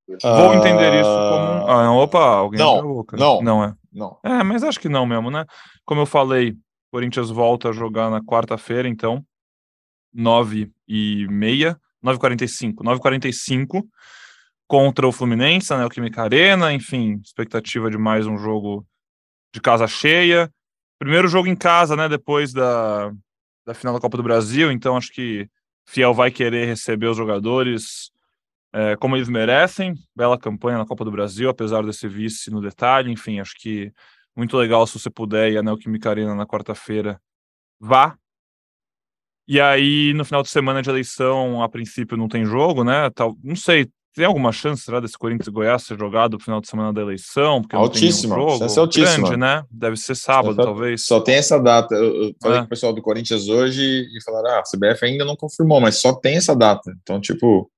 Uh... 0.08 0.16
Vou 0.22 0.54
entender 0.54 0.94
isso 0.94 1.04
como. 1.04 1.68
Ah, 1.68 1.84
ah 1.84 1.92
opa, 1.92 2.18
alguém 2.18 2.58
não, 2.58 2.82
boca. 2.82 3.16
Não, 3.18 3.42
não 3.42 3.64
é. 3.64 3.74
Não. 3.92 4.18
É, 4.24 4.42
mas 4.42 4.64
acho 4.64 4.80
que 4.80 4.88
não 4.88 5.04
mesmo, 5.04 5.30
né? 5.30 5.44
Como 5.84 6.00
eu 6.00 6.06
falei, 6.06 6.56
Corinthians 6.90 7.28
volta 7.28 7.68
a 7.68 7.72
jogar 7.72 8.10
na 8.10 8.22
quarta-feira, 8.22 8.88
então, 8.88 9.22
9 10.14 10.72
e 10.88 11.26
meia, 11.28 11.78
9h45. 12.02 12.76
9h45 12.76 13.82
contra 14.66 15.06
o 15.06 15.12
Fluminense, 15.12 15.76
né, 15.76 15.84
o 15.84 15.90
Química 15.90 16.22
Arena, 16.22 16.72
enfim, 16.72 17.20
expectativa 17.22 17.90
de 17.90 17.98
mais 17.98 18.26
um 18.26 18.38
jogo 18.38 18.86
de 19.54 19.60
casa 19.60 19.86
cheia. 19.86 20.50
Primeiro 20.98 21.28
jogo 21.28 21.46
em 21.48 21.56
casa, 21.56 21.94
né, 21.94 22.08
depois 22.08 22.54
da, 22.54 23.12
da 23.66 23.74
final 23.74 23.92
da 23.92 24.00
Copa 24.00 24.16
do 24.16 24.22
Brasil, 24.22 24.72
então 24.72 24.96
acho 24.96 25.12
que 25.12 25.46
Fiel 25.86 26.14
vai 26.14 26.30
querer 26.30 26.66
receber 26.66 27.06
os 27.06 27.16
jogadores 27.16 28.10
é, 28.72 28.96
como 28.96 29.16
eles 29.16 29.28
merecem. 29.28 29.94
Bela 30.14 30.38
campanha 30.38 30.78
na 30.78 30.86
Copa 30.86 31.04
do 31.04 31.10
Brasil, 31.10 31.48
apesar 31.50 31.84
desse 31.84 32.08
vice 32.08 32.50
no 32.50 32.60
detalhe, 32.60 33.10
enfim, 33.10 33.40
acho 33.40 33.54
que 33.58 33.92
muito 34.34 34.56
legal 34.56 34.86
se 34.86 34.98
você 34.98 35.10
puder 35.10 35.52
ir 35.52 35.58
à 35.58 35.62
Neoquímica 35.62 36.10
Arena 36.10 36.34
na 36.34 36.46
quarta-feira, 36.46 37.20
vá. 37.78 38.16
E 39.46 39.60
aí, 39.60 40.14
no 40.14 40.24
final 40.24 40.42
de 40.42 40.48
semana 40.48 40.80
de 40.80 40.88
eleição, 40.88 41.62
a 41.62 41.68
princípio 41.68 42.16
não 42.16 42.28
tem 42.28 42.44
jogo, 42.44 42.84
né? 42.84 43.10
Tal, 43.10 43.36
não 43.42 43.56
sei, 43.56 43.90
tem 44.14 44.24
alguma 44.24 44.52
chance, 44.52 44.82
será, 44.82 45.00
desse 45.00 45.16
Corinthians 45.16 45.48
e 45.48 45.50
Goiás 45.50 45.82
ser 45.82 45.98
jogado 45.98 46.34
no 46.34 46.40
final 46.42 46.60
de 46.60 46.68
semana 46.68 46.92
da 46.92 47.00
eleição? 47.00 47.62
Porque 47.62 47.76
altíssima, 47.76 48.36
não 48.36 48.46
tem 48.46 48.68
jogo. 48.68 48.80
altíssima. 48.80 49.28
Grande, 49.28 49.36
né? 49.36 49.64
Deve 49.70 49.96
ser 49.96 50.14
sábado, 50.14 50.54
só, 50.54 50.64
talvez. 50.64 51.04
Só 51.04 51.20
tem 51.20 51.36
essa 51.36 51.58
data. 51.58 51.94
Eu 51.94 52.34
falei 52.42 52.58
é. 52.58 52.60
com 52.60 52.66
o 52.66 52.68
pessoal 52.68 52.92
do 52.92 53.02
Corinthians 53.02 53.48
hoje 53.48 53.82
e 53.82 54.22
falaram, 54.24 54.50
ah, 54.50 54.60
a 54.60 54.62
CBF 54.62 55.04
ainda 55.04 55.24
não 55.24 55.36
confirmou, 55.36 55.80
mas 55.80 56.00
só 56.00 56.12
tem 56.12 56.36
essa 56.36 56.54
data. 56.54 56.92
Então, 57.02 57.20
tipo... 57.20 57.70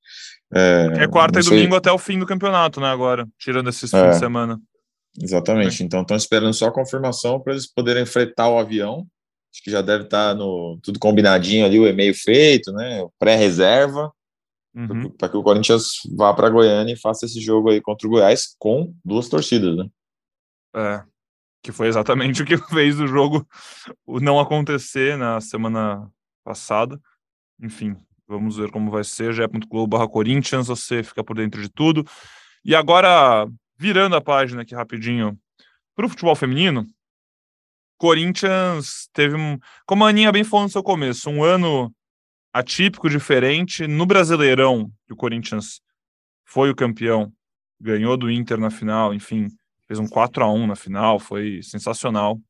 É, 0.53 0.89
é 0.99 1.09
quarta 1.09 1.41
e 1.41 1.43
domingo 1.43 1.75
até 1.75 1.91
o 1.91 1.99
fim 1.99 2.19
do 2.19 2.27
campeonato, 2.27 2.81
né, 2.81 2.87
agora, 2.87 3.27
tirando 3.39 3.69
esses 3.69 3.93
é. 3.93 4.01
fins 4.01 4.15
de 4.15 4.19
semana. 4.21 4.61
Exatamente. 5.21 5.83
É. 5.83 5.87
Então, 5.87 6.03
estão 6.03 6.17
esperando 6.17 6.55
só 6.55 6.67
a 6.67 6.73
confirmação 6.73 7.41
para 7.41 7.53
eles 7.53 7.67
poderem 7.67 8.07
fretar 8.07 8.51
o 8.51 8.59
avião 8.59 9.07
Acho 9.55 9.63
que 9.63 9.71
já 9.71 9.81
deve 9.81 10.05
estar 10.05 10.31
tá 10.31 10.35
no 10.35 10.81
tudo 10.83 10.99
combinadinho 10.99 11.65
ali, 11.65 11.79
o 11.79 11.87
e-mail 11.87 12.13
feito, 12.13 12.73
né? 12.73 13.07
Pré-reserva, 13.21 14.11
uhum. 14.75 15.11
para 15.11 15.29
que 15.29 15.37
o 15.37 15.43
Corinthians 15.43 16.01
vá 16.17 16.35
para 16.35 16.51
Goiânia 16.51 16.95
e 16.95 17.01
faça 17.01 17.27
esse 17.27 17.41
jogo 17.41 17.71
aí 17.71 17.81
contra 17.81 18.07
o 18.07 18.11
Goiás 18.11 18.55
com 18.59 18.95
duas 19.05 19.29
torcidas, 19.29 19.77
né? 19.77 19.89
É, 20.75 21.05
que 21.63 21.73
foi 21.73 21.89
exatamente 21.89 22.43
o 22.43 22.47
que 22.47 22.59
fez 22.59 22.99
o 22.99 23.07
jogo 23.07 23.47
não 24.07 24.41
acontecer 24.41 25.17
na 25.17 25.41
semana 25.41 26.11
passada. 26.45 27.01
Enfim, 27.61 27.97
vamos 28.27 28.57
ver 28.57 28.71
como 28.71 28.91
vai 28.91 29.05
ser. 29.05 29.33
Já.globo 29.33 29.87
barra 29.87 30.09
Corinthians, 30.09 30.67
você 30.67 31.03
fica 31.03 31.23
por 31.23 31.37
dentro 31.37 31.63
de 31.63 31.69
tudo. 31.69 32.05
E 32.65 32.75
agora, 32.75 33.47
virando 33.79 34.17
a 34.17 34.21
página 34.21 34.63
aqui 34.63 34.75
rapidinho 34.75 35.39
para 35.95 36.07
o 36.07 36.09
futebol 36.09 36.35
feminino, 36.35 36.87
Corinthians 37.97 39.09
teve 39.13 39.37
um, 39.37 39.59
como 39.87 40.05
a 40.05 40.09
Aninha 40.09 40.33
bem 40.33 40.45
falou 40.45 40.65
no 40.65 40.71
seu 40.71 40.83
começo, 40.83 41.31
um 41.31 41.45
ano 41.45 41.95
atípico, 42.55 43.11
diferente. 43.11 43.89
No 43.89 44.07
Brasileirão, 44.07 44.89
que 45.07 45.13
o 45.13 45.17
Corinthians 45.17 45.81
foi 46.45 46.71
o 46.71 46.75
campeão, 46.75 47.33
ganhou 47.81 48.17
do 48.17 48.31
Inter 48.31 48.59
na 48.59 48.71
final, 48.71 49.13
enfim, 49.13 49.49
fez 49.89 49.99
um 49.99 50.07
4 50.07 50.45
a 50.45 50.53
1 50.53 50.69
na 50.69 50.77
final, 50.77 51.19
foi 51.19 51.61
sensacional. 51.63 52.41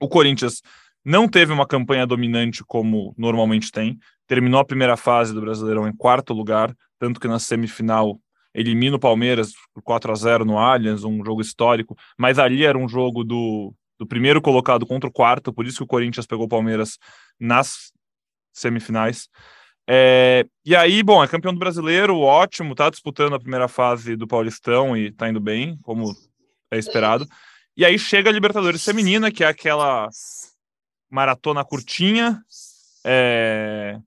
O 0.00 0.08
Corinthians 0.08 0.62
não 1.04 1.28
teve 1.28 1.52
uma 1.52 1.66
campanha 1.66 2.06
dominante 2.06 2.62
como 2.64 3.12
normalmente 3.18 3.72
tem, 3.72 3.98
terminou 4.28 4.60
a 4.60 4.64
primeira 4.64 4.96
fase 4.96 5.34
do 5.34 5.40
Brasileirão 5.40 5.88
em 5.88 5.96
quarto 5.96 6.32
lugar, 6.32 6.72
tanto 6.98 7.18
que 7.18 7.26
na 7.26 7.40
semifinal 7.40 8.20
elimina 8.54 8.96
o 8.96 9.00
Palmeiras 9.00 9.52
por 9.74 9.82
4 9.82 10.12
a 10.12 10.14
0 10.14 10.44
no 10.44 10.56
Allianz, 10.56 11.02
um 11.02 11.24
jogo 11.24 11.40
histórico, 11.40 11.96
mas 12.16 12.38
ali 12.38 12.64
era 12.64 12.78
um 12.78 12.88
jogo 12.88 13.24
do, 13.24 13.74
do 13.98 14.06
primeiro 14.06 14.40
colocado 14.40 14.86
contra 14.86 15.08
o 15.08 15.12
quarto, 15.12 15.52
por 15.52 15.66
isso 15.66 15.78
que 15.78 15.84
o 15.84 15.86
Corinthians 15.86 16.26
pegou 16.26 16.46
o 16.46 16.48
Palmeiras 16.48 16.96
nas 17.38 17.92
semifinais. 18.56 19.28
É, 19.88 20.44
e 20.64 20.74
aí, 20.74 21.02
bom, 21.02 21.22
é 21.22 21.28
campeão 21.28 21.52
do 21.52 21.60
brasileiro, 21.60 22.18
ótimo, 22.18 22.74
tá 22.74 22.90
disputando 22.90 23.34
a 23.34 23.38
primeira 23.38 23.68
fase 23.68 24.16
do 24.16 24.26
Paulistão 24.26 24.96
e 24.96 25.12
tá 25.12 25.28
indo 25.28 25.40
bem, 25.40 25.78
como 25.82 26.12
é 26.70 26.78
esperado. 26.78 27.26
E 27.76 27.84
aí 27.84 27.98
chega 27.98 28.30
a 28.30 28.32
Libertadores 28.32 28.84
Feminina, 28.84 29.30
que 29.30 29.44
é 29.44 29.46
aquela 29.46 30.08
maratona 31.10 31.64
curtinha, 31.64 32.42
é, 33.04 33.98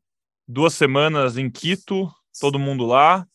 duas 0.47 0.73
semanas 0.73 1.38
em 1.38 1.49
Quito, 1.49 2.12
todo 2.41 2.59
mundo 2.59 2.85
lá. 2.85 3.25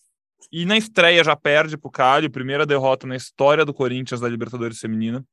E 0.53 0.67
na 0.67 0.77
estreia 0.77 1.25
já 1.25 1.35
perde 1.35 1.79
pro 1.79 1.91
Cali, 1.91 2.29
primeira 2.29 2.67
derrota 2.67 3.07
na 3.07 3.17
história 3.17 3.65
do 3.65 3.73
Corinthians 3.73 4.21
da 4.21 4.29
Libertadores 4.29 4.79
Feminina. 4.79 5.25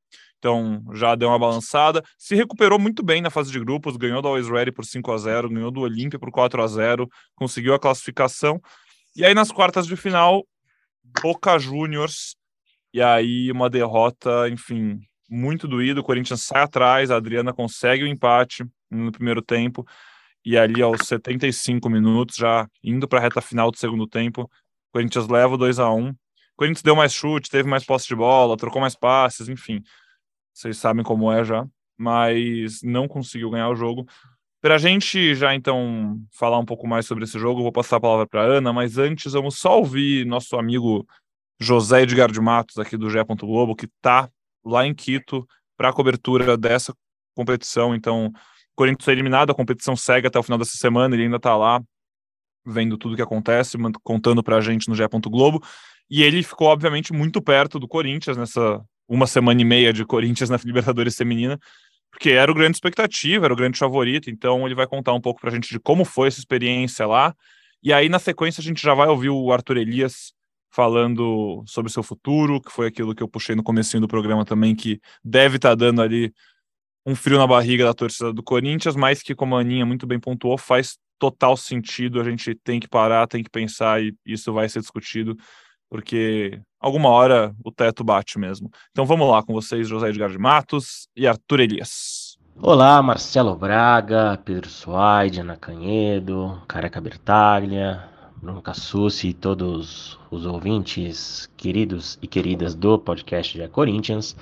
Então 0.42 0.84
já 0.96 1.14
deu 1.14 1.30
uma 1.30 1.38
balançada. 1.38 2.04
Se 2.18 2.36
recuperou 2.36 2.80
muito 2.80 3.04
bem 3.04 3.22
na 3.22 3.30
fase 3.30 3.52
de 3.52 3.60
grupos, 3.60 3.96
ganhou 3.96 4.24
do 4.24 4.28
Always 4.28 4.50
Ready 4.50 4.72
por 4.72 4.84
5 4.84 5.12
a 5.12 5.18
0 5.20 5.50
ganhou 5.50 5.70
do 5.70 5.82
Olímpia 5.82 6.18
por 6.18 6.32
4 6.32 6.64
a 6.64 6.68
0 6.68 7.08
conseguiu 7.36 7.76
a 7.76 7.80
classificação. 7.80 8.60
E 9.16 9.24
aí 9.24 9.36
nas 9.36 9.52
quartas 9.52 9.86
de 9.86 9.96
final, 9.96 10.44
Boca 11.22 11.60
Juniors 11.60 12.36
e 12.92 13.02
aí 13.02 13.52
uma 13.52 13.70
derrota, 13.70 14.50
enfim, 14.50 15.00
muito 15.30 15.68
doído. 15.68 16.02
O 16.02 16.04
Corinthians 16.04 16.42
sai 16.42 16.64
atrás, 16.64 17.12
a 17.12 17.18
Adriana 17.18 17.54
consegue 17.54 18.04
o 18.04 18.08
empate 18.08 18.66
no 18.90 19.12
primeiro 19.12 19.44
tempo. 19.44 19.86
E 20.44 20.58
ali 20.58 20.82
aos 20.82 21.08
75 21.08 21.88
minutos, 21.88 22.36
já 22.36 22.68
indo 22.84 23.08
para 23.08 23.20
a 23.20 23.22
reta 23.22 23.42
final 23.42 23.70
do 23.70 23.78
segundo 23.78 24.08
tempo, 24.08 24.42
o 24.44 24.50
Corinthians 24.92 25.28
leva 25.28 25.56
2 25.56 25.78
a 25.78 25.92
1 25.92 26.10
O 26.10 26.16
Corinthians 26.58 26.82
deu 26.82 26.96
mais 26.96 27.14
chute, 27.14 27.50
teve 27.50 27.70
mais 27.70 27.86
posse 27.86 28.08
de 28.08 28.16
bola, 28.16 28.58
trocou 28.58 28.82
mais 28.82 28.96
passes, 28.96 29.48
enfim. 29.48 29.84
Vocês 30.54 30.78
sabem 30.78 31.04
como 31.04 31.32
é 31.32 31.44
já, 31.44 31.66
mas 31.98 32.82
não 32.84 33.08
conseguiu 33.08 33.50
ganhar 33.50 33.70
o 33.70 33.76
jogo. 33.76 34.06
Para 34.62 34.76
a 34.76 34.78
gente 34.78 35.34
já 35.34 35.56
então 35.56 36.20
falar 36.32 36.60
um 36.60 36.66
pouco 36.66 36.88
mais 36.88 37.06
sobre 37.06 37.24
esse 37.24 37.40
jogo, 37.40 37.64
vou 37.64 37.72
passar 37.72 37.98
a 37.98 38.00
palavra 38.02 38.28
para 38.28 38.44
Ana, 38.44 38.72
mas 38.72 38.98
antes 38.98 39.34
vamos 39.34 39.58
só 39.58 39.80
ouvir 39.80 40.26
nosso 40.26 40.56
amigo 40.56 41.06
José 41.60 42.04
Edgar 42.04 42.32
de 42.32 42.40
Matos, 42.40 42.78
aqui 42.78 42.96
do 42.96 43.10
GE. 43.10 43.18
Globo, 43.40 43.76
que 43.76 43.86
está 43.86 44.30
lá 44.64 44.86
em 44.86 44.94
Quito 44.94 45.48
para 45.76 45.90
a 45.90 45.94
cobertura 45.94 46.56
dessa 46.58 46.94
competição. 47.36 47.96
Então, 47.96 48.28
o 48.28 48.32
Corinthians 48.76 49.08
é 49.08 49.12
eliminado, 49.12 49.52
a 49.52 49.56
competição 49.56 49.96
segue 49.96 50.28
até 50.28 50.38
o 50.38 50.44
final 50.44 50.60
dessa 50.60 50.78
semana, 50.78 51.16
ele 51.16 51.24
ainda 51.24 51.38
está 51.38 51.56
lá 51.56 51.82
vendo 52.66 52.98
tudo 52.98 53.14
o 53.14 53.16
que 53.16 53.22
acontece, 53.22 53.78
contando 54.04 54.44
para 54.44 54.58
a 54.58 54.62
gente 54.62 54.88
no 54.88 54.96
GE. 54.96 55.04
Globo. 55.28 55.64
E 56.10 56.22
ele 56.22 56.44
ficou, 56.44 56.68
obviamente, 56.68 57.14
muito 57.14 57.42
perto 57.42 57.80
do 57.80 57.88
Corinthians 57.88 58.38
nessa 58.38 58.84
uma 59.08 59.28
semana 59.28 59.62
e 59.62 59.66
meia 59.66 59.92
de 59.92 60.06
Corinthians 60.06 60.50
na 60.50 60.58
Libertadores 60.64 61.16
Feminina, 61.16 61.60
porque 62.12 62.32
era 62.32 62.52
o 62.52 62.56
grande 62.56 62.78
expectativa, 62.78 63.46
era 63.46 63.54
o 63.54 63.58
grande 63.58 63.78
favorito. 63.78 64.30
Então, 64.30 64.66
ele 64.66 64.76
vai 64.76 64.88
contar 64.88 65.14
um 65.14 65.22
pouco 65.22 65.40
para 65.40 65.50
a 65.50 65.54
gente 65.54 65.70
de 65.70 65.80
como 65.80 66.04
foi 66.04 66.28
essa 66.28 66.40
experiência 66.40 67.08
lá. 67.08 67.36
E 67.82 67.92
aí, 67.94 68.10
na 68.10 68.20
sequência, 68.20 68.62
a 68.62 68.64
gente 68.64 68.82
já 68.82 68.94
vai 68.94 69.08
ouvir 69.08 69.30
o 69.30 69.52
Arthur 69.52 69.78
Elias 69.78 70.34
falando 70.70 71.64
sobre 71.68 71.92
seu 71.92 72.04
futuro, 72.04 72.62
que 72.62 72.72
foi 72.72 72.88
aquilo 72.88 73.14
que 73.14 73.22
eu 73.22 73.28
puxei 73.28 73.56
no 73.56 73.64
comecinho 73.64 74.02
do 74.02 74.08
programa 74.08 74.46
também, 74.46 74.76
que 74.76 75.00
deve 75.24 75.58
estar 75.58 75.70
tá 75.70 75.76
dando 75.76 76.02
ali 76.02 76.34
um 77.06 77.16
frio 77.16 77.38
na 77.38 77.48
barriga 77.48 77.84
da 77.84 77.94
torcida 77.94 78.32
do 78.32 78.44
Corinthians, 78.44 78.96
mas 78.96 79.22
que, 79.22 79.36
como 79.36 79.56
a 79.56 79.62
Aninha 79.62 79.86
muito 79.86 80.08
bem 80.08 80.20
pontuou, 80.20 80.58
faz 80.58 80.98
total 81.20 81.58
sentido, 81.58 82.20
a 82.20 82.24
gente 82.24 82.56
tem 82.56 82.80
que 82.80 82.88
parar, 82.88 83.28
tem 83.28 83.44
que 83.44 83.50
pensar 83.50 84.02
e 84.02 84.16
isso 84.26 84.52
vai 84.54 84.68
ser 84.70 84.80
discutido, 84.80 85.36
porque 85.92 86.62
alguma 86.80 87.10
hora 87.10 87.54
o 87.64 87.70
teto 87.70 88.02
bate 88.02 88.40
mesmo. 88.40 88.72
Então 88.92 89.06
vamos 89.06 89.30
lá 89.30 89.44
com 89.44 89.54
vocês, 89.54 89.90
José 89.90 90.08
Edgar 90.08 90.30
de 90.30 90.38
Matos 90.38 91.10
e 91.16 91.28
Arthur 91.28 91.60
Elias. 91.60 92.38
Olá, 92.62 93.02
Marcelo 93.02 93.56
Braga, 93.56 94.40
Pedro 94.46 94.70
Suaide, 94.70 95.42
Ana 95.42 95.58
Canhedo, 95.58 96.62
Careca 96.66 97.02
Bertaglia, 97.02 98.06
Bruno 98.38 98.62
Cassucci 98.62 99.30
e 99.30 99.34
todos 99.34 100.18
os 100.32 100.46
ouvintes 100.46 101.50
queridos 101.58 102.18
e 102.22 102.28
queridas 102.28 102.74
do 102.74 102.98
podcast 102.98 103.60
de 103.60 103.68
Corinthians. 103.68 104.36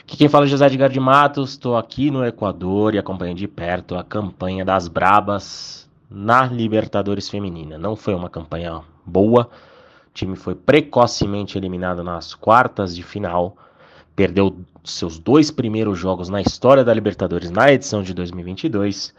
Aqui 0.00 0.16
quem 0.16 0.28
fala 0.28 0.46
é 0.46 0.48
José 0.48 0.66
Edgar 0.66 0.90
de 0.90 0.98
Matos, 0.98 1.50
estou 1.50 1.76
aqui 1.76 2.10
no 2.10 2.26
Equador 2.26 2.96
e 2.96 2.98
acompanho 2.98 3.34
de 3.34 3.46
perto 3.46 3.94
a 3.94 4.02
campanha 4.02 4.64
das 4.64 4.88
Brabas 4.88 5.88
na 6.10 6.46
Libertadores 6.46 7.28
Feminina. 7.28 7.78
Não 7.78 7.94
foi 7.94 8.14
uma 8.14 8.28
campanha 8.28 8.80
boa, 9.06 9.48
o 10.10 10.14
time 10.14 10.36
foi 10.36 10.54
precocemente 10.54 11.56
eliminado 11.56 12.02
nas 12.02 12.34
quartas 12.34 12.94
de 12.94 13.02
final, 13.02 13.56
perdeu 14.14 14.56
seus 14.84 15.18
dois 15.18 15.50
primeiros 15.50 15.98
jogos 15.98 16.28
na 16.28 16.40
história 16.40 16.84
da 16.84 16.92
Libertadores 16.92 17.50
na 17.50 17.72
edição 17.72 18.02
de 18.02 18.12
2022 18.12 19.14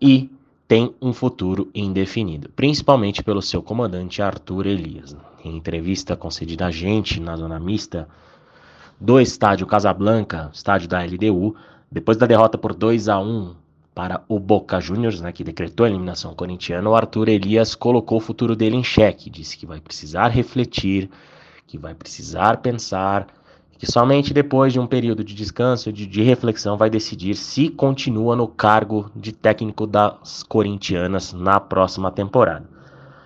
e 0.00 0.30
tem 0.68 0.94
um 1.02 1.12
futuro 1.12 1.68
indefinido, 1.74 2.50
principalmente 2.50 3.22
pelo 3.22 3.42
seu 3.42 3.62
comandante 3.62 4.22
Arthur 4.22 4.66
Elias. 4.66 5.16
Em 5.44 5.56
entrevista 5.56 6.16
concedida 6.16 6.66
a 6.66 6.70
gente 6.70 7.20
na 7.20 7.36
zona 7.36 7.58
mista 7.58 8.08
do 9.00 9.20
estádio 9.20 9.66
Casablanca, 9.66 10.50
estádio 10.52 10.88
da 10.88 11.02
LDU, 11.02 11.56
depois 11.90 12.16
da 12.16 12.26
derrota 12.26 12.56
por 12.56 12.74
2 12.74 13.08
a 13.08 13.18
1 13.18 13.54
para 13.98 14.22
o 14.28 14.38
Boca 14.38 14.80
Juniors, 14.80 15.20
né, 15.20 15.32
que 15.32 15.42
decretou 15.42 15.84
a 15.84 15.88
eliminação 15.88 16.32
corintiana, 16.32 16.88
o 16.88 16.94
Arthur 16.94 17.28
Elias 17.28 17.74
colocou 17.74 18.18
o 18.18 18.20
futuro 18.20 18.54
dele 18.54 18.76
em 18.76 18.84
xeque, 18.84 19.28
disse 19.28 19.58
que 19.58 19.66
vai 19.66 19.80
precisar 19.80 20.28
refletir, 20.28 21.10
que 21.66 21.76
vai 21.76 21.96
precisar 21.96 22.58
pensar 22.58 23.26
que 23.76 23.90
somente 23.90 24.32
depois 24.32 24.72
de 24.72 24.78
um 24.78 24.86
período 24.86 25.24
de 25.24 25.34
descanso, 25.34 25.92
de, 25.92 26.06
de, 26.06 26.22
reflexão, 26.22 26.76
vai 26.76 26.88
decidir 26.88 27.34
se 27.34 27.70
continua 27.70 28.36
no 28.36 28.46
cargo 28.46 29.10
de 29.16 29.32
técnico 29.32 29.84
das 29.84 30.44
corintianas 30.44 31.32
na 31.32 31.58
próxima 31.58 32.12
temporada. 32.12 32.70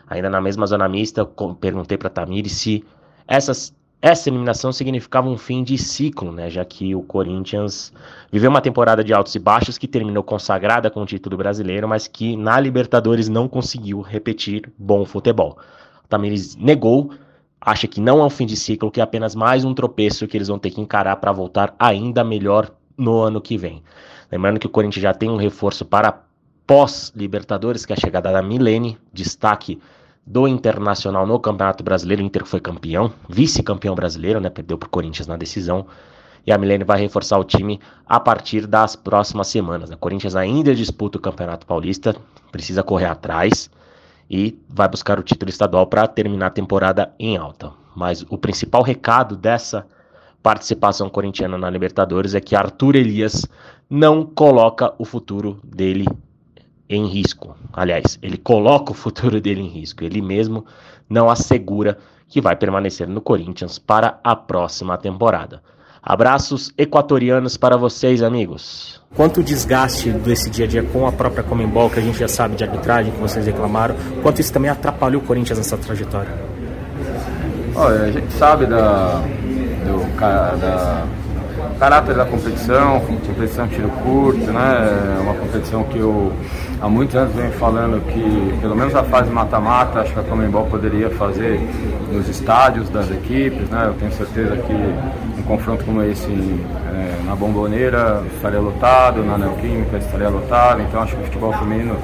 Ainda 0.09 0.31
na 0.31 0.41
mesma 0.41 0.67
zona 0.67 0.89
mista, 0.89 1.23
perguntei 1.61 1.99
para 1.99 2.09
Tamir 2.09 2.49
se 2.49 2.83
essas, 3.29 3.75
essa 4.03 4.29
eliminação 4.29 4.73
significava 4.73 5.29
um 5.29 5.39
fim 5.39 5.63
de 5.63 5.79
ciclo, 5.79 6.33
né, 6.33 6.51
já 6.51 6.65
que 6.65 6.93
o 6.93 7.03
Corinthians 7.03 7.93
viveu 8.33 8.51
uma 8.51 8.61
temporada 8.61 9.05
de 9.05 9.15
altos 9.15 9.37
e 9.37 9.39
baixos 9.39 9.79
que 9.79 9.87
terminou 9.87 10.25
consagrada 10.25 10.91
com 10.91 11.03
o 11.03 11.07
título 11.07 11.37
brasileiro, 11.37 11.87
mas 11.87 12.09
que 12.09 12.37
na 12.37 12.59
Libertadores 12.59 13.29
não 13.29 13.47
conseguiu 13.47 14.01
repetir 14.01 14.71
bom 14.77 15.05
futebol. 15.05 15.57
Tamires 16.09 16.57
negou 16.57 17.13
acha 17.65 17.87
que 17.87 18.01
não 18.01 18.21
é 18.21 18.25
um 18.25 18.31
fim 18.31 18.45
de 18.45 18.57
ciclo, 18.57 18.91
que 18.91 19.01
é 19.01 19.05
apenas 19.05 19.37
mais 19.37 19.65
um 19.65 19.73
tropeço 19.73 20.27
que 20.27 20.37
eles 20.37 20.49
vão 20.49 20.59
ter 20.59 20.71
que 20.71 20.81
encarar 20.81 21.17
para 21.17 21.31
voltar 21.31 21.73
ainda 21.79 22.25
melhor 22.25 22.73
no 22.99 23.21
ano 23.21 23.41
que 23.41 23.57
vem. 23.57 23.85
Lembrando 24.31 24.59
que 24.59 24.67
o 24.67 24.71
Corinthians 24.71 25.03
já 25.03 25.15
tem 25.15 25.31
um 25.31 25.37
reforço 25.37 25.85
para 25.85 26.23
pós-Libertadores, 26.67 27.87
que 27.87 27.93
é 27.93 27.97
a 27.97 28.01
chegada 28.01 28.33
da 28.33 28.43
Milene, 28.43 28.99
destaque 29.13 29.81
do 30.27 30.47
Internacional 30.47 31.27
no 31.27 31.39
Campeonato 31.39 31.83
Brasileiro. 31.83 32.23
O 32.23 32.27
Inter 32.27 32.45
foi 32.45 32.61
campeão, 32.61 33.13
vice-campeão 33.29 33.95
brasileiro, 33.95 34.41
né? 34.41 34.49
Perdeu 34.49 34.79
para 34.79 34.87
o 34.87 34.91
Corinthians 34.91 35.27
na 35.27 35.37
decisão. 35.37 35.87
E 36.47 36.53
a 36.53 36.59
Milene 36.59 36.85
vai 36.85 37.01
reforçar 37.01 37.39
o 37.39 37.45
time 37.45 37.79
a 38.07 38.19
partir 38.19 38.67
das 38.67 38.97
próximas 38.97 39.49
semanas. 39.49 39.91
O 39.91 39.97
Corinthians 39.97 40.35
ainda 40.35 40.75
disputa 40.75 41.19
o 41.19 41.21
Campeonato 41.21 41.67
Paulista, 41.67 42.17
precisa 42.51 42.83
correr 42.83 43.07
atrás 43.07 43.71
e 44.29 44.59
vai 44.69 44.89
buscar 44.89 45.19
o 45.19 45.23
título 45.23 45.51
estadual 45.51 45.87
para 45.87 46.07
terminar 46.09 46.47
a 46.47 46.51
temporada 46.51 47.13
em 47.19 47.37
alta. 47.37 47.71
Mas 47.95 48.25
o 48.29 48.39
principal 48.39 48.83
recado 48.83 49.37
dessa 49.37 49.87
participação 50.43 51.09
corintiana 51.09 51.57
na 51.57 51.71
Libertadores 51.71 52.35
é 52.35 52.41
que 52.41 52.57
Arthur 52.57 52.97
Elias 52.97 53.47
não 53.89 54.25
coloca 54.25 54.93
o 54.99 55.05
futuro 55.05 55.61
dele 55.63 56.07
em 56.97 57.07
risco. 57.07 57.57
Aliás, 57.73 58.19
ele 58.23 58.37
coloca 58.37 58.93
o 58.93 58.95
futuro 58.95 59.41
dele 59.41 59.61
em 59.61 59.69
risco. 59.69 60.05
Ele 60.05 60.21
mesmo 60.21 60.65
não 61.09 61.29
assegura 61.29 61.99
que 62.29 62.41
vai 62.41 62.57
permanecer 62.57 63.07
no 63.07 63.21
Corinthians 63.21 63.79
para 63.79 64.19
a 64.25 64.35
próxima 64.35 64.97
temporada. 64.97 65.63
Abraços 66.03 66.73
equatorianos 66.77 67.57
para 67.57 67.77
vocês, 67.77 68.23
amigos. 68.23 69.01
Quanto 69.15 69.41
o 69.41 69.43
desgaste 69.43 70.11
desse 70.11 70.51
dia 70.51 70.65
a 70.65 70.69
dia 70.69 70.83
com 70.83 71.07
a 71.07 71.13
própria 71.13 71.45
Comembol, 71.45 71.91
que 71.91 72.01
a 72.01 72.03
gente 72.03 72.19
já 72.19 72.27
sabe 72.27 72.57
de 72.57 72.65
arbitragem, 72.65 73.13
que 73.13 73.21
vocês 73.21 73.47
reclamaram, 73.47 73.95
quanto 74.23 74.41
isso 74.41 74.53
também 74.53 74.71
atrapalhou 74.71 75.23
o 75.23 75.25
Corinthians 75.25 75.59
nessa 75.59 75.77
trajetória? 75.77 76.33
Olha, 77.77 78.03
a 78.03 78.11
gente 78.11 78.33
sabe 78.33 78.67
da, 78.67 79.23
do, 79.85 80.19
da 80.61 81.07
caráter 81.79 82.15
da 82.15 82.25
competição, 82.25 83.01
competição 83.01 83.67
tiro 83.69 83.89
curto, 83.89 84.53
né? 84.53 85.17
É 85.19 85.21
uma 85.21 85.35
competição 85.35 85.85
que 85.85 85.99
eu 85.99 86.33
há 86.83 86.89
muitos 86.89 87.15
anos 87.15 87.33
venho 87.35 87.53
falando 87.53 88.05
que 88.07 88.59
pelo 88.61 88.75
menos 88.75 88.95
a 88.95 89.05
fase 89.05 89.31
mata-mata, 89.31 90.01
acho 90.01 90.13
que 90.13 90.19
a 90.19 90.23
Comembol 90.25 90.67
poderia 90.67 91.09
fazer 91.11 91.61
nos 92.11 92.29
estádios 92.29 92.91
das 92.91 93.09
equipes, 93.11 93.71
né? 93.71 93.85
Eu 93.87 93.95
tenho 93.95 94.11
certeza 94.13 94.57
que 94.57 94.73
um 94.73 95.43
confronto 95.45 95.85
como 95.85 96.03
esse 96.03 96.29
é, 96.29 97.25
na 97.25 97.37
Bomboneira 97.37 98.23
estaria 98.35 98.59
lotado, 98.59 99.25
na 99.25 99.39
Neoquímica 99.39 99.97
estaria 99.97 100.29
lotado, 100.29 100.83
então 100.83 101.01
acho 101.01 101.15
que 101.15 101.23
o 101.23 101.25
futebol 101.27 101.53
feminino 101.53 101.97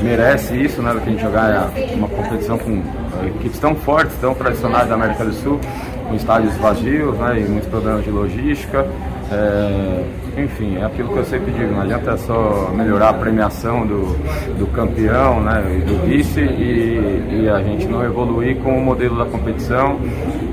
merece 0.00 0.56
isso, 0.56 0.80
né? 0.80 0.92
Que 1.02 1.08
a 1.08 1.12
gente 1.12 1.22
jogar 1.22 1.70
uma 1.94 2.08
competição 2.08 2.56
com 2.56 2.80
equipes 3.26 3.58
tão 3.58 3.74
fortes, 3.74 4.16
tão 4.20 4.34
tradicionais 4.34 4.88
da 4.88 4.94
América 4.94 5.24
do 5.24 5.32
Sul, 5.32 5.60
com 6.08 6.14
estádios 6.14 6.56
vazios, 6.58 7.16
né? 7.18 7.40
E 7.40 7.42
muitos 7.42 7.68
problemas 7.68 8.04
de 8.04 8.10
logística. 8.10 8.86
É, 9.32 10.04
enfim, 10.36 10.76
é 10.76 10.84
aquilo 10.84 11.08
que 11.10 11.18
eu 11.18 11.24
sempre 11.24 11.52
digo, 11.52 11.72
não 11.72 11.82
adianta 11.82 12.16
só 12.18 12.70
melhorar 12.74 13.10
a 13.10 13.14
premiação 13.14 13.86
do, 13.86 14.16
do 14.58 14.66
campeão 14.72 15.40
né, 15.40 15.62
e 15.78 15.80
do 15.80 16.06
vice 16.06 16.40
e, 16.40 17.42
e, 17.42 17.48
a 17.48 17.62
gente 17.62 17.86
não 17.86 18.04
evoluir 18.04 18.56
com 18.58 18.76
o 18.76 18.80
modelo 18.84 19.16
da 19.16 19.24
competição. 19.24 19.98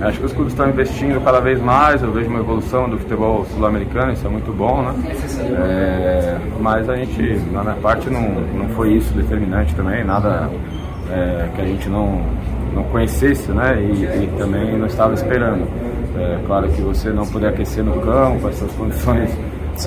Acho 0.02 0.20
que 0.20 0.26
os 0.26 0.34
clubes 0.34 0.54
estão 0.54 0.70
investindo 0.70 1.22
cada 1.24 1.42
vez 1.42 1.62
mais, 1.62 2.02
eu 2.02 2.12
vejo 2.12 2.30
uma 2.30 2.40
evolução 2.40 2.90
do 2.90 2.98
futebol 2.98 3.46
sul-americano, 3.54 4.14
isso 4.14 4.26
é 4.26 4.30
muito 4.30 4.52
bom, 4.54 4.82
né? 4.82 4.94
É, 5.58 6.38
mas 6.60 6.90
a 6.90 6.96
gente, 6.96 7.22
na 7.52 7.64
minha 7.64 7.76
parte, 7.76 8.10
não, 8.10 8.22
não 8.22 8.70
foi 8.70 8.94
isso 8.94 9.14
determinante 9.14 9.76
também, 9.76 10.06
nada 10.06 10.50
é, 11.12 11.50
que 11.56 11.62
a 11.62 11.66
gente 11.66 11.90
não, 11.90 12.22
não 12.74 12.84
conhecesse 12.84 13.52
né? 13.52 13.82
e, 13.82 14.24
e 14.24 14.30
também 14.38 14.78
não 14.78 14.88
estava 14.88 15.14
esperando. 15.14 15.68
É 16.20 16.40
claro 16.46 16.70
que 16.70 16.82
você 16.82 17.10
não 17.12 17.26
poder 17.26 17.48
aquecer 17.48 17.84
no 17.84 18.00
campo, 18.02 18.48
essas 18.50 18.72
condições 18.74 19.30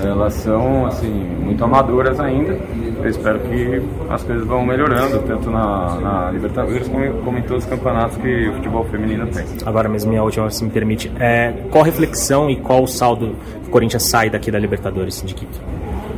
elas 0.01 0.33
são 0.33 0.85
assim 0.87 1.11
muito 1.41 1.63
amadoras 1.63 2.19
ainda. 2.19 2.57
Eu 3.01 3.09
espero 3.09 3.39
que 3.41 3.81
as 4.09 4.23
coisas 4.23 4.45
vão 4.45 4.65
melhorando, 4.65 5.19
tanto 5.19 5.51
na, 5.51 5.99
na 5.99 6.31
Libertadores 6.31 6.87
como, 6.87 7.13
como, 7.21 7.37
em 7.37 7.41
todos 7.43 7.63
os 7.63 7.69
campeonatos 7.69 8.17
que 8.17 8.49
o 8.49 8.53
futebol 8.53 8.83
feminino 8.85 9.27
tem. 9.27 9.45
Agora 9.65 9.89
mesmo, 9.89 10.09
minha 10.09 10.23
última, 10.23 10.49
se 10.49 10.63
me 10.63 10.69
permite, 10.69 11.11
é, 11.19 11.53
qual 11.69 11.83
reflexão 11.83 12.49
e 12.49 12.55
qual 12.55 12.83
o 12.83 12.87
saldo 12.87 13.35
que 13.61 13.67
o 13.67 13.71
Corinthians 13.71 14.03
sai 14.03 14.29
daqui 14.29 14.49
da 14.49 14.57
Libertadores 14.57 15.21
de 15.21 15.33
Quito? 15.33 15.59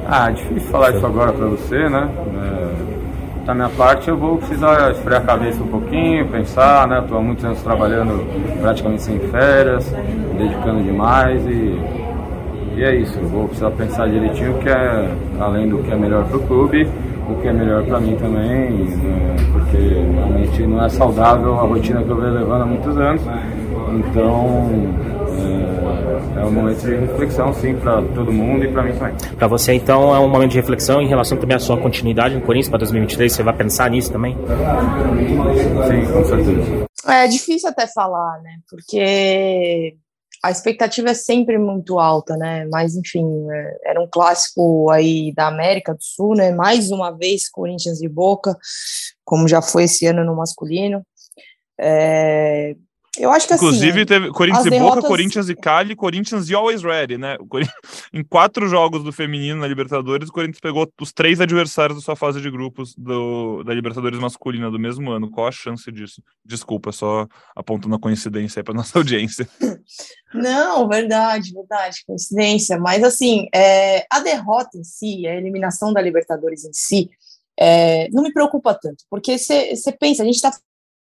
Ah, 0.07 0.29
difícil 0.29 0.69
falar 0.69 0.91
isso 0.95 1.05
agora 1.05 1.33
para 1.33 1.47
você, 1.47 1.89
né? 1.89 2.09
É, 2.35 2.94
da 3.45 3.53
minha 3.53 3.69
parte 3.69 4.09
eu 4.09 4.17
vou 4.17 4.37
precisar 4.37 4.91
esfriar 4.91 5.21
a 5.21 5.23
cabeça 5.25 5.61
um 5.61 5.67
pouquinho, 5.67 6.27
pensar, 6.27 6.87
né? 6.87 6.99
Estou 6.99 7.19
há 7.19 7.21
muitos 7.21 7.45
anos 7.45 7.61
trabalhando 7.61 8.25
praticamente 8.59 9.03
sem 9.03 9.19
férias, 9.19 9.93
dedicando 10.35 10.83
demais 10.83 11.45
e, 11.45 11.79
e 12.75 12.83
é 12.83 12.95
isso. 12.95 13.19
Eu 13.19 13.27
vou 13.27 13.45
precisar 13.45 13.69
pensar 13.71 14.09
direitinho 14.09 14.55
o 14.55 14.59
que 14.59 14.69
é, 14.69 15.09
além 15.39 15.69
do 15.69 15.77
que 15.77 15.91
é 15.91 15.95
melhor 15.95 16.25
para 16.25 16.37
o 16.37 16.39
clube, 16.41 16.87
o 17.29 17.35
que 17.35 17.47
é 17.47 17.53
melhor 17.53 17.83
para 17.83 17.99
mim 17.99 18.15
também, 18.15 18.71
né? 18.71 19.35
porque 19.53 19.77
realmente 19.77 20.65
não 20.65 20.83
é 20.83 20.89
saudável 20.89 21.53
a 21.59 21.61
rotina 21.61 22.01
que 22.01 22.09
eu 22.09 22.15
venho 22.15 22.33
levando 22.33 22.63
há 22.63 22.65
muitos 22.65 22.97
anos. 22.97 23.21
Então 23.93 24.71
é, 25.37 25.74
um 26.47 26.51
momento 26.51 26.81
de 26.81 26.95
reflexão, 26.95 27.53
sim, 27.53 27.75
para 27.75 28.01
todo 28.01 28.31
mundo 28.31 28.63
e 28.63 28.71
para 28.71 28.83
mim 28.83 28.93
também. 28.93 29.15
Para 29.37 29.47
você, 29.47 29.73
então, 29.73 30.15
é 30.15 30.19
um 30.19 30.29
momento 30.29 30.51
de 30.51 30.57
reflexão 30.57 31.01
em 31.01 31.07
relação 31.07 31.37
também 31.37 31.55
à 31.55 31.59
sua 31.59 31.77
continuidade 31.77 32.35
no 32.35 32.41
Corinthians 32.41 32.69
para 32.69 32.79
2023? 32.79 33.33
Você 33.33 33.43
vai 33.43 33.55
pensar 33.55 33.89
nisso 33.89 34.11
também? 34.11 34.35
Sim, 34.35 36.11
com 36.11 36.23
certeza. 36.23 36.85
É 37.07 37.27
difícil 37.27 37.69
até 37.69 37.87
falar, 37.87 38.41
né? 38.41 38.57
Porque 38.69 39.95
a 40.43 40.51
expectativa 40.51 41.09
é 41.09 41.13
sempre 41.13 41.57
muito 41.57 41.99
alta, 41.99 42.37
né? 42.37 42.67
Mas, 42.71 42.95
enfim, 42.95 43.25
é, 43.51 43.91
era 43.91 44.01
um 44.01 44.07
clássico 44.07 44.89
aí 44.91 45.33
da 45.33 45.47
América 45.47 45.93
do 45.93 46.03
Sul, 46.03 46.35
né? 46.35 46.51
Mais 46.51 46.91
uma 46.91 47.11
vez, 47.11 47.49
Corinthians 47.49 48.01
e 48.01 48.07
Boca, 48.07 48.55
como 49.23 49.47
já 49.47 49.61
foi 49.61 49.85
esse 49.85 50.05
ano 50.05 50.23
no 50.23 50.35
masculino. 50.35 51.03
É, 51.79 52.75
eu 53.17 53.31
acho 53.31 53.47
que 53.47 53.53
Inclusive, 53.53 53.99
assim, 53.99 54.05
teve 54.05 54.31
Corinthians 54.31 54.65
e 54.65 54.69
derrotas... 54.69 54.95
Boca, 54.95 55.07
Corinthians 55.07 55.49
e 55.49 55.55
Cali, 55.55 55.95
Corinthians 55.95 56.49
e 56.49 56.55
Always 56.55 56.81
Ready, 56.83 57.17
né? 57.17 57.37
Em 58.13 58.23
quatro 58.23 58.67
jogos 58.67 59.03
do 59.03 59.11
feminino 59.11 59.61
na 59.61 59.67
Libertadores, 59.67 60.29
o 60.29 60.31
Corinthians 60.31 60.59
pegou 60.59 60.91
os 60.99 61.13
três 61.13 61.39
adversários 61.39 61.97
da 61.97 62.03
sua 62.03 62.15
fase 62.15 62.41
de 62.41 62.49
grupos 62.49 62.93
do, 62.95 63.63
da 63.63 63.73
Libertadores 63.73 64.19
masculina 64.19 64.69
do 64.69 64.79
mesmo 64.79 65.11
ano. 65.11 65.31
Qual 65.31 65.47
a 65.47 65.51
chance 65.51 65.89
disso? 65.91 66.21
Desculpa, 66.43 66.91
só 66.91 67.27
apontando 67.55 67.95
a 67.95 67.99
coincidência 67.99 68.59
aí 68.59 68.63
para 68.63 68.73
nossa 68.75 68.97
audiência. 68.97 69.47
Não, 70.33 70.87
verdade, 70.87 71.53
verdade, 71.53 72.03
coincidência. 72.05 72.77
Mas 72.77 73.03
assim, 73.03 73.47
é, 73.53 74.05
a 74.09 74.19
derrota 74.19 74.77
em 74.77 74.83
si, 74.83 75.25
a 75.27 75.35
eliminação 75.35 75.93
da 75.93 76.01
Libertadores 76.01 76.65
em 76.65 76.73
si, 76.73 77.09
é, 77.57 78.09
não 78.09 78.23
me 78.23 78.33
preocupa 78.33 78.73
tanto, 78.73 79.05
porque 79.09 79.37
você 79.37 79.91
pensa, 79.97 80.23
a 80.23 80.25
gente 80.25 80.35
está 80.35 80.51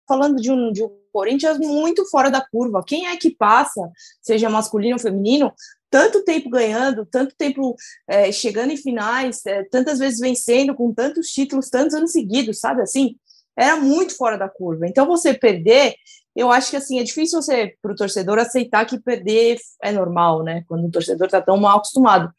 falando 0.08 0.38
de 0.38 0.49
um, 0.49 0.72
de 0.72 0.82
um 0.82 0.89
Corinthians 1.18 1.57
muito 1.57 2.07
fora 2.11 2.30
da 2.30 2.45
curva. 2.47 2.84
Quem 2.86 3.07
é 3.07 3.18
que 3.18 3.32
passa, 3.32 3.89
seja 4.22 4.51
masculino 4.51 4.97
ou 4.97 5.01
feminino, 5.01 5.51
tanto 5.89 6.24
tempo 6.24 6.47
ganhando, 6.47 7.07
tanto 7.07 7.34
tempo 7.36 7.76
é, 8.07 8.32
chegando 8.32 8.72
em 8.72 8.78
finais, 8.78 9.43
é, 9.47 9.63
tantas 9.63 9.97
vezes 9.97 10.20
vencendo, 10.20 10.76
com 10.76 10.93
tantos 10.93 11.30
títulos, 11.30 11.72
tantos 11.72 11.95
anos 11.95 12.11
seguidos, 12.11 12.59
sabe 12.59 12.84
assim? 12.84 13.15
Era 13.57 13.78
muito 13.78 14.15
fora 14.15 14.38
da 14.38 14.47
curva. 14.47 14.86
Então, 14.86 15.07
você 15.07 15.34
perder, 15.34 15.95
eu 16.36 16.51
acho 16.51 16.70
que 16.70 16.78
assim, 16.78 16.99
é 16.99 17.03
difícil 17.03 17.41
você, 17.41 17.74
para 17.82 17.93
o 17.93 17.95
torcedor, 17.95 18.38
aceitar 18.38 18.86
que 18.86 18.99
perder 18.99 19.57
é 19.82 19.91
normal, 19.91 20.43
né? 20.43 20.63
Quando 20.68 20.86
o 20.86 20.91
torcedor 20.91 21.26
está 21.26 21.41
tão 21.41 21.57
mal 21.57 21.78
acostumado. 21.78 22.32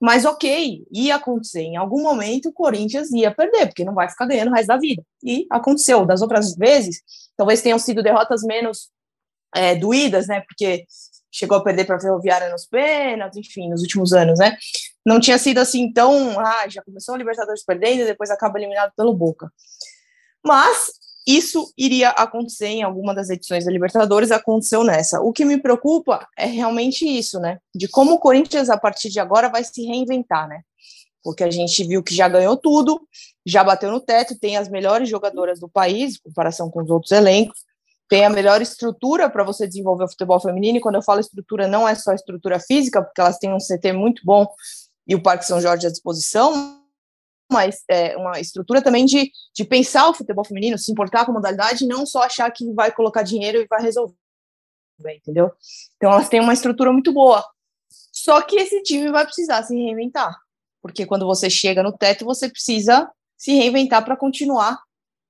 Mas 0.00 0.24
ok, 0.24 0.86
ia 0.92 1.16
acontecer. 1.16 1.62
Em 1.62 1.76
algum 1.76 2.02
momento 2.02 2.50
o 2.50 2.52
Corinthians 2.52 3.10
ia 3.10 3.34
perder, 3.34 3.66
porque 3.66 3.84
não 3.84 3.94
vai 3.94 4.08
ficar 4.08 4.26
ganhando 4.26 4.50
o 4.50 4.54
resto 4.54 4.68
da 4.68 4.76
vida. 4.76 5.02
E 5.22 5.46
aconteceu. 5.50 6.04
Das 6.04 6.20
outras 6.20 6.54
vezes, 6.54 7.02
talvez 7.36 7.62
tenham 7.62 7.78
sido 7.78 8.02
derrotas 8.02 8.42
menos 8.42 8.90
é, 9.54 9.74
doídas, 9.74 10.26
né? 10.26 10.42
Porque 10.46 10.84
chegou 11.32 11.56
a 11.56 11.64
perder 11.64 11.84
para 11.86 11.96
a 11.96 12.00
Ferroviária 12.00 12.50
nos 12.50 12.66
pênaltis, 12.66 13.38
enfim, 13.38 13.68
nos 13.70 13.82
últimos 13.82 14.12
anos, 14.12 14.38
né? 14.38 14.56
Não 15.04 15.18
tinha 15.18 15.38
sido 15.38 15.58
assim 15.58 15.92
tão. 15.92 16.38
Ah, 16.38 16.68
já 16.68 16.82
começou 16.82 17.14
a 17.14 17.18
Libertadores 17.18 17.64
perdendo 17.64 18.02
e 18.02 18.06
depois 18.06 18.30
acaba 18.30 18.58
eliminado 18.58 18.92
pelo 18.96 19.14
Boca. 19.14 19.50
Mas 20.44 20.90
isso 21.26 21.72
iria 21.76 22.10
acontecer 22.10 22.68
em 22.68 22.82
alguma 22.82 23.14
das 23.14 23.30
edições 23.30 23.64
da 23.64 23.72
Libertadores, 23.72 24.30
aconteceu 24.30 24.84
nessa. 24.84 25.20
O 25.20 25.32
que 25.32 25.44
me 25.44 25.60
preocupa 25.60 26.26
é 26.38 26.46
realmente 26.46 27.04
isso, 27.04 27.40
né? 27.40 27.58
De 27.74 27.88
como 27.88 28.12
o 28.12 28.18
Corinthians, 28.18 28.70
a 28.70 28.76
partir 28.78 29.10
de 29.10 29.18
agora, 29.18 29.48
vai 29.48 29.64
se 29.64 29.84
reinventar, 29.84 30.46
né? 30.48 30.60
Porque 31.24 31.42
a 31.42 31.50
gente 31.50 31.82
viu 31.82 32.02
que 32.02 32.14
já 32.14 32.28
ganhou 32.28 32.56
tudo, 32.56 33.00
já 33.44 33.64
bateu 33.64 33.90
no 33.90 34.00
teto, 34.00 34.38
tem 34.38 34.56
as 34.56 34.68
melhores 34.68 35.08
jogadoras 35.08 35.58
do 35.58 35.68
país, 35.68 36.14
em 36.14 36.28
comparação 36.28 36.70
com 36.70 36.80
os 36.82 36.90
outros 36.90 37.10
elencos, 37.10 37.58
tem 38.08 38.24
a 38.24 38.30
melhor 38.30 38.62
estrutura 38.62 39.28
para 39.28 39.42
você 39.42 39.66
desenvolver 39.66 40.04
o 40.04 40.08
futebol 40.08 40.38
feminino, 40.38 40.78
e 40.78 40.80
quando 40.80 40.94
eu 40.94 41.02
falo 41.02 41.18
estrutura, 41.18 41.66
não 41.66 41.88
é 41.88 41.94
só 41.96 42.12
estrutura 42.12 42.60
física, 42.60 43.02
porque 43.02 43.20
elas 43.20 43.38
têm 43.38 43.52
um 43.52 43.58
CT 43.58 43.92
muito 43.92 44.22
bom 44.24 44.46
e 45.08 45.14
o 45.16 45.22
Parque 45.22 45.44
São 45.44 45.60
Jorge 45.60 45.88
à 45.88 45.90
disposição, 45.90 46.80
uma, 47.50 47.64
é, 47.88 48.16
uma 48.16 48.40
estrutura 48.40 48.82
também 48.82 49.04
de, 49.04 49.30
de 49.54 49.64
pensar 49.64 50.08
o 50.08 50.14
futebol 50.14 50.44
feminino, 50.44 50.78
se 50.78 50.90
importar 50.90 51.24
com 51.24 51.32
a 51.32 51.34
modalidade 51.34 51.84
e 51.84 51.88
não 51.88 52.04
só 52.06 52.22
achar 52.22 52.50
que 52.50 52.72
vai 52.72 52.92
colocar 52.92 53.22
dinheiro 53.22 53.60
e 53.60 53.66
vai 53.66 53.82
resolver, 53.82 54.14
entendeu? 55.06 55.52
Então 55.96 56.12
elas 56.12 56.28
têm 56.28 56.40
uma 56.40 56.54
estrutura 56.54 56.92
muito 56.92 57.12
boa. 57.12 57.44
Só 58.12 58.40
que 58.42 58.56
esse 58.56 58.82
time 58.82 59.10
vai 59.10 59.24
precisar 59.24 59.62
se 59.62 59.74
reinventar, 59.74 60.34
porque 60.82 61.06
quando 61.06 61.26
você 61.26 61.48
chega 61.48 61.82
no 61.82 61.96
teto, 61.96 62.24
você 62.24 62.48
precisa 62.48 63.10
se 63.36 63.52
reinventar 63.52 64.04
para 64.04 64.16
continuar 64.16 64.78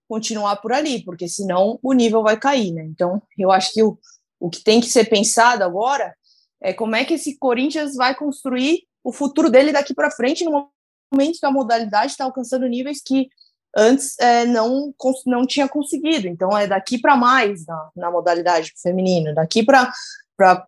continuar 0.08 0.56
por 0.56 0.72
ali, 0.72 1.04
porque 1.04 1.28
senão 1.28 1.78
o 1.82 1.92
nível 1.92 2.22
vai 2.22 2.38
cair, 2.38 2.72
né? 2.72 2.84
Então, 2.84 3.22
eu 3.36 3.50
acho 3.50 3.72
que 3.72 3.82
o, 3.82 3.98
o 4.38 4.48
que 4.48 4.62
tem 4.62 4.80
que 4.80 4.86
ser 4.86 5.04
pensado 5.04 5.64
agora 5.64 6.14
é 6.60 6.72
como 6.72 6.96
é 6.96 7.04
que 7.04 7.14
esse 7.14 7.36
Corinthians 7.38 7.94
vai 7.94 8.14
construir 8.14 8.84
o 9.04 9.12
futuro 9.12 9.50
dele 9.50 9.72
daqui 9.72 9.94
para 9.94 10.10
frente 10.10 10.44
no 10.44 10.68
que 11.10 11.46
a 11.46 11.50
modalidade 11.50 12.12
está 12.12 12.24
alcançando 12.24 12.66
níveis 12.66 13.02
que 13.04 13.28
antes 13.76 14.18
é, 14.18 14.46
não, 14.46 14.94
não 15.26 15.46
tinha 15.46 15.68
conseguido. 15.68 16.26
Então, 16.26 16.56
é 16.56 16.66
daqui 16.66 16.98
para 16.98 17.16
mais 17.16 17.66
na, 17.66 17.90
na 17.94 18.10
modalidade 18.10 18.72
feminina, 18.80 19.34
daqui 19.34 19.62
para 19.62 19.92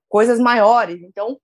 coisas 0.08 0.38
maiores. 0.38 1.02
Então, 1.02 1.38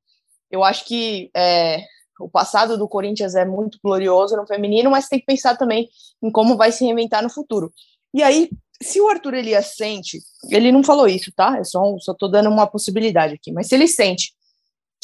eu 0.50 0.62
acho 0.62 0.84
que 0.84 1.30
é, 1.34 1.82
o 2.20 2.28
passado 2.28 2.76
do 2.76 2.88
Corinthians 2.88 3.34
é 3.34 3.44
muito 3.44 3.78
glorioso 3.82 4.36
no 4.36 4.46
feminino, 4.46 4.90
mas 4.90 5.08
tem 5.08 5.18
que 5.18 5.26
pensar 5.26 5.56
também 5.56 5.88
em 6.22 6.30
como 6.30 6.56
vai 6.56 6.70
se 6.70 6.84
reinventar 6.84 7.22
no 7.22 7.30
futuro. 7.30 7.72
E 8.12 8.22
aí, 8.22 8.50
se 8.82 9.00
o 9.00 9.08
Arthur 9.08 9.34
Elias 9.34 9.74
sente, 9.76 10.20
ele 10.50 10.70
não 10.70 10.84
falou 10.84 11.08
isso, 11.08 11.32
tá? 11.34 11.56
Eu 11.58 11.64
só, 11.64 12.14
tô 12.14 12.28
dando 12.28 12.50
uma 12.50 12.66
possibilidade 12.66 13.34
aqui, 13.34 13.52
mas 13.52 13.68
se 13.68 13.74
ele 13.74 13.88
sente 13.88 14.32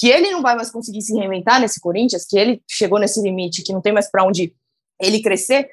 que 0.01 0.09
ele 0.09 0.31
não 0.31 0.41
vai 0.41 0.57
mais 0.57 0.71
conseguir 0.71 1.03
se 1.03 1.13
reinventar 1.13 1.61
nesse 1.61 1.79
Corinthians, 1.79 2.25
que 2.25 2.39
ele 2.39 2.63
chegou 2.67 2.99
nesse 2.99 3.21
limite, 3.21 3.63
que 3.63 3.71
não 3.71 3.83
tem 3.83 3.93
mais 3.93 4.11
para 4.11 4.25
onde 4.25 4.57
ele 4.99 5.21
crescer, 5.21 5.69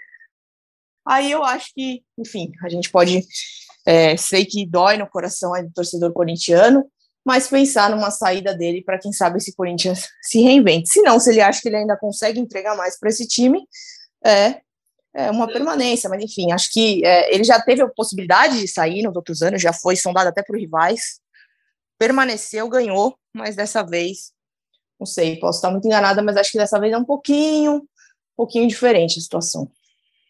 aí 1.08 1.32
eu 1.32 1.46
acho 1.46 1.74
que, 1.74 2.04
enfim, 2.18 2.52
a 2.62 2.68
gente 2.68 2.92
pode, 2.92 3.26
é, 3.86 4.18
sei 4.18 4.46
que 4.46 4.66
dói 4.66 4.98
no 4.98 5.08
coração 5.08 5.54
do 5.64 5.72
torcedor 5.72 6.12
corintiano, 6.12 6.86
mas 7.26 7.48
pensar 7.48 7.90
numa 7.90 8.12
saída 8.12 8.54
dele 8.54 8.84
para 8.84 9.00
quem 9.00 9.14
sabe 9.14 9.38
esse 9.38 9.56
Corinthians 9.56 10.10
se 10.22 10.42
reinvente. 10.42 10.90
Se 10.90 11.02
não, 11.02 11.22
se 11.22 11.30
ele 11.30 11.40
acha 11.40 11.62
que 11.62 11.70
ele 11.70 11.78
ainda 11.78 11.96
consegue 11.96 12.38
entregar 12.38 12.76
mais 12.76 13.00
para 13.00 13.08
esse 13.08 13.26
time, 13.26 13.66
é, 14.26 14.60
é, 15.16 15.32
uma 15.32 15.48
permanência, 15.48 16.10
mas 16.10 16.22
enfim, 16.22 16.52
acho 16.52 16.70
que 16.74 17.02
é, 17.06 17.34
ele 17.34 17.46
já 17.46 17.62
teve 17.62 17.82
a 17.82 17.88
possibilidade 17.88 18.60
de 18.60 18.68
sair 18.68 19.04
nos 19.04 19.16
outros 19.16 19.42
anos, 19.42 19.62
já 19.62 19.72
foi 19.72 19.96
sondado 19.96 20.28
até 20.28 20.44
por 20.44 20.58
rivais, 20.58 21.22
permaneceu, 21.98 22.68
ganhou, 22.70 23.18
mas 23.34 23.56
dessa 23.56 23.84
vez, 23.84 24.32
não 25.00 25.06
sei, 25.06 25.38
posso 25.38 25.60
estar 25.60 25.72
muito 25.72 25.86
enganada, 25.86 26.22
mas 26.22 26.38
acho 26.38 26.52
que 26.52 26.58
dessa 26.58 26.80
vez 26.80 26.94
é 26.94 26.98
um 26.98 27.06
pouquinho, 27.06 27.76
um 27.78 27.88
pouquinho 28.36 28.68
diferente 28.68 29.20
a 29.20 29.22
situação. 29.22 29.72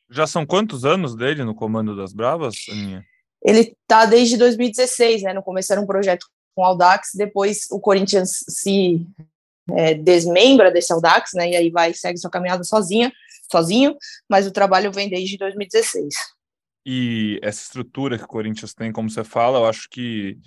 Já 0.10 0.26
são 0.26 0.46
quantos 0.46 0.86
anos 0.86 1.16
dele 1.16 1.44
no 1.44 1.54
comando 1.54 1.96
das 1.96 2.14
Bravas, 2.14 2.56
Aninha? 2.70 3.06
Ele 3.44 3.60
está 3.60 4.06
desde 4.06 4.38
2016, 4.38 5.24
né? 5.24 5.34
No 5.34 5.44
começo 5.44 5.72
era 5.72 5.82
um 5.82 5.86
projeto 5.86 6.26
com 6.56 6.62
o 6.62 6.66
Audax, 6.66 7.12
depois 7.14 7.68
o 7.70 7.80
Corinthians 7.80 8.44
se 8.48 9.06
é, 9.72 9.94
desmembra 9.94 10.72
desse 10.72 10.92
Audax, 10.94 11.34
né? 11.34 11.52
E 11.52 11.56
aí 11.56 11.70
vai 11.70 11.94
segue 11.94 12.18
sua 12.18 12.32
caminhada 12.32 12.64
sozinha, 12.64 13.12
sozinho, 13.52 13.96
mas 14.30 14.48
o 14.48 14.52
trabalho 14.52 14.92
vem 14.92 15.10
desde 15.10 15.38
2016. 15.38 16.16
E 16.86 17.38
essa 17.44 17.62
estrutura 17.64 18.18
que 18.18 18.24
o 18.24 18.30
Corinthians 18.30 18.74
tem, 18.74 18.94
como 18.94 19.10
você 19.10 19.24
fala, 19.24 19.60
eu 19.60 19.66
acho 19.66 19.90
que 19.90 20.38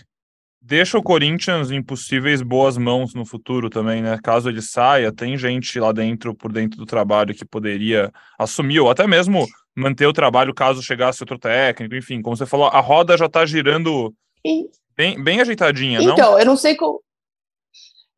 deixa 0.60 0.98
o 0.98 1.02
Corinthians 1.02 1.70
em 1.70 1.82
possíveis 1.82 2.42
boas 2.42 2.76
mãos 2.76 3.14
no 3.14 3.24
futuro 3.24 3.70
também, 3.70 4.02
né? 4.02 4.18
Caso 4.22 4.48
ele 4.48 4.60
saia, 4.60 5.12
tem 5.12 5.36
gente 5.36 5.80
lá 5.80 5.90
dentro, 5.92 6.34
por 6.34 6.52
dentro 6.52 6.78
do 6.78 6.86
trabalho, 6.86 7.34
que 7.34 7.44
poderia 7.44 8.12
assumir, 8.38 8.80
ou 8.80 8.90
até 8.90 9.06
mesmo 9.06 9.46
manter 9.74 10.06
o 10.06 10.12
trabalho 10.12 10.54
caso 10.54 10.82
chegasse 10.82 11.22
outro 11.22 11.38
técnico, 11.38 11.94
enfim, 11.94 12.20
como 12.20 12.36
você 12.36 12.44
falou, 12.44 12.66
a 12.66 12.80
roda 12.80 13.16
já 13.16 13.28
tá 13.28 13.46
girando 13.46 14.14
bem, 14.96 15.22
bem 15.22 15.40
ajeitadinha, 15.40 15.98
então, 16.00 16.06
não? 16.08 16.14
Então, 16.14 16.38
eu 16.38 16.46
não 16.46 16.56
sei 16.56 16.76
qual. 16.76 17.00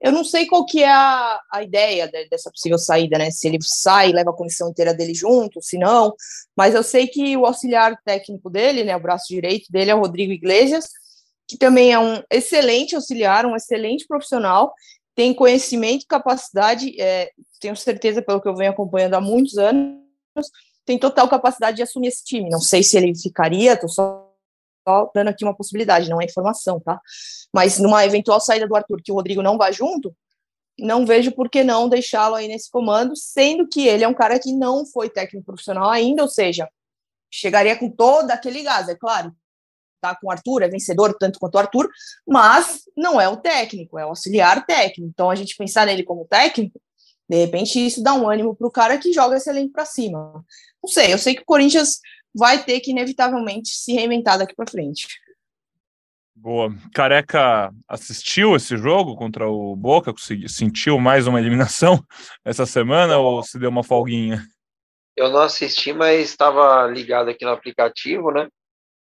Eu 0.01 0.11
não 0.11 0.25
sei 0.25 0.47
qual 0.47 0.67
que 0.67 0.83
é 0.83 0.91
a, 0.91 1.41
a 1.53 1.63
ideia 1.63 2.11
dessa 2.29 2.51
possível 2.51 2.77
saída, 2.77 3.17
né? 3.19 3.31
Se 3.31 3.47
ele 3.47 3.59
sai, 3.61 4.11
leva 4.11 4.31
a 4.31 4.37
comissão 4.37 4.69
inteira 4.69 4.93
dele 4.93 5.15
junto, 5.15 5.63
se 5.63 5.79
não. 5.79 6.13
Mas 6.57 6.75
eu 6.75 6.83
sei 6.83 7.07
que 7.07 7.37
o 7.37 7.47
auxiliar 7.47 7.97
técnico 8.05 8.51
dele, 8.51 8.83
né, 8.83 8.97
o 8.97 9.01
braço 9.01 9.27
direito 9.29 9.71
dele 9.71 9.93
é 9.93 9.95
o 9.95 10.01
Rodrigo 10.01 10.33
Iglesias, 10.33 10.89
que 11.53 11.59
também 11.59 11.93
é 11.93 11.99
um 11.99 12.23
excelente 12.31 12.97
auxiliar, 12.97 13.45
um 13.45 13.55
excelente 13.55 14.07
profissional, 14.07 14.73
tem 15.15 15.35
conhecimento, 15.35 16.07
capacidade, 16.09 16.99
é, 16.99 17.31
tenho 17.61 17.77
certeza, 17.77 18.23
pelo 18.23 18.41
que 18.41 18.49
eu 18.49 18.57
venho 18.57 18.71
acompanhando 18.71 19.15
há 19.15 19.21
muitos 19.21 19.59
anos, 19.59 20.01
tem 20.87 20.99
total 20.99 21.29
capacidade 21.29 21.77
de 21.77 21.83
assumir 21.83 22.09
esse 22.09 22.25
time. 22.25 22.49
Não 22.49 22.59
sei 22.59 22.83
se 22.83 22.97
ele 22.97 23.15
ficaria, 23.15 23.75
estou 23.75 23.91
só, 23.91 24.35
só 24.89 25.11
dando 25.15 25.29
aqui 25.29 25.45
uma 25.45 25.55
possibilidade, 25.55 26.09
não 26.09 26.23
é 26.23 26.25
informação, 26.25 26.81
tá? 26.81 26.99
Mas 27.53 27.79
numa 27.79 28.03
eventual 28.03 28.41
saída 28.41 28.67
do 28.67 28.75
Arthur, 28.75 29.03
que 29.05 29.13
o 29.13 29.15
Rodrigo 29.15 29.43
não 29.43 29.59
vá 29.59 29.71
junto, 29.71 30.17
não 30.79 31.05
vejo 31.05 31.33
por 31.33 31.51
que 31.51 31.63
não 31.63 31.87
deixá-lo 31.87 32.35
aí 32.35 32.49
nesse 32.49 32.71
comando, 32.71 33.15
sendo 33.15 33.69
que 33.69 33.87
ele 33.87 34.05
é 34.05 34.09
um 34.09 34.15
cara 34.15 34.39
que 34.39 34.55
não 34.55 34.87
foi 34.87 35.11
técnico 35.11 35.45
profissional 35.45 35.91
ainda, 35.91 36.23
ou 36.23 36.29
seja, 36.29 36.67
chegaria 37.31 37.77
com 37.77 37.91
todo 37.91 38.31
aquele 38.31 38.63
gás, 38.63 38.89
é 38.89 38.95
claro, 38.95 39.37
tá 40.03 40.19
com 40.21 40.27
o 40.27 40.31
Arthur, 40.31 40.63
é 40.63 40.69
vencedor 40.69 41.17
tanto 41.19 41.39
quanto 41.39 41.55
o 41.55 41.59
Arthur, 41.59 41.89
mas 42.27 42.83
não 42.97 43.21
é 43.21 43.29
o 43.29 43.37
técnico, 43.37 43.99
é 43.99 44.05
o 44.05 44.09
auxiliar 44.09 44.67
técnico. 44.67 45.11
Então 45.13 45.31
a 45.31 45.35
gente 45.35 45.57
pensar 45.57 45.87
nele 45.87 46.03
como 46.03 46.27
técnico, 46.27 46.81
de 47.29 47.37
repente 47.37 47.85
isso 47.85 48.03
dá 48.03 48.13
um 48.13 48.29
ânimo 48.29 48.55
para 48.55 48.67
o 48.67 48.71
cara 48.71 48.99
que 48.99 49.13
joga 49.13 49.37
esse 49.37 49.49
elenco 49.49 49.73
para 49.73 49.87
cima. 49.87 50.45
Não 50.83 50.91
sei, 50.91 51.13
eu 51.13 51.19
sei 51.19 51.35
que 51.35 51.43
o 51.43 51.47
Corinthians 51.47 52.01
vai 52.35 52.63
ter 52.63 52.81
que 52.81 52.91
inevitavelmente 52.91 53.71
se 53.71 53.93
reinventar 53.93 54.39
daqui 54.39 54.55
para 54.55 54.71
frente. 54.71 55.07
Boa. 56.35 56.75
Careca 56.93 57.73
assistiu 57.87 58.57
esse 58.57 58.77
jogo 58.77 59.15
contra 59.15 59.49
o 59.49 59.77
Boca? 59.77 60.13
Sentiu 60.49 60.99
mais 60.99 61.29
uma 61.29 61.39
eliminação 61.39 62.05
essa 62.45 62.67
semana 62.67 63.17
ou 63.19 63.43
se 63.45 63.59
deu 63.59 63.71
uma 63.71 63.85
folguinha? 63.85 64.43
Eu 65.17 65.31
não 65.31 65.43
assisti, 65.43 65.93
mas 65.93 66.31
estava 66.31 66.87
ligado 66.89 67.29
aqui 67.29 67.45
no 67.45 67.53
aplicativo, 67.53 68.33
né? 68.33 68.49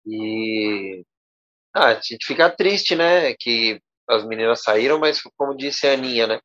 E 0.06 1.04
ah, 1.74 1.88
a 1.88 1.94
gente 1.94 2.24
fica 2.26 2.50
triste, 2.50 2.94
né? 2.94 3.34
Que 3.34 3.80
as 4.08 4.24
meninas 4.24 4.62
saíram, 4.62 4.98
mas 4.98 5.20
como 5.36 5.56
disse 5.56 5.86
a 5.86 5.92
Aninha, 5.92 6.26
né? 6.26 6.40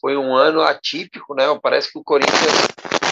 Foi 0.00 0.16
um 0.16 0.34
ano 0.34 0.62
atípico, 0.62 1.34
né? 1.34 1.44
Parece 1.62 1.92
que 1.92 1.98
o 1.98 2.04
Corinthians 2.04 2.68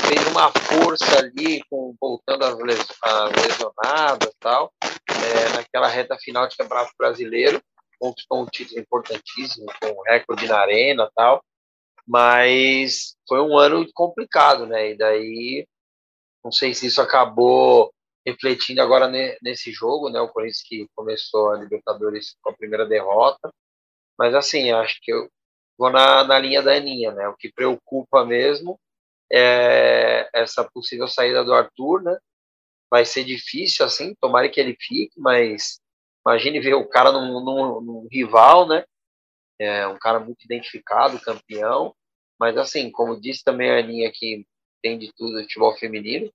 fez 0.08 0.26
uma 0.26 0.50
força 0.50 1.18
ali, 1.18 1.62
com, 1.70 1.94
voltando 2.00 2.44
as, 2.44 2.58
les, 2.58 2.86
as 3.02 3.30
lesionadas 3.32 4.34
tal, 4.40 4.72
é, 4.82 5.56
naquela 5.56 5.86
reta 5.86 6.16
final 6.18 6.48
de 6.48 6.56
Campeonato 6.56 6.90
Brasileiro, 6.98 7.62
conquistou 7.98 8.42
um 8.42 8.46
título 8.46 8.80
importantíssimo, 8.80 9.66
com 9.80 10.02
recorde 10.02 10.48
na 10.48 10.58
arena 10.58 11.08
tal, 11.14 11.44
mas 12.06 13.14
foi 13.28 13.40
um 13.40 13.56
ano 13.56 13.86
complicado, 13.94 14.66
né? 14.66 14.90
E 14.90 14.98
daí, 14.98 15.66
não 16.42 16.50
sei 16.50 16.74
se 16.74 16.86
isso 16.86 17.00
acabou 17.00 17.92
refletindo 18.26 18.82
agora 18.82 19.08
nesse 19.42 19.72
jogo, 19.72 20.10
né? 20.10 20.20
O 20.20 20.28
Corinthians 20.28 20.62
que 20.62 20.86
começou 20.94 21.50
a 21.50 21.56
Libertadores 21.58 22.36
com 22.42 22.50
a 22.50 22.56
primeira 22.56 22.86
derrota. 22.86 23.50
Mas 24.18 24.34
assim, 24.34 24.70
acho 24.70 24.98
que 25.02 25.12
eu 25.12 25.28
vou 25.78 25.90
na, 25.90 26.24
na 26.24 26.38
linha 26.38 26.62
da 26.62 26.74
Aninha, 26.74 27.12
né? 27.12 27.28
O 27.28 27.36
que 27.36 27.52
preocupa 27.52 28.24
mesmo 28.24 28.78
é 29.32 30.28
essa 30.34 30.64
possível 30.64 31.08
saída 31.08 31.44
do 31.44 31.54
Arthur, 31.54 32.02
né? 32.02 32.18
Vai 32.90 33.04
ser 33.04 33.24
difícil, 33.24 33.86
assim, 33.86 34.14
tomara 34.20 34.48
que 34.48 34.60
ele 34.60 34.76
fique, 34.78 35.18
mas 35.18 35.80
imagine 36.26 36.60
ver 36.60 36.74
o 36.74 36.88
cara 36.88 37.12
num, 37.12 37.40
num, 37.42 37.80
num 37.80 38.08
rival, 38.10 38.68
né? 38.68 38.84
É 39.58 39.86
um 39.86 39.98
cara 39.98 40.18
muito 40.18 40.44
identificado, 40.44 41.20
campeão. 41.20 41.94
Mas 42.38 42.56
assim, 42.56 42.90
como 42.90 43.20
disse 43.20 43.44
também 43.44 43.70
a 43.70 43.78
Aninha 43.78 44.10
que 44.12 44.46
tem 44.82 44.98
de 44.98 45.12
tudo 45.14 45.40
futebol 45.42 45.76
feminino, 45.76 46.32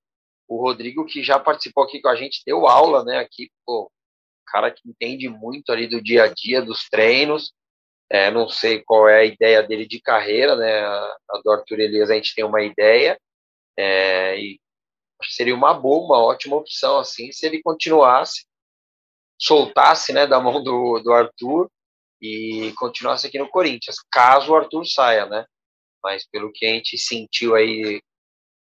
o 0.47 0.57
Rodrigo, 0.61 1.05
que 1.05 1.23
já 1.23 1.39
participou 1.39 1.83
aqui 1.83 2.01
com 2.01 2.09
a 2.09 2.15
gente, 2.15 2.43
deu 2.45 2.67
aula, 2.67 3.03
né? 3.03 3.19
Aqui, 3.19 3.49
pô, 3.65 3.91
cara 4.47 4.71
que 4.71 4.87
entende 4.87 5.27
muito 5.27 5.71
ali 5.71 5.87
do 5.87 6.01
dia 6.01 6.23
a 6.23 6.27
dia, 6.27 6.61
dos 6.61 6.87
treinos. 6.89 7.53
É, 8.09 8.29
não 8.29 8.47
sei 8.47 8.83
qual 8.83 9.09
é 9.09 9.21
a 9.21 9.25
ideia 9.25 9.63
dele 9.63 9.87
de 9.87 9.99
carreira, 9.99 10.55
né? 10.55 10.85
A 10.85 11.41
do 11.43 11.51
Arthur 11.51 11.79
Elias 11.79 12.09
a 12.09 12.15
gente 12.15 12.35
tem 12.35 12.45
uma 12.45 12.63
ideia. 12.63 13.19
É, 13.77 14.39
e 14.39 14.59
seria 15.23 15.55
uma 15.55 15.73
boa, 15.73 16.05
uma 16.05 16.23
ótima 16.23 16.55
opção, 16.55 16.99
assim, 16.99 17.31
se 17.31 17.45
ele 17.45 17.61
continuasse, 17.61 18.45
soltasse, 19.39 20.13
né, 20.13 20.27
da 20.27 20.39
mão 20.39 20.63
do, 20.63 20.99
do 20.99 21.11
Arthur 21.11 21.69
e 22.21 22.73
continuasse 22.77 23.27
aqui 23.27 23.37
no 23.37 23.49
Corinthians, 23.49 23.97
caso 24.11 24.51
o 24.51 24.55
Arthur 24.55 24.85
saia, 24.85 25.25
né? 25.25 25.45
Mas 26.03 26.27
pelo 26.29 26.51
que 26.51 26.65
a 26.65 26.69
gente 26.69 26.97
sentiu 26.97 27.55
aí 27.55 28.01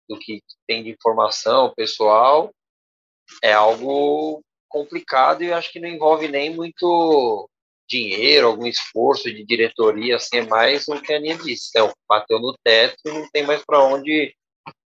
do 0.07 0.17
que 0.19 0.41
tem 0.67 0.83
de 0.83 0.91
informação 0.91 1.73
pessoal, 1.75 2.53
é 3.43 3.53
algo 3.53 4.43
complicado 4.67 5.43
e 5.43 5.53
acho 5.53 5.71
que 5.71 5.79
não 5.79 5.89
envolve 5.89 6.27
nem 6.27 6.53
muito 6.53 7.49
dinheiro, 7.87 8.47
algum 8.47 8.65
esforço 8.65 9.31
de 9.31 9.45
diretoria, 9.45 10.15
assim, 10.15 10.37
é 10.37 10.45
mais 10.45 10.87
o 10.87 10.99
que 10.99 11.13
a 11.13 11.17
Aninha 11.17 11.37
disse, 11.37 11.77
é, 11.77 11.93
bateu 12.09 12.39
no 12.39 12.57
teto 12.63 12.97
e 13.05 13.11
não 13.11 13.29
tem 13.29 13.45
mais 13.45 13.63
para 13.63 13.83
onde 13.83 14.35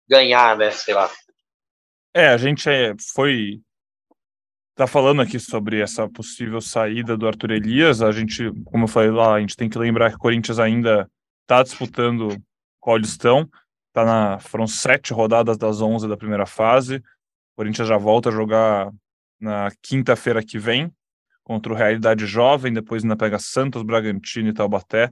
ganhar, 0.10 0.58
né, 0.58 0.72
sei 0.72 0.94
lá. 0.94 1.10
É, 2.14 2.28
a 2.28 2.38
gente 2.38 2.70
é, 2.70 2.94
foi 3.14 3.62
tá 4.76 4.88
falando 4.88 5.22
aqui 5.22 5.40
sobre 5.40 5.80
essa 5.80 6.10
possível 6.10 6.60
saída 6.60 7.16
do 7.16 7.28
Arthur 7.28 7.52
Elias, 7.52 8.02
a 8.02 8.12
gente, 8.12 8.52
como 8.66 8.86
eu 8.86 8.88
falei 8.88 9.12
lá, 9.12 9.36
a 9.36 9.40
gente 9.40 9.56
tem 9.56 9.70
que 9.70 9.78
lembrar 9.78 10.10
que 10.10 10.16
o 10.16 10.20
Corinthians 10.20 10.60
ainda 10.60 11.10
está 11.44 11.64
disputando 11.64 12.34
o 12.34 12.38
Paulistão, 12.84 13.50
Tá 13.94 14.06
na, 14.06 14.40
foram 14.40 14.68
sete 14.68 15.14
rodadas 15.14 15.58
das 15.58 15.82
onze 15.82 16.08
da 16.08 16.16
primeira 16.16 16.46
fase. 16.46 16.98
O 16.98 17.58
Corinthians 17.58 17.88
já 17.88 17.98
volta 17.98 18.30
a 18.30 18.32
jogar 18.32 18.92
na 19.40 19.70
quinta-feira 19.82 20.44
que 20.44 20.58
vem 20.58 20.92
contra 21.44 21.74
o 21.74 21.76
Realidade 21.76 22.26
Jovem, 22.26 22.72
depois 22.72 23.04
ainda 23.04 23.18
pega 23.18 23.40
Santos, 23.40 23.84
Bragantino 23.84 24.50
e 24.50 24.54
Taubaté 24.54 25.10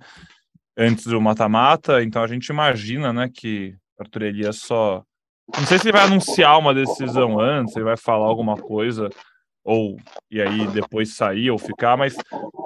antes 0.78 1.06
do 1.06 1.20
mata-mata. 1.20 2.02
Então 2.02 2.24
a 2.24 2.28
gente 2.28 2.48
imagina, 2.48 3.12
né, 3.12 3.30
que 3.34 3.76
Arthur 4.00 4.24
Elias 4.24 4.58
só 4.58 5.04
não 5.58 5.66
sei 5.66 5.80
se 5.80 5.86
ele 5.86 5.98
vai 5.98 6.06
anunciar 6.06 6.60
uma 6.60 6.74
decisão 6.74 7.40
antes, 7.40 7.76
ele 7.76 7.86
vai 7.86 7.98
falar 7.98 8.28
alguma 8.28 8.56
coisa, 8.56 9.10
ou 9.64 9.98
e 10.32 10.42
aí 10.42 10.68
depois 10.68 11.16
sair 11.16 11.52
ou 11.52 11.58
ficar, 11.58 11.98
mas 11.98 12.16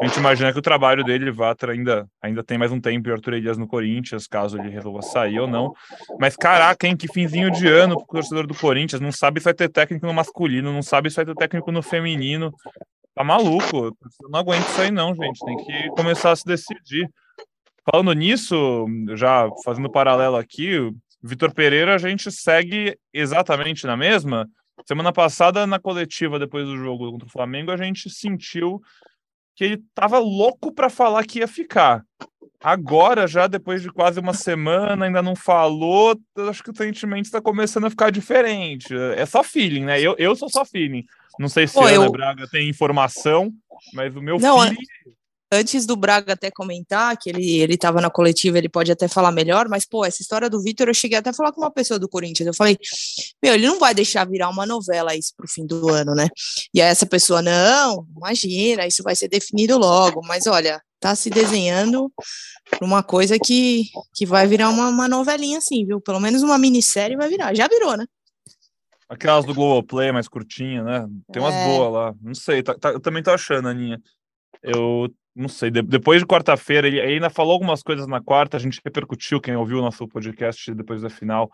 a 0.02 0.06
gente 0.06 0.18
imagina 0.18 0.52
que 0.52 0.60
o 0.60 0.62
trabalho 0.62 1.04
dele 1.04 1.32
vá 1.32 1.56
ainda, 1.70 2.08
ainda 2.22 2.44
tem 2.44 2.58
mais 2.58 2.72
um 2.72 2.80
tempo 2.80 3.10
o 3.10 3.14
Arthur 3.14 3.34
Elias 3.34 3.58
no 3.58 3.68
Corinthians, 3.68 4.28
caso 4.28 4.58
ele 4.58 4.70
resolva 4.70 5.02
sair 5.02 5.40
ou 5.40 5.48
não. 5.48 5.74
Mas 6.20 6.36
caraca, 6.36 6.88
hein, 6.88 6.96
que 6.96 7.12
finzinho 7.12 7.52
de 7.52 7.68
ano 7.68 7.98
pro 7.98 8.22
torcedor 8.22 8.48
do 8.48 8.56
Corinthians, 8.56 9.02
não 9.02 9.12
sabe 9.12 9.40
se 9.40 9.46
vai 9.46 9.54
ter 9.54 9.70
técnico 9.70 10.06
no 10.06 10.14
masculino, 10.14 10.72
não 10.72 10.82
sabe 10.82 11.10
se 11.10 11.16
vai 11.16 11.26
ter 11.26 11.36
técnico 11.36 11.72
no 11.72 11.82
feminino. 11.82 12.54
Tá 13.16 13.24
maluco, 13.24 13.86
eu 13.86 14.30
não 14.30 14.40
aguento 14.40 14.68
isso 14.68 14.82
aí 14.82 14.92
não, 14.92 15.14
gente, 15.14 15.46
tem 15.46 15.58
que 15.58 15.90
começar 15.90 16.32
a 16.32 16.36
se 16.36 16.46
decidir. 16.46 17.08
Falando 17.92 18.14
nisso, 18.14 18.88
já 19.16 19.48
fazendo 19.64 19.92
paralelo 19.92 20.38
aqui, 20.38 20.90
Vitor 21.22 21.54
Pereira 21.54 21.96
a 21.96 21.98
gente 21.98 22.32
segue 22.32 22.98
exatamente 23.14 23.86
na 23.86 23.96
mesma, 23.96 24.48
Semana 24.86 25.14
passada, 25.14 25.66
na 25.66 25.80
coletiva, 25.80 26.40
depois 26.40 26.66
do 26.66 26.78
jogo 26.78 27.12
contra 27.12 27.28
o 27.28 27.32
Flamengo, 27.32 27.72
a 27.72 27.78
gente 27.78 28.10
sentiu 28.10 28.82
que 29.56 29.64
ele 29.64 29.84
tava 29.94 30.20
louco 30.20 30.74
para 30.74 30.90
falar 30.90 31.26
que 31.26 31.40
ia 31.40 31.48
ficar. 31.48 32.04
Agora, 32.60 33.28
já 33.28 33.46
depois 33.46 33.82
de 33.82 33.92
quase 33.92 34.20
uma 34.20 34.34
semana, 34.34 35.06
ainda 35.06 35.22
não 35.22 35.36
falou, 35.36 36.18
acho 36.50 36.64
que 36.64 36.72
o 36.72 36.76
sentimento 36.76 37.26
está 37.26 37.42
começando 37.42 37.86
a 37.86 37.90
ficar 37.90 38.10
diferente. 38.10 38.96
É 39.16 39.26
só 39.26 39.44
feeling, 39.44 39.86
né? 39.86 40.02
Eu, 40.02 40.16
eu 40.18 40.36
sou 40.36 40.50
só 40.50 40.64
feeling. 40.64 41.06
Não 41.38 41.50
sei 41.50 41.68
se 41.68 41.78
a 41.78 41.86
Ana 41.86 42.06
eu... 42.06 42.12
Braga 42.12 42.48
tem 42.48 42.70
informação, 42.70 43.52
mas 43.94 44.16
o 44.16 44.22
meu 44.22 44.40
não, 44.40 44.62
feeling 44.62 44.78
antes 45.54 45.86
do 45.86 45.96
Braga 45.96 46.34
até 46.34 46.52
comentar, 46.52 47.18
que 47.18 47.30
ele, 47.30 47.60
ele 47.60 47.78
tava 47.78 48.02
na 48.02 48.10
coletiva, 48.10 48.58
ele 48.58 48.70
pode 48.70 48.92
até 48.92 49.08
falar 49.08 49.32
melhor, 49.32 49.68
mas, 49.70 49.86
pô, 49.86 50.04
essa 50.04 50.22
história 50.22 50.50
do 50.50 50.62
Vitor, 50.62 50.88
eu 50.88 50.94
cheguei 50.94 51.18
até 51.18 51.30
a 51.30 51.34
falar 51.34 51.52
com 51.52 51.62
uma 51.62 51.72
pessoa 51.72 52.00
do 52.00 52.10
Corinthians, 52.10 52.48
eu 52.48 52.54
falei, 52.54 52.78
meu, 53.42 53.54
ele 53.54 53.68
não 53.68 53.80
vai 53.80 53.94
deixar 53.94 54.26
virar 54.28 54.50
uma 54.50 54.66
novela 54.66 55.16
isso 55.16 55.34
pro 55.36 55.48
fim 55.48 55.66
do 55.66 55.90
ano, 55.90 56.16
né? 56.16 56.28
E 56.74 56.82
aí 56.82 56.90
essa 56.90 57.06
pessoa, 57.06 57.42
não, 57.42 58.06
imagina, 58.16 58.88
isso 58.88 59.04
vai 59.04 59.16
ser 59.16 59.28
definido 59.28 59.78
logo, 59.78 60.22
mas 60.26 60.48
olha, 60.48 60.82
tá 61.00 61.16
se 61.16 61.30
desenhando 61.30 62.12
uma 62.82 63.04
coisa 63.04 63.38
que, 63.38 63.86
que 64.16 64.26
vai 64.26 64.48
virar 64.48 64.70
uma, 64.70 64.88
uma 64.88 65.08
novelinha 65.08 65.58
assim, 65.58 65.86
viu? 65.86 66.00
Pelo 66.00 66.20
menos 66.20 66.42
uma 66.42 66.58
minissérie 66.58 67.18
vai 67.18 67.30
virar, 67.30 67.54
já 67.54 67.68
virou, 67.68 67.98
né? 67.98 68.06
Aquelas 69.10 69.46
do 69.46 69.54
Globoplay 69.54 70.12
mais 70.12 70.28
curtinha, 70.28 70.82
né? 70.82 71.06
Tem 71.32 71.42
umas 71.42 71.54
é... 71.54 71.66
boas 71.66 71.94
lá. 71.94 72.16
Não 72.22 72.34
sei, 72.34 72.64
tá, 72.64 72.74
tá, 72.74 72.90
eu 72.90 73.00
também 73.00 73.22
tô 73.22 73.32
achando, 73.32 73.68
Aninha. 73.68 74.02
Eu 74.62 75.14
não 75.36 75.48
sei, 75.48 75.72
de, 75.72 75.82
depois 75.82 76.20
de 76.20 76.28
quarta-feira, 76.28 76.88
ele, 76.88 77.00
ele, 77.00 77.14
ainda 77.14 77.30
falou 77.30 77.54
algumas 77.54 77.82
coisas 77.82 78.08
na 78.08 78.22
quarta, 78.22 78.58
a 78.58 78.60
gente 78.60 78.80
repercutiu, 78.84 79.42
quem 79.42 79.56
ouviu 79.56 79.80
o 79.80 79.82
nosso 79.82 80.08
podcast 80.08 80.74
depois 80.74 81.02
da 81.02 81.10
final, 81.10 81.52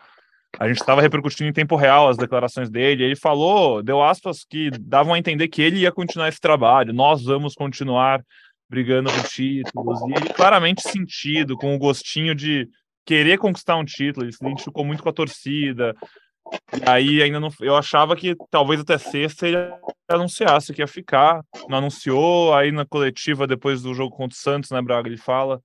a 0.57 0.67
gente 0.67 0.79
estava 0.79 1.01
repercutindo 1.01 1.49
em 1.49 1.53
tempo 1.53 1.75
real 1.75 2.09
as 2.09 2.17
declarações 2.17 2.69
dele, 2.69 3.03
ele 3.03 3.15
falou, 3.15 3.83
deu 3.83 4.03
aspas 4.03 4.43
que 4.43 4.69
davam 4.71 5.13
a 5.13 5.19
entender 5.19 5.47
que 5.47 5.61
ele 5.61 5.79
ia 5.79 5.91
continuar 5.91 6.27
esse 6.27 6.39
trabalho, 6.39 6.93
nós 6.93 7.23
vamos 7.23 7.53
continuar 7.53 8.21
brigando 8.69 9.11
por 9.11 9.23
títulos, 9.23 9.99
e 10.01 10.11
ele 10.13 10.33
claramente 10.33 10.81
sentido, 10.81 11.55
com 11.55 11.73
o 11.73 11.79
gostinho 11.79 12.35
de 12.35 12.67
querer 13.05 13.37
conquistar 13.37 13.75
um 13.77 13.85
título, 13.85 14.25
ele 14.25 14.33
se 14.33 14.43
identificou 14.43 14.85
muito 14.85 15.01
com 15.01 15.09
a 15.09 15.13
torcida, 15.13 15.95
e 16.73 16.89
aí 16.89 17.21
ainda 17.21 17.39
não. 17.39 17.49
Eu 17.59 17.75
achava 17.75 18.15
que 18.15 18.35
talvez 18.49 18.81
até 18.81 18.97
sexta 18.97 19.47
ele 19.47 19.57
anunciasse 20.07 20.73
que 20.73 20.81
ia 20.81 20.87
ficar. 20.87 21.43
Não 21.67 21.77
anunciou, 21.77 22.53
aí 22.53 22.71
na 22.71 22.85
coletiva, 22.85 23.47
depois 23.47 23.81
do 23.81 23.93
jogo 23.93 24.15
contra 24.15 24.35
o 24.35 24.39
Santos, 24.39 24.71
né, 24.71 24.81
Braga? 24.81 25.07
Ele 25.07 25.17
fala 25.17 25.61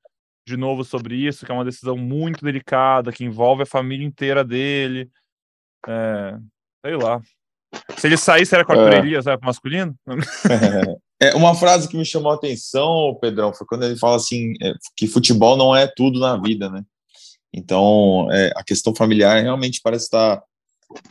de 0.47 0.57
novo 0.57 0.85
sobre 0.85 1.16
isso, 1.16 1.45
que 1.45 1.53
é 1.53 1.55
uma 1.55 1.64
decisão 1.64 1.97
muito 1.97 2.45
delicada, 2.45 3.12
que 3.12 3.24
envolve 3.24 3.62
a 3.62 3.66
família 3.66 4.07
inteira 4.07 4.45
dele. 4.45 5.11
É, 5.87 6.37
sei 6.85 6.97
lá. 6.97 7.20
Se 7.97 8.07
ele 8.07 8.16
saísse, 8.16 8.55
era 8.55 8.64
com 8.64 8.72
a 8.72 8.95
é. 8.95 8.99
Elias, 8.99 9.26
era 9.26 9.39
masculino? 9.43 9.95
É, 11.22 11.32
uma 11.37 11.55
frase 11.55 11.89
que 11.89 11.97
me 11.97 12.05
chamou 12.05 12.32
a 12.32 12.35
atenção, 12.35 13.16
Pedrão, 13.20 13.55
foi 13.55 13.64
quando 13.68 13.85
ele 13.85 13.97
fala 13.97 14.16
assim, 14.16 14.53
é, 14.61 14.74
que 14.97 15.07
futebol 15.07 15.57
não 15.57 15.74
é 15.74 15.87
tudo 15.87 16.18
na 16.18 16.37
vida, 16.37 16.68
né? 16.68 16.85
Então, 17.53 18.28
é, 18.32 18.51
a 18.57 18.64
questão 18.64 18.93
familiar 18.95 19.41
realmente 19.41 19.80
parece 19.82 20.07
estar 20.07 20.43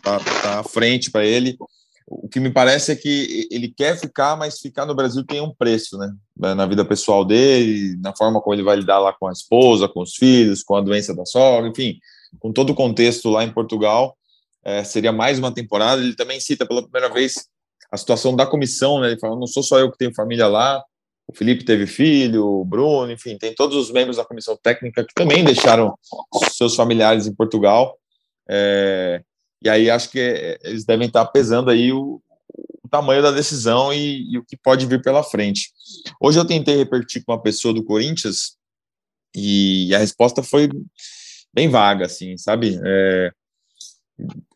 tá, 0.01 0.19
tá 0.19 0.59
à 0.59 0.63
frente 0.63 1.11
para 1.11 1.25
ele. 1.25 1.57
O 2.05 2.27
que 2.27 2.39
me 2.39 2.51
parece 2.51 2.91
é 2.91 2.95
que 2.95 3.47
ele 3.49 3.73
quer 3.75 3.97
ficar, 3.97 4.35
mas 4.35 4.59
ficar 4.59 4.85
no 4.85 4.93
Brasil 4.95 5.25
tem 5.25 5.41
um 5.41 5.53
preço, 5.53 5.97
né? 5.97 6.13
Na 6.35 6.65
vida 6.65 6.83
pessoal 6.83 7.23
dele, 7.23 7.97
na 8.01 8.15
forma 8.15 8.41
como 8.41 8.53
ele 8.53 8.63
vai 8.63 8.75
lidar 8.75 8.99
lá 8.99 9.13
com 9.13 9.27
a 9.27 9.31
esposa, 9.31 9.87
com 9.87 10.01
os 10.01 10.15
filhos, 10.15 10.63
com 10.63 10.75
a 10.75 10.81
doença 10.81 11.15
da 11.15 11.25
sogra, 11.25 11.69
enfim, 11.69 11.97
com 12.39 12.51
todo 12.51 12.71
o 12.71 12.75
contexto 12.75 13.29
lá 13.29 13.43
em 13.43 13.53
Portugal. 13.53 14.17
É, 14.63 14.83
seria 14.83 15.11
mais 15.11 15.39
uma 15.39 15.53
temporada. 15.53 16.01
Ele 16.01 16.15
também 16.15 16.39
cita 16.39 16.65
pela 16.65 16.83
primeira 16.83 17.13
vez 17.13 17.47
a 17.91 17.97
situação 17.97 18.35
da 18.35 18.45
comissão, 18.45 18.99
né? 18.99 19.11
Ele 19.11 19.19
fala: 19.19 19.39
não 19.39 19.47
sou 19.47 19.63
só 19.63 19.79
eu 19.79 19.91
que 19.91 19.97
tenho 19.97 20.13
família 20.13 20.47
lá, 20.47 20.83
o 21.27 21.35
Felipe 21.35 21.63
teve 21.63 21.87
filho, 21.87 22.45
o 22.45 22.65
Bruno, 22.65 23.11
enfim, 23.11 23.37
tem 23.37 23.53
todos 23.55 23.77
os 23.77 23.91
membros 23.91 24.17
da 24.17 24.25
comissão 24.25 24.57
técnica 24.61 25.05
que 25.05 25.13
também 25.13 25.43
deixaram 25.43 25.97
seus 26.51 26.75
familiares 26.75 27.27
em 27.27 27.33
Portugal. 27.33 27.97
É, 28.49 29.21
e 29.63 29.69
aí 29.69 29.89
acho 29.89 30.09
que 30.09 30.19
é, 30.19 30.59
eles 30.63 30.83
devem 30.83 31.07
estar 31.07 31.25
pesando 31.27 31.69
aí 31.69 31.91
o, 31.91 32.21
o 32.83 32.89
tamanho 32.89 33.23
da 33.23 33.31
decisão 33.31 33.93
e, 33.93 34.33
e, 34.33 34.37
o 34.37 34.43
que 34.43 34.57
pode 34.57 34.85
vir 34.85 35.01
pela 35.01 35.23
frente. 35.23 35.71
Hoje 36.19 36.37
eu 36.37 36.45
tentei 36.45 36.75
repetir 36.75 37.23
com 37.23 37.31
uma 37.31 37.41
pessoa 37.41 37.73
do 37.73 37.83
Corinthians 37.83 38.57
e 39.33 39.95
a 39.95 39.99
resposta 39.99 40.43
foi 40.43 40.69
bem 41.53 41.69
vaga, 41.69 42.05
assim, 42.05 42.37
sabe? 42.37 42.77
É, 42.85 43.31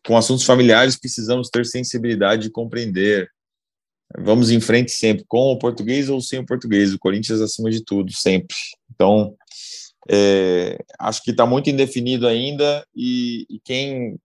com 0.06 0.16
assuntos 0.16 0.44
familiares 0.44 0.98
precisamos 0.98 1.48
ter 1.48 1.64
sensibilidade 1.64 2.42
de 2.42 2.50
compreender. 2.50 3.30
Vamos 4.18 4.50
em 4.50 4.60
frente 4.60 4.90
sempre, 4.90 5.24
com 5.26 5.52
o 5.52 5.58
português 5.58 6.08
ou 6.08 6.20
sem 6.20 6.38
o 6.38 6.46
português. 6.46 6.92
O 6.92 6.98
Corinthians 6.98 7.40
acima 7.40 7.70
de 7.70 7.82
tudo, 7.82 8.12
sempre. 8.12 8.56
Então, 8.94 9.34
é, 10.10 10.78
acho 10.98 11.22
que 11.22 11.30
está 11.30 11.46
muito 11.46 11.70
indefinido 11.70 12.26
ainda 12.26 12.86
e, 12.94 13.46
e 13.50 13.60
quem 13.60 14.18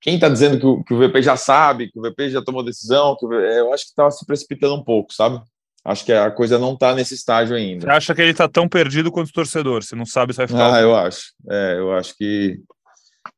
quem 0.00 0.14
está 0.14 0.28
dizendo 0.28 0.58
que 0.58 0.66
o, 0.66 0.84
que 0.84 0.94
o, 0.94 0.98
VP 0.98 1.22
já 1.22 1.36
sabe, 1.36 1.90
que 1.90 1.98
o 1.98 2.02
VP 2.02 2.30
já 2.30 2.42
tomou 2.42 2.62
decisão, 2.62 3.16
que 3.16 3.26
é, 3.26 3.60
eu 3.60 3.72
acho 3.72 3.84
que 3.84 3.90
está 3.90 4.10
se 4.10 4.24
precipitando 4.24 4.74
um 4.74 4.84
pouco, 4.84 5.12
sabe? 5.12 5.40
Acho 5.84 6.04
que 6.04 6.12
a 6.12 6.30
coisa 6.30 6.58
não 6.58 6.74
está 6.74 6.94
nesse 6.94 7.14
estágio 7.14 7.54
ainda. 7.54 7.86
Você 7.86 7.90
acha 7.92 8.14
que 8.14 8.20
ele 8.20 8.32
está 8.32 8.48
tão 8.48 8.68
perdido 8.68 9.12
quanto 9.12 9.28
o 9.28 9.32
torcedor? 9.32 9.84
Você 9.84 9.94
não 9.94 10.04
sabe 10.04 10.32
se 10.32 10.38
vai 10.38 10.48
ficar. 10.48 10.74
Ah, 10.74 10.80
eu 10.80 10.96
acho. 10.96 11.32
É, 11.48 11.76
eu 11.78 11.92
acho 11.92 12.16
que, 12.16 12.60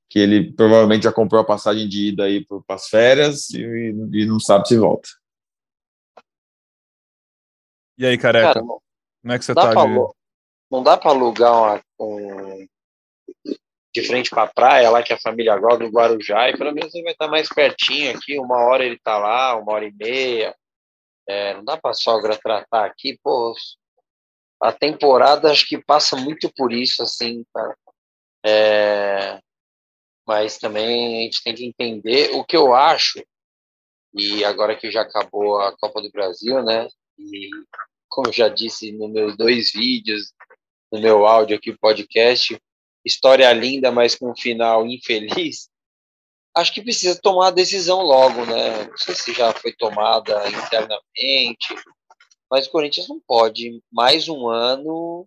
que 0.08 0.18
ele 0.18 0.52
provavelmente 0.54 1.02
já 1.02 1.12
comprou 1.12 1.42
a 1.42 1.44
passagem 1.44 1.86
de 1.86 2.08
ida 2.08 2.24
aí 2.24 2.46
para 2.46 2.62
as 2.70 2.88
férias 2.88 3.50
e, 3.50 3.92
e, 4.12 4.24
não 4.24 4.40
sabe 4.40 4.66
se 4.66 4.78
volta. 4.78 5.08
E 7.98 8.06
aí, 8.06 8.16
careca? 8.16 8.54
Cara, 8.54 8.60
como 8.64 9.32
é 9.34 9.38
que 9.38 9.44
você 9.44 9.52
está? 9.52 9.74
De... 9.74 9.98
Não 10.70 10.82
dá 10.82 10.96
para 10.96 11.10
alugar 11.10 11.52
uma, 11.52 11.82
um, 12.00 12.66
de 13.94 14.02
frente 14.02 14.30
para 14.30 14.42
a 14.42 14.52
praia, 14.52 14.90
lá 14.90 15.02
que 15.02 15.12
a 15.12 15.18
família 15.18 15.56
gosta, 15.56 15.84
do 15.84 15.90
Guarujá, 15.90 16.50
e 16.50 16.56
pelo 16.56 16.72
menos 16.72 16.94
ele 16.94 17.04
vai 17.04 17.12
estar 17.12 17.28
mais 17.28 17.48
pertinho 17.48 18.14
aqui, 18.14 18.38
uma 18.38 18.56
hora 18.56 18.84
ele 18.84 18.96
está 18.96 19.18
lá, 19.18 19.56
uma 19.56 19.72
hora 19.72 19.86
e 19.86 19.92
meia. 19.92 20.54
É, 21.28 21.54
não 21.54 21.64
dá 21.64 21.76
para 21.76 21.90
a 21.90 21.94
sogra 21.94 22.36
tratar 22.36 22.84
aqui, 22.84 23.18
pô. 23.22 23.54
A 24.60 24.72
temporada 24.72 25.50
acho 25.50 25.66
que 25.66 25.82
passa 25.82 26.16
muito 26.16 26.52
por 26.54 26.72
isso, 26.72 27.02
assim, 27.02 27.44
cara. 27.54 27.76
É, 28.44 29.40
mas 30.26 30.58
também 30.58 31.20
a 31.20 31.22
gente 31.22 31.42
tem 31.42 31.54
que 31.54 31.64
entender 31.64 32.30
o 32.34 32.44
que 32.44 32.56
eu 32.56 32.74
acho, 32.74 33.22
e 34.14 34.44
agora 34.44 34.76
que 34.76 34.90
já 34.90 35.02
acabou 35.02 35.60
a 35.60 35.76
Copa 35.76 36.00
do 36.00 36.10
Brasil, 36.10 36.62
né? 36.62 36.88
E 37.18 37.48
como 38.08 38.28
eu 38.28 38.32
já 38.32 38.48
disse 38.48 38.92
nos 38.92 39.10
meus 39.10 39.36
dois 39.36 39.72
vídeos, 39.72 40.32
no 40.90 41.00
meu 41.00 41.26
áudio 41.26 41.56
aqui, 41.56 41.76
podcast, 41.76 42.58
história 43.08 43.52
linda, 43.52 43.90
mas 43.90 44.14
com 44.14 44.30
um 44.30 44.36
final 44.36 44.86
infeliz, 44.86 45.68
acho 46.54 46.72
que 46.72 46.82
precisa 46.82 47.18
tomar 47.20 47.48
a 47.48 47.52
decisão 47.52 48.02
logo, 48.02 48.44
né? 48.44 48.84
Não 48.84 48.96
sei 48.96 49.14
se 49.14 49.32
já 49.32 49.52
foi 49.52 49.72
tomada 49.72 50.48
internamente, 50.48 51.74
mas 52.50 52.66
o 52.66 52.70
Corinthians 52.70 53.08
não 53.08 53.20
pode 53.20 53.82
mais 53.90 54.28
um 54.28 54.48
ano 54.48 55.26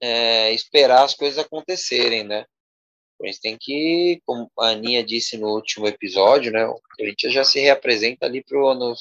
é, 0.00 0.52
esperar 0.52 1.04
as 1.04 1.14
coisas 1.14 1.38
acontecerem, 1.38 2.24
né? 2.24 2.42
O 2.42 3.18
Corinthians 3.18 3.40
tem 3.40 3.58
que, 3.58 4.20
como 4.24 4.50
a 4.58 4.68
Aninha 4.68 5.04
disse 5.04 5.36
no 5.36 5.48
último 5.48 5.86
episódio, 5.86 6.52
né? 6.52 6.66
O 6.66 6.80
Corinthians 6.96 7.34
já 7.34 7.44
se 7.44 7.60
reapresenta 7.60 8.26
ali 8.26 8.42
para 8.42 8.58
a 8.58 8.94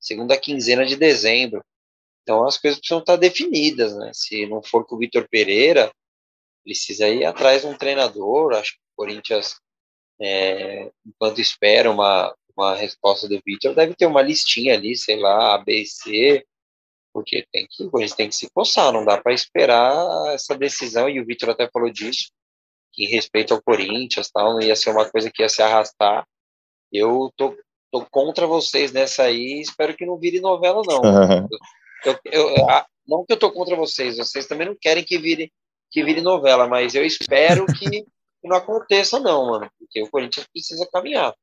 segunda 0.00 0.36
quinzena 0.36 0.84
de 0.84 0.96
dezembro. 0.96 1.64
Então 2.22 2.46
as 2.46 2.58
coisas 2.58 2.78
precisam 2.78 3.00
estar 3.00 3.16
definidas, 3.16 3.96
né? 3.96 4.10
Se 4.14 4.46
não 4.46 4.62
for 4.62 4.84
com 4.86 4.96
o 4.96 4.98
Vitor 4.98 5.28
Pereira, 5.28 5.92
precisa 6.64 7.08
ir 7.08 7.24
atrás 7.24 7.62
de 7.62 7.68
um 7.68 7.76
treinador. 7.76 8.54
Acho 8.54 8.72
que 8.72 8.78
o 8.78 8.96
Corinthians, 8.96 9.56
é, 10.20 10.90
enquanto 11.06 11.40
espera 11.40 11.90
uma, 11.90 12.34
uma 12.56 12.74
resposta 12.74 13.28
do 13.28 13.40
Vitor, 13.44 13.74
deve 13.74 13.94
ter 13.94 14.06
uma 14.06 14.22
listinha 14.22 14.74
ali, 14.74 14.96
sei 14.96 15.16
lá, 15.16 15.54
A, 15.54 15.58
B 15.58 15.82
e 15.82 15.86
C, 15.86 16.44
porque 17.12 17.46
tem 17.52 17.66
que, 17.68 17.84
o 17.84 17.90
Corinthians 17.90 18.16
tem 18.16 18.28
que 18.28 18.36
se 18.36 18.50
coçar, 18.50 18.92
não 18.92 19.04
dá 19.04 19.20
para 19.20 19.32
esperar 19.32 20.32
essa 20.32 20.56
decisão, 20.56 21.08
e 21.08 21.20
o 21.20 21.26
Vitor 21.26 21.50
até 21.50 21.68
falou 21.70 21.90
disso, 21.90 22.30
que 22.92 23.06
respeito 23.06 23.54
ao 23.54 23.62
Corinthians, 23.62 24.30
tal, 24.30 24.54
não 24.54 24.60
ia 24.60 24.76
ser 24.76 24.90
uma 24.90 25.08
coisa 25.08 25.30
que 25.32 25.42
ia 25.42 25.48
se 25.48 25.62
arrastar. 25.62 26.26
Eu 26.92 27.32
tô 27.36 27.56
tô 27.90 28.06
contra 28.06 28.46
vocês 28.46 28.92
nessa 28.92 29.24
aí, 29.24 29.60
espero 29.60 29.96
que 29.96 30.06
não 30.06 30.16
vire 30.16 30.40
novela, 30.40 30.82
não. 30.86 31.02
eu, 32.04 32.18
eu, 32.24 32.48
eu, 32.50 32.66
não 33.06 33.24
que 33.24 33.32
eu 33.32 33.38
tô 33.38 33.50
contra 33.50 33.74
vocês, 33.74 34.16
vocês 34.16 34.46
também 34.46 34.66
não 34.66 34.76
querem 34.80 35.04
que 35.04 35.18
vire, 35.18 35.52
que 35.90 36.04
vire 36.04 36.20
novela, 36.20 36.68
mas 36.68 36.94
eu 36.94 37.04
espero 37.04 37.66
que, 37.66 38.04
não 38.42 38.56
aconteça, 38.56 39.18
não, 39.18 39.46
mano, 39.46 39.70
porque 39.78 40.02
o 40.02 40.10
Corinthians 40.10 40.46
precisa 40.52 40.88
caminhar. 40.92 41.34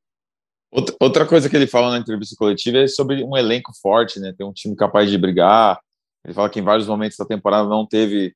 Outra 0.99 1.25
coisa 1.25 1.49
que 1.49 1.55
ele 1.55 1.67
fala 1.67 1.91
na 1.91 1.97
entrevista 1.97 2.35
coletiva 2.37 2.79
é 2.79 2.87
sobre 2.87 3.23
um 3.23 3.37
elenco 3.37 3.71
forte, 3.81 4.19
né? 4.19 4.33
Ter 4.37 4.43
um 4.43 4.51
time 4.51 4.75
capaz 4.75 5.09
de 5.09 5.17
brigar. 5.17 5.79
Ele 6.25 6.33
fala 6.33 6.49
que 6.49 6.59
em 6.59 6.63
vários 6.63 6.87
momentos 6.87 7.17
da 7.17 7.25
temporada 7.25 7.69
não 7.69 7.85
teve. 7.87 8.35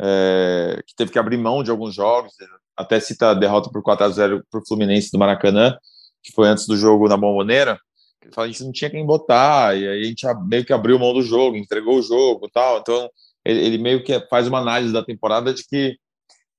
É, 0.00 0.80
que 0.86 0.94
teve 0.94 1.10
que 1.10 1.18
abrir 1.18 1.36
mão 1.36 1.64
de 1.64 1.70
alguns 1.70 1.94
jogos. 1.94 2.32
Até 2.76 3.00
cita 3.00 3.30
a 3.30 3.34
derrota 3.34 3.70
por 3.70 3.82
4 3.82 4.04
a 4.04 4.08
0 4.08 4.44
para 4.50 4.60
o 4.60 4.66
Fluminense 4.66 5.10
do 5.10 5.18
Maracanã, 5.18 5.76
que 6.22 6.32
foi 6.32 6.48
antes 6.48 6.66
do 6.66 6.76
jogo 6.76 7.08
na 7.08 7.16
Bomboneira. 7.16 7.78
Ele 8.22 8.32
fala 8.32 8.46
que 8.46 8.50
a 8.50 8.52
gente 8.52 8.64
não 8.64 8.72
tinha 8.72 8.90
quem 8.90 9.04
botar, 9.04 9.76
e 9.76 9.86
aí 9.86 10.00
a 10.00 10.04
gente 10.04 10.26
meio 10.46 10.64
que 10.64 10.72
abriu 10.72 10.98
mão 10.98 11.12
do 11.12 11.22
jogo, 11.22 11.56
entregou 11.56 11.98
o 11.98 12.02
jogo 12.02 12.48
tal. 12.52 12.78
Então, 12.78 13.10
ele, 13.44 13.60
ele 13.60 13.78
meio 13.78 14.02
que 14.02 14.18
faz 14.28 14.46
uma 14.48 14.58
análise 14.58 14.92
da 14.92 15.04
temporada 15.04 15.52
de 15.52 15.64
que, 15.64 15.98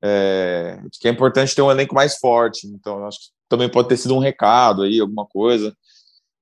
é, 0.02 0.80
de 0.92 1.00
que 1.00 1.08
é 1.08 1.12
importante 1.12 1.56
ter 1.56 1.62
um 1.62 1.72
elenco 1.72 1.96
mais 1.96 2.18
forte. 2.18 2.68
Então, 2.68 3.06
acho 3.06 3.20
que 3.20 3.26
também 3.50 3.70
pode 3.70 3.90
ter 3.90 3.98
sido 3.98 4.16
um 4.16 4.20
recado 4.20 4.84
aí, 4.84 5.00
alguma 5.00 5.26
coisa. 5.26 5.76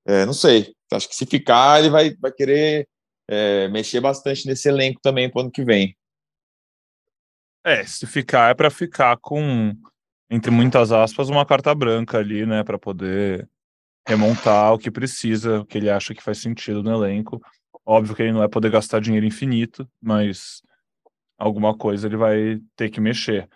É, 0.06 0.26
não 0.26 0.34
sei. 0.34 0.74
Acho 0.92 1.08
que 1.08 1.16
se 1.16 1.26
ficar, 1.26 1.80
ele 1.80 1.90
vai, 1.90 2.16
vai 2.16 2.32
querer 2.32 2.88
é, 3.28 3.68
mexer 3.70 4.00
bastante 4.00 4.46
nesse 4.46 4.68
elenco 4.68 5.00
também 5.02 5.30
para 5.30 5.40
o 5.40 5.42
ano 5.44 5.52
que 5.52 5.64
vem. 5.64 5.96
É, 7.66 7.86
se 7.86 8.06
ficar 8.06 8.52
é 8.52 8.54
para 8.54 8.70
ficar 8.70 9.18
com, 9.18 9.74
entre 10.30 10.52
muitas 10.52 10.92
aspas, 10.92 11.30
uma 11.30 11.46
carta 11.46 11.74
branca 11.74 12.18
ali, 12.18 12.46
né, 12.46 12.62
para 12.62 12.78
poder 12.78 13.50
remontar 14.06 14.74
o 14.74 14.78
que 14.78 14.92
precisa, 14.92 15.62
o 15.62 15.66
que 15.66 15.78
ele 15.78 15.90
acha 15.90 16.14
que 16.14 16.22
faz 16.22 16.40
sentido 16.40 16.84
no 16.84 16.94
elenco. 16.94 17.42
Óbvio 17.86 18.16
que 18.16 18.22
ele 18.22 18.32
não 18.32 18.40
vai 18.40 18.50
poder 18.50 18.72
gastar 18.72 19.00
dinheiro 19.00 19.26
infinito, 19.26 19.88
mas 20.02 20.62
alguma 21.38 21.76
coisa 21.76 22.08
ele 22.08 22.18
vai 22.18 22.60
ter 22.76 22.90
que 22.90 23.02
mexer. 23.02 23.50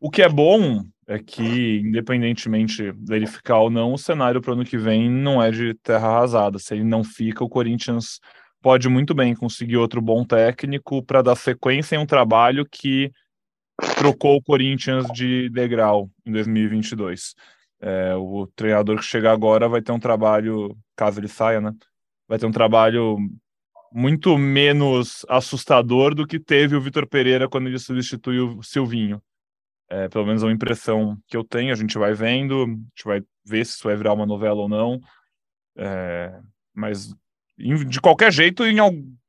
O 0.00 0.10
que 0.10 0.22
é 0.22 0.28
bom 0.28 0.84
é 1.06 1.18
que, 1.18 1.78
independentemente 1.78 2.92
dele 2.92 3.26
ficar 3.26 3.58
ou 3.58 3.70
não, 3.70 3.92
o 3.92 3.98
cenário 3.98 4.40
para 4.40 4.50
o 4.50 4.54
ano 4.54 4.64
que 4.64 4.76
vem 4.76 5.10
não 5.10 5.42
é 5.42 5.50
de 5.50 5.74
terra 5.74 6.08
arrasada. 6.08 6.58
Se 6.58 6.74
ele 6.74 6.84
não 6.84 7.02
fica, 7.02 7.42
o 7.42 7.48
Corinthians 7.48 8.20
pode 8.60 8.88
muito 8.88 9.14
bem 9.14 9.34
conseguir 9.34 9.76
outro 9.76 10.02
bom 10.02 10.24
técnico 10.24 11.02
para 11.02 11.22
dar 11.22 11.36
sequência 11.36 11.96
em 11.96 11.98
um 11.98 12.06
trabalho 12.06 12.66
que 12.70 13.10
trocou 13.96 14.36
o 14.36 14.42
Corinthians 14.42 15.06
de 15.12 15.48
degrau 15.50 16.10
em 16.26 16.32
2022. 16.32 17.34
É, 17.80 18.14
o 18.16 18.46
treinador 18.54 18.96
que 18.98 19.04
chega 19.04 19.32
agora 19.32 19.68
vai 19.68 19.80
ter 19.80 19.92
um 19.92 20.00
trabalho, 20.00 20.76
caso 20.96 21.20
ele 21.20 21.28
saia, 21.28 21.60
né? 21.60 21.72
Vai 22.28 22.38
ter 22.38 22.46
um 22.46 22.52
trabalho 22.52 23.16
muito 23.92 24.36
menos 24.36 25.24
assustador 25.28 26.14
do 26.14 26.26
que 26.26 26.38
teve 26.38 26.76
o 26.76 26.80
Vitor 26.80 27.06
Pereira 27.06 27.48
quando 27.48 27.68
ele 27.68 27.78
substituiu 27.78 28.58
o 28.58 28.62
Silvinho. 28.62 29.22
É, 29.90 30.08
pelo 30.08 30.26
menos 30.26 30.42
é 30.42 30.46
uma 30.46 30.52
impressão 30.52 31.16
que 31.26 31.36
eu 31.36 31.42
tenho, 31.42 31.72
a 31.72 31.76
gente 31.76 31.96
vai 31.96 32.12
vendo, 32.12 32.62
a 32.62 32.66
gente 32.66 33.04
vai 33.04 33.22
ver 33.44 33.64
se 33.64 33.72
isso 33.72 33.84
vai 33.84 33.96
virar 33.96 34.12
uma 34.12 34.26
novela 34.26 34.60
ou 34.60 34.68
não. 34.68 35.00
É, 35.76 36.38
mas 36.74 37.14
de 37.56 38.00
qualquer 38.00 38.32
jeito, 38.32 38.64
em 38.64 38.78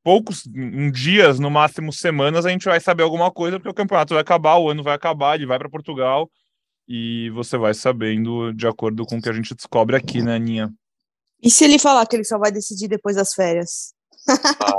poucos 0.03 0.45
em 0.47 0.91
dias, 0.91 1.39
no 1.39 1.49
máximo 1.49 1.91
semanas, 1.91 2.45
a 2.45 2.49
gente 2.49 2.66
vai 2.66 2.80
saber 2.80 3.03
alguma 3.03 3.32
coisa, 3.32 3.57
porque 3.57 3.70
o 3.70 3.74
campeonato 3.74 4.14
vai 4.14 4.22
acabar, 4.22 4.57
o 4.57 4.70
ano 4.70 4.84
vai 4.84 4.93
acabar, 4.93 5.36
ele 5.36 5.45
vai 5.45 5.57
para 5.57 5.70
Portugal 5.70 6.30
e 6.88 7.30
você 7.32 7.57
vai 7.57 7.74
sabendo 7.74 8.51
de 8.53 8.68
acordo 8.68 9.05
com 9.05 9.18
o 9.18 9.22
que 9.22 9.30
a 9.30 9.34
gente 9.34 9.53
descobre 9.55 9.95
aqui, 9.95 10.22
né, 10.22 10.36
Aninha? 10.36 10.74
E 11.41 11.49
se 11.49 11.64
ele 11.64 11.80
falar 11.80 12.05
que 12.05 12.16
ele 12.16 12.24
só 12.24 12.38
vai 12.38 12.51
decidir 12.51 12.88
depois 12.88 13.16
das 13.16 13.34
férias? 13.34 13.93
Ah, 14.59 14.77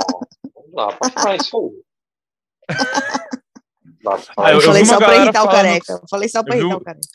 não 0.55 0.75
dá 0.75 0.95
pra 0.95 1.09
falar 1.11 1.35
isso. 1.35 1.83
Ah, 4.37 4.51
eu, 4.51 4.55
eu, 4.55 4.61
falei 4.61 4.85
só 4.85 4.97
pra 4.97 5.15
irritar 5.17 5.43
o 5.43 5.49
careca. 5.49 5.93
Eu 5.93 6.07
falei 6.09 6.29
só 6.29 6.43
pra 6.43 6.55
irritar 6.57 6.77
o 6.77 6.81
careca. 6.81 7.07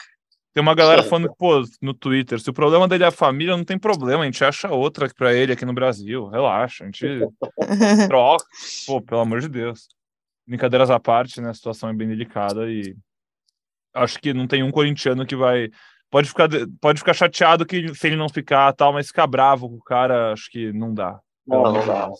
Tem 0.56 0.62
uma 0.62 0.74
galera 0.74 1.02
falando, 1.02 1.34
pô, 1.36 1.62
no 1.82 1.92
Twitter, 1.92 2.40
se 2.40 2.48
o 2.48 2.52
problema 2.54 2.88
dele 2.88 3.04
é 3.04 3.08
a 3.08 3.10
família, 3.10 3.54
não 3.54 3.62
tem 3.62 3.78
problema, 3.78 4.22
a 4.22 4.24
gente 4.24 4.42
acha 4.42 4.70
outra 4.70 5.06
para 5.14 5.34
ele 5.34 5.52
aqui 5.52 5.66
no 5.66 5.74
Brasil. 5.74 6.28
Relaxa, 6.28 6.84
a 6.84 6.86
gente 6.86 7.06
troca. 8.08 8.42
Pô, 8.86 9.02
pelo 9.02 9.20
amor 9.20 9.42
de 9.42 9.50
Deus. 9.50 9.88
Brincadeiras 10.46 10.88
à 10.88 10.98
parte, 10.98 11.42
né? 11.42 11.50
A 11.50 11.54
situação 11.54 11.90
é 11.90 11.92
bem 11.92 12.08
delicada 12.08 12.70
e 12.70 12.96
acho 13.92 14.18
que 14.18 14.32
não 14.32 14.46
tem 14.46 14.62
um 14.62 14.70
corintiano 14.70 15.26
que 15.26 15.36
vai. 15.36 15.68
Pode 16.10 16.28
ficar, 16.28 16.48
pode 16.80 17.00
ficar 17.00 17.12
chateado 17.12 17.66
que 17.66 17.94
se 17.94 18.06
ele 18.06 18.16
não 18.16 18.28
ficar 18.30 18.72
tal, 18.72 18.94
mas 18.94 19.08
ficar 19.08 19.26
bravo 19.26 19.68
com 19.68 19.76
o 19.76 19.82
cara, 19.82 20.32
acho 20.32 20.50
que 20.50 20.72
não 20.72 20.94
dá. 20.94 21.20
Não, 21.46 21.62
não 21.72 21.86
dá. 21.86 22.10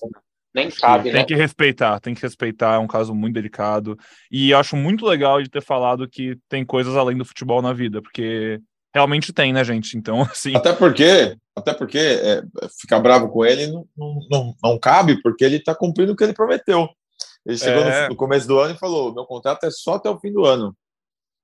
Nem 0.55 0.71
cabe, 0.71 1.05
tem 1.05 1.13
né? 1.13 1.19
Tem 1.19 1.27
que 1.27 1.35
respeitar, 1.35 2.01
tem 2.01 2.15
que 2.15 2.23
respeitar, 2.23 2.77
é 2.77 2.79
um 2.79 2.87
caso 2.87 3.15
muito 3.15 3.35
delicado. 3.35 3.99
E 4.31 4.55
acho 4.55 4.75
muito 4.75 5.05
legal 5.05 5.43
de 5.43 5.51
ter 5.51 5.63
falado 5.63 6.09
que 6.09 6.39
tem 6.49 6.65
coisas 6.65 6.97
além 6.97 7.19
do 7.19 7.27
futebol 7.27 7.61
na 7.61 7.75
vida, 7.75 8.01
porque 8.01 8.59
realmente 8.95 9.35
tem, 9.35 9.53
né, 9.53 9.63
gente? 9.63 9.99
Então, 9.99 10.23
assim. 10.23 10.57
Até 10.57 10.73
porque, 10.73 11.37
até 11.55 11.75
porque 11.75 11.99
é, 11.99 12.43
ficar 12.81 13.01
bravo 13.01 13.29
com 13.29 13.45
ele 13.45 13.67
não, 13.67 13.87
não, 13.95 14.19
não, 14.31 14.55
não 14.63 14.79
cabe, 14.79 15.21
porque 15.21 15.45
ele 15.45 15.57
está 15.57 15.75
cumprindo 15.75 16.13
o 16.13 16.17
que 16.17 16.25
ele 16.25 16.33
prometeu. 16.33 16.89
Ele 17.45 17.59
chegou 17.59 17.83
é... 17.83 18.05
no, 18.05 18.09
no, 18.11 18.17
começo 18.17 18.49
do 18.49 18.59
ano 18.59 18.75
e 18.75 18.79
falou: 18.79 19.15
meu 19.15 19.27
contrato 19.27 19.65
é 19.65 19.71
só 19.71 19.95
até 19.95 20.09
o 20.09 20.19
fim 20.19 20.33
do 20.33 20.45
ano. 20.47 20.75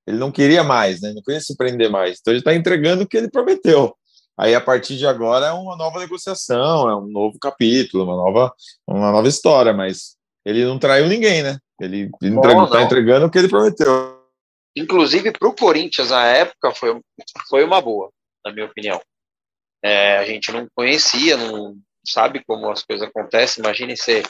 Ele 0.06 0.16
não 0.16 0.32
queria 0.32 0.64
mais, 0.64 1.00
né? 1.00 1.12
Não 1.12 1.22
queria 1.22 1.40
se 1.40 1.56
prender 1.56 1.90
mais. 1.90 2.18
Então 2.18 2.32
ele 2.32 2.40
está 2.40 2.54
entregando 2.54 3.04
o 3.04 3.06
que 3.06 3.16
ele 3.16 3.30
prometeu. 3.30 3.94
Aí, 4.38 4.54
a 4.54 4.60
partir 4.60 4.96
de 4.96 5.06
agora, 5.06 5.46
é 5.46 5.52
uma 5.52 5.76
nova 5.76 5.98
negociação, 5.98 6.88
é 6.88 6.96
um 6.96 7.06
novo 7.06 7.38
capítulo, 7.38 8.04
uma 8.04 8.16
nova, 8.16 8.52
uma 8.86 9.12
nova 9.12 9.28
história, 9.28 9.72
mas 9.72 10.16
ele 10.44 10.64
não 10.64 10.78
traiu 10.78 11.06
ninguém, 11.06 11.42
né? 11.42 11.58
Ele 11.80 12.10
está 12.22 12.82
entregando 12.82 13.26
o 13.26 13.30
que 13.30 13.38
ele 13.38 13.48
prometeu. 13.48 14.20
Inclusive, 14.76 15.32
para 15.32 15.48
o 15.48 15.54
Corinthians, 15.54 16.10
na 16.10 16.24
época, 16.26 16.72
foi, 16.72 16.98
foi 17.48 17.64
uma 17.64 17.80
boa, 17.80 18.10
na 18.44 18.52
minha 18.52 18.66
opinião. 18.66 19.00
É, 19.84 20.18
a 20.18 20.24
gente 20.24 20.50
não 20.50 20.66
conhecia, 20.74 21.36
não 21.36 21.76
sabe 22.06 22.42
como 22.46 22.70
as 22.70 22.82
coisas 22.82 23.06
acontecem. 23.06 23.62
Imagine 23.62 23.96
você, 23.96 24.22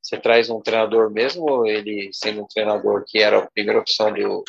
você 0.00 0.18
traz 0.18 0.50
um 0.50 0.60
treinador 0.60 1.10
mesmo, 1.10 1.66
ele 1.66 2.10
sendo 2.12 2.42
um 2.42 2.46
treinador 2.46 3.04
que 3.06 3.18
era 3.18 3.38
a 3.38 3.50
primeira 3.50 3.80
opção 3.80 4.12
do, 4.12 4.44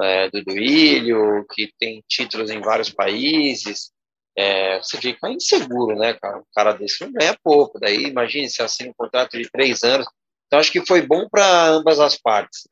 é, 0.00 0.30
do 0.30 0.42
Duílio, 0.44 1.44
que 1.52 1.72
tem 1.78 2.02
títulos 2.08 2.50
em 2.50 2.60
vários 2.60 2.90
países, 2.90 3.90
é, 4.36 4.78
você 4.78 4.96
fica 4.98 5.28
inseguro, 5.28 5.96
né, 5.96 6.14
cara? 6.14 6.38
Um 6.38 6.44
cara 6.54 6.72
desse 6.72 7.04
não 7.04 7.12
ganha 7.12 7.36
pouco. 7.42 7.78
Daí, 7.78 8.04
imagine 8.04 8.48
se 8.48 8.62
assina 8.62 8.90
um 8.90 8.94
contrato 8.94 9.36
de 9.36 9.50
três 9.50 9.82
anos. 9.82 10.06
Então, 10.46 10.58
acho 10.58 10.72
que 10.72 10.84
foi 10.84 11.02
bom 11.02 11.28
para 11.28 11.66
ambas 11.66 12.00
as 12.00 12.16
partes. 12.16 12.66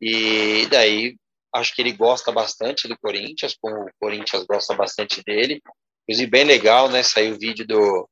E 0.00 0.66
daí, 0.66 1.16
acho 1.54 1.74
que 1.74 1.82
ele 1.82 1.92
gosta 1.92 2.32
bastante 2.32 2.88
do 2.88 2.98
Corinthians, 2.98 3.56
como 3.60 3.84
o 3.84 3.90
Corinthians 4.00 4.44
gosta 4.44 4.74
bastante 4.74 5.22
dele. 5.22 5.62
Inclusive, 6.02 6.30
bem 6.30 6.44
legal, 6.44 6.88
né? 6.88 7.02
Saiu 7.02 7.34
o 7.34 7.38
vídeo 7.38 7.66
do, 7.66 8.08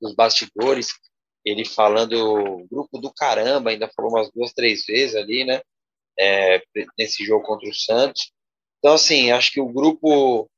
dos 0.00 0.14
bastidores, 0.14 0.88
ele 1.44 1.64
falando 1.64 2.66
grupo 2.70 2.98
do 2.98 3.12
caramba, 3.12 3.70
ainda 3.70 3.90
falou 3.94 4.12
umas 4.12 4.30
duas, 4.32 4.52
três 4.52 4.84
vezes 4.84 5.14
ali, 5.14 5.44
né? 5.44 5.60
É, 6.18 6.62
nesse 6.98 7.24
jogo 7.24 7.44
contra 7.44 7.68
o 7.68 7.74
Santos. 7.74 8.32
Então, 8.78 8.94
assim, 8.94 9.30
acho 9.30 9.52
que 9.52 9.60
o 9.60 9.68
grupo 9.68 10.48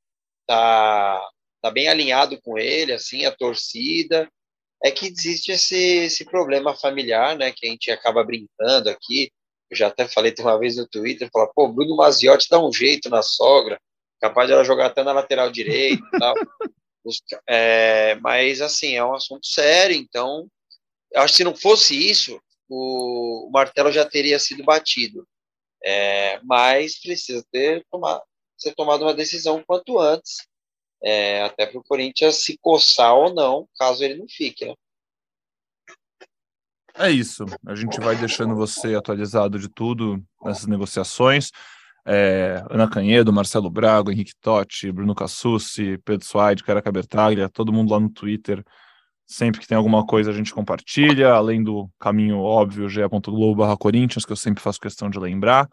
tá 0.46 1.20
tá 1.66 1.70
bem 1.70 1.88
alinhado 1.88 2.40
com 2.40 2.56
ele, 2.56 2.92
assim, 2.92 3.24
a 3.24 3.32
torcida. 3.32 4.30
É 4.82 4.90
que 4.90 5.06
existe 5.06 5.52
esse, 5.52 5.76
esse 5.76 6.24
problema 6.24 6.76
familiar, 6.76 7.36
né, 7.36 7.50
que 7.50 7.66
a 7.66 7.70
gente 7.70 7.90
acaba 7.90 8.22
brincando 8.22 8.88
aqui. 8.88 9.32
Eu 9.70 9.76
já 9.76 9.88
até 9.88 10.06
falei 10.06 10.32
uma 10.38 10.58
vez 10.58 10.76
no 10.76 10.86
Twitter, 10.86 11.28
falar, 11.32 11.48
pô, 11.48 11.66
Bruno 11.68 11.96
Maziotti 11.96 12.48
dá 12.48 12.62
um 12.62 12.72
jeito 12.72 13.08
na 13.08 13.22
sogra, 13.22 13.80
capaz 14.20 14.46
de 14.46 14.52
ela 14.52 14.64
jogar 14.64 14.86
até 14.86 15.02
na 15.02 15.12
lateral 15.12 15.50
direita 15.50 16.02
e 16.14 16.18
tal. 16.18 16.34
É, 17.48 18.16
mas, 18.16 18.60
assim, 18.60 18.96
é 18.96 19.04
um 19.04 19.14
assunto 19.14 19.46
sério, 19.46 19.94
então, 19.94 20.48
acho 21.14 21.34
que 21.34 21.36
se 21.36 21.44
não 21.44 21.54
fosse 21.54 21.94
isso, 21.94 22.42
o, 22.68 23.46
o 23.46 23.50
martelo 23.52 23.92
já 23.92 24.04
teria 24.04 24.40
sido 24.40 24.64
batido. 24.64 25.24
É, 25.84 26.40
mas 26.42 27.00
precisa 27.00 27.46
ter 27.52 27.86
tomar, 27.92 28.20
ser 28.58 28.74
tomada 28.74 29.04
uma 29.04 29.14
decisão 29.14 29.62
quanto 29.64 30.00
antes 30.00 30.38
é, 31.02 31.42
até 31.42 31.66
para 31.66 31.78
o 31.78 31.84
Corinthians 31.84 32.36
se 32.36 32.58
coçar 32.60 33.14
ou 33.14 33.32
não, 33.32 33.68
caso 33.78 34.02
ele 34.02 34.16
não 34.16 34.26
fique, 34.28 34.64
né? 34.64 34.74
É 36.98 37.10
isso. 37.10 37.44
A 37.66 37.74
gente 37.74 38.00
vai 38.00 38.16
deixando 38.16 38.54
você 38.54 38.94
atualizado 38.94 39.58
de 39.58 39.68
tudo 39.68 40.22
nessas 40.42 40.66
negociações. 40.66 41.50
É, 42.06 42.64
Ana 42.70 42.88
Canhedo, 42.88 43.32
Marcelo 43.32 43.68
Brago, 43.68 44.10
Henrique 44.10 44.32
Totti, 44.40 44.90
Bruno 44.90 45.14
Cassucci, 45.14 45.98
Pedro 46.04 46.26
Suaide, 46.26 46.64
Caraca 46.64 46.90
Bertaglia, 46.90 47.50
todo 47.50 47.72
mundo 47.72 47.92
lá 47.92 48.00
no 48.00 48.08
Twitter. 48.08 48.64
Sempre 49.26 49.60
que 49.60 49.66
tem 49.66 49.76
alguma 49.76 50.06
coisa 50.06 50.30
a 50.30 50.34
gente 50.34 50.54
compartilha, 50.54 51.32
além 51.32 51.62
do 51.62 51.90
caminho 51.98 52.38
óbvio, 52.38 52.88
ge.globo 52.88 53.76
Corinthians, 53.76 54.24
que 54.24 54.32
eu 54.32 54.36
sempre 54.36 54.62
faço 54.62 54.80
questão 54.80 55.10
de 55.10 55.18
lembrar. 55.18 55.68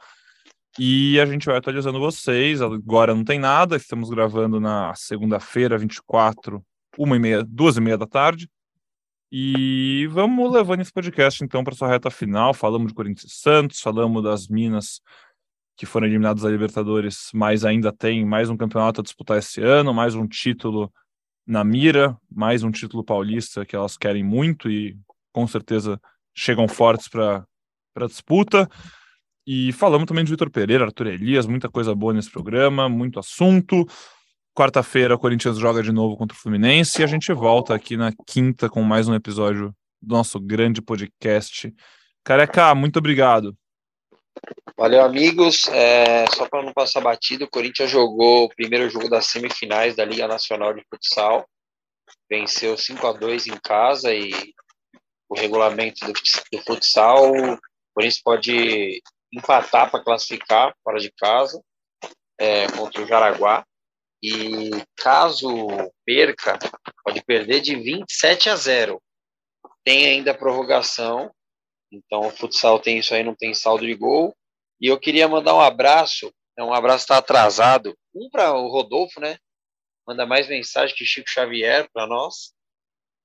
E 0.79 1.19
a 1.19 1.25
gente 1.25 1.45
vai 1.45 1.57
atualizando 1.57 1.99
vocês. 1.99 2.61
Agora 2.61 3.13
não 3.13 3.23
tem 3.23 3.39
nada, 3.39 3.75
estamos 3.75 4.09
gravando 4.09 4.59
na 4.59 4.93
segunda-feira, 4.95 5.77
24 5.77 6.63
uma 6.97 7.15
e 7.15 7.19
meia, 7.19 7.43
duas 7.43 7.77
e 7.77 7.81
meia 7.81 7.97
da 7.97 8.07
tarde. 8.07 8.49
E 9.31 10.07
vamos 10.11 10.51
levando 10.51 10.81
esse 10.81 10.91
podcast 10.91 11.43
então 11.43 11.63
para 11.63 11.75
sua 11.75 11.87
reta 11.87 12.09
final. 12.09 12.53
Falamos 12.53 12.89
de 12.89 12.93
Corinthians 12.93 13.31
e 13.31 13.35
Santos, 13.35 13.79
falamos 13.79 14.23
das 14.23 14.47
Minas 14.47 15.01
que 15.75 15.85
foram 15.85 16.05
eliminadas 16.05 16.43
da 16.43 16.49
Libertadores, 16.49 17.29
mas 17.33 17.65
ainda 17.65 17.91
tem 17.91 18.23
mais 18.23 18.49
um 18.49 18.55
campeonato 18.55 19.01
a 19.01 19.03
disputar 19.03 19.39
esse 19.39 19.59
ano, 19.59 19.91
mais 19.91 20.13
um 20.13 20.27
título 20.27 20.93
na 21.45 21.63
mira, 21.63 22.15
mais 22.31 22.63
um 22.63 22.69
título 22.69 23.03
paulista 23.03 23.65
que 23.65 23.75
elas 23.75 23.97
querem 23.97 24.23
muito 24.23 24.69
e 24.69 24.95
com 25.31 25.47
certeza 25.47 25.99
chegam 26.35 26.67
fortes 26.67 27.07
para 27.07 27.43
a 27.95 28.05
disputa. 28.05 28.69
E 29.45 29.73
falamos 29.73 30.07
também 30.07 30.23
de 30.23 30.31
Vitor 30.31 30.49
Pereira, 30.49 30.85
Arthur 30.85 31.07
Elias, 31.07 31.45
muita 31.45 31.69
coisa 31.69 31.93
boa 31.93 32.13
nesse 32.13 32.31
programa, 32.31 32.87
muito 32.87 33.19
assunto. 33.19 33.85
Quarta-feira, 34.55 35.15
o 35.15 35.19
Corinthians 35.19 35.57
joga 35.57 35.83
de 35.83 35.91
novo 35.91 36.15
contra 36.15 36.37
o 36.37 36.39
Fluminense 36.39 37.01
e 37.01 37.03
a 37.03 37.07
gente 37.07 37.33
volta 37.33 37.73
aqui 37.73 37.97
na 37.97 38.13
quinta 38.25 38.69
com 38.69 38.81
mais 38.81 39.07
um 39.07 39.15
episódio 39.15 39.75
do 40.01 40.15
nosso 40.15 40.39
grande 40.39 40.81
podcast. 40.81 41.73
Careca, 42.23 42.73
muito 42.73 42.99
obrigado. 42.99 43.57
Valeu, 44.77 45.03
amigos. 45.03 45.67
É, 45.67 46.25
só 46.31 46.47
para 46.47 46.63
não 46.63 46.71
passar 46.71 47.01
batido, 47.01 47.45
o 47.45 47.49
Corinthians 47.49 47.89
jogou 47.89 48.45
o 48.45 48.49
primeiro 48.49 48.89
jogo 48.89 49.09
das 49.09 49.25
semifinais 49.25 49.95
da 49.95 50.05
Liga 50.05 50.27
Nacional 50.27 50.73
de 50.73 50.83
Futsal. 50.89 51.45
Venceu 52.29 52.77
5 52.77 53.07
a 53.07 53.11
2 53.11 53.47
em 53.47 53.57
casa 53.61 54.13
e 54.13 54.31
o 55.29 55.35
regulamento 55.35 56.05
do, 56.05 56.13
do 56.13 56.63
futsal, 56.63 57.31
o 57.31 57.57
Corinthians 57.93 58.21
pode 58.21 59.01
empatar 59.33 59.89
para 59.89 60.03
classificar 60.03 60.75
fora 60.83 60.99
de 60.99 61.11
casa 61.11 61.61
é, 62.37 62.67
contra 62.71 63.01
o 63.01 63.07
Jaraguá. 63.07 63.65
E 64.21 64.69
caso 64.95 65.49
perca, 66.05 66.57
pode 67.03 67.21
perder 67.25 67.59
de 67.59 67.75
27 67.75 68.49
a 68.49 68.55
0. 68.55 69.01
Tem 69.83 70.07
ainda 70.07 70.31
a 70.31 70.37
prorrogação, 70.37 71.29
então 71.91 72.21
o 72.21 72.31
futsal 72.31 72.79
tem 72.79 72.99
isso 72.99 73.13
aí, 73.13 73.21
não 73.21 73.35
tem 73.35 73.53
saldo 73.53 73.85
de 73.85 73.93
gol. 73.93 74.33
E 74.79 74.87
eu 74.87 74.97
queria 74.97 75.27
mandar 75.27 75.53
um 75.55 75.59
abraço, 75.59 76.33
é 76.57 76.63
um 76.63 76.73
abraço 76.73 77.03
está 77.03 77.17
atrasado, 77.17 77.97
um 78.15 78.29
para 78.29 78.53
o 78.53 78.69
Rodolfo, 78.69 79.19
né? 79.19 79.37
Manda 80.07 80.25
mais 80.25 80.47
mensagem 80.47 80.95
que 80.95 81.05
Chico 81.05 81.29
Xavier 81.29 81.89
para 81.93 82.07
nós. 82.07 82.53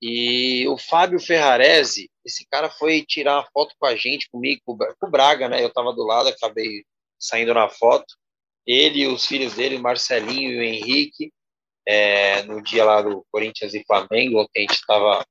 E 0.01 0.67
o 0.69 0.79
Fábio 0.79 1.19
Ferrarese, 1.19 2.11
esse 2.25 2.47
cara 2.49 2.71
foi 2.71 3.05
tirar 3.05 3.37
uma 3.37 3.49
foto 3.53 3.75
com 3.79 3.87
a 3.87 3.97
gente, 3.97 4.31
comigo, 4.31 4.63
com 4.65 5.07
o 5.07 5.11
Braga, 5.11 5.49
né? 5.49 5.63
Eu 5.63 5.69
estava 5.69 5.93
do 5.93 6.05
lado, 6.05 6.29
acabei 6.29 6.85
saindo 7.19 7.53
na 7.53 7.69
foto 7.69 8.07
ele 8.69 9.01
e 9.01 9.07
os 9.07 9.25
filhos 9.25 9.55
dele, 9.55 9.79
Marcelinho 9.79 10.53
e 10.53 10.59
o 10.59 10.63
Henrique, 10.63 11.33
é, 11.87 12.43
no 12.43 12.63
dia 12.63 12.85
lá 12.85 13.01
do 13.01 13.25
Corinthians 13.33 13.73
e 13.73 13.83
Flamengo, 13.83 14.47
que 14.53 14.59
a 14.59 14.61
gente 14.61 14.75
estava 14.75 15.27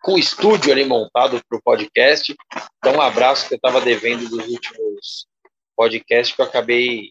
com 0.00 0.14
o 0.14 0.18
estúdio 0.18 0.70
ali 0.70 0.84
montado 0.84 1.42
para 1.48 1.58
o 1.58 1.62
podcast. 1.62 2.32
Então, 2.78 2.94
um 2.94 3.00
abraço 3.00 3.48
que 3.48 3.54
eu 3.54 3.56
estava 3.56 3.80
devendo 3.80 4.28
dos 4.28 4.46
últimos 4.46 5.26
podcasts, 5.76 6.36
que 6.36 6.40
eu 6.40 6.46
acabei 6.46 7.10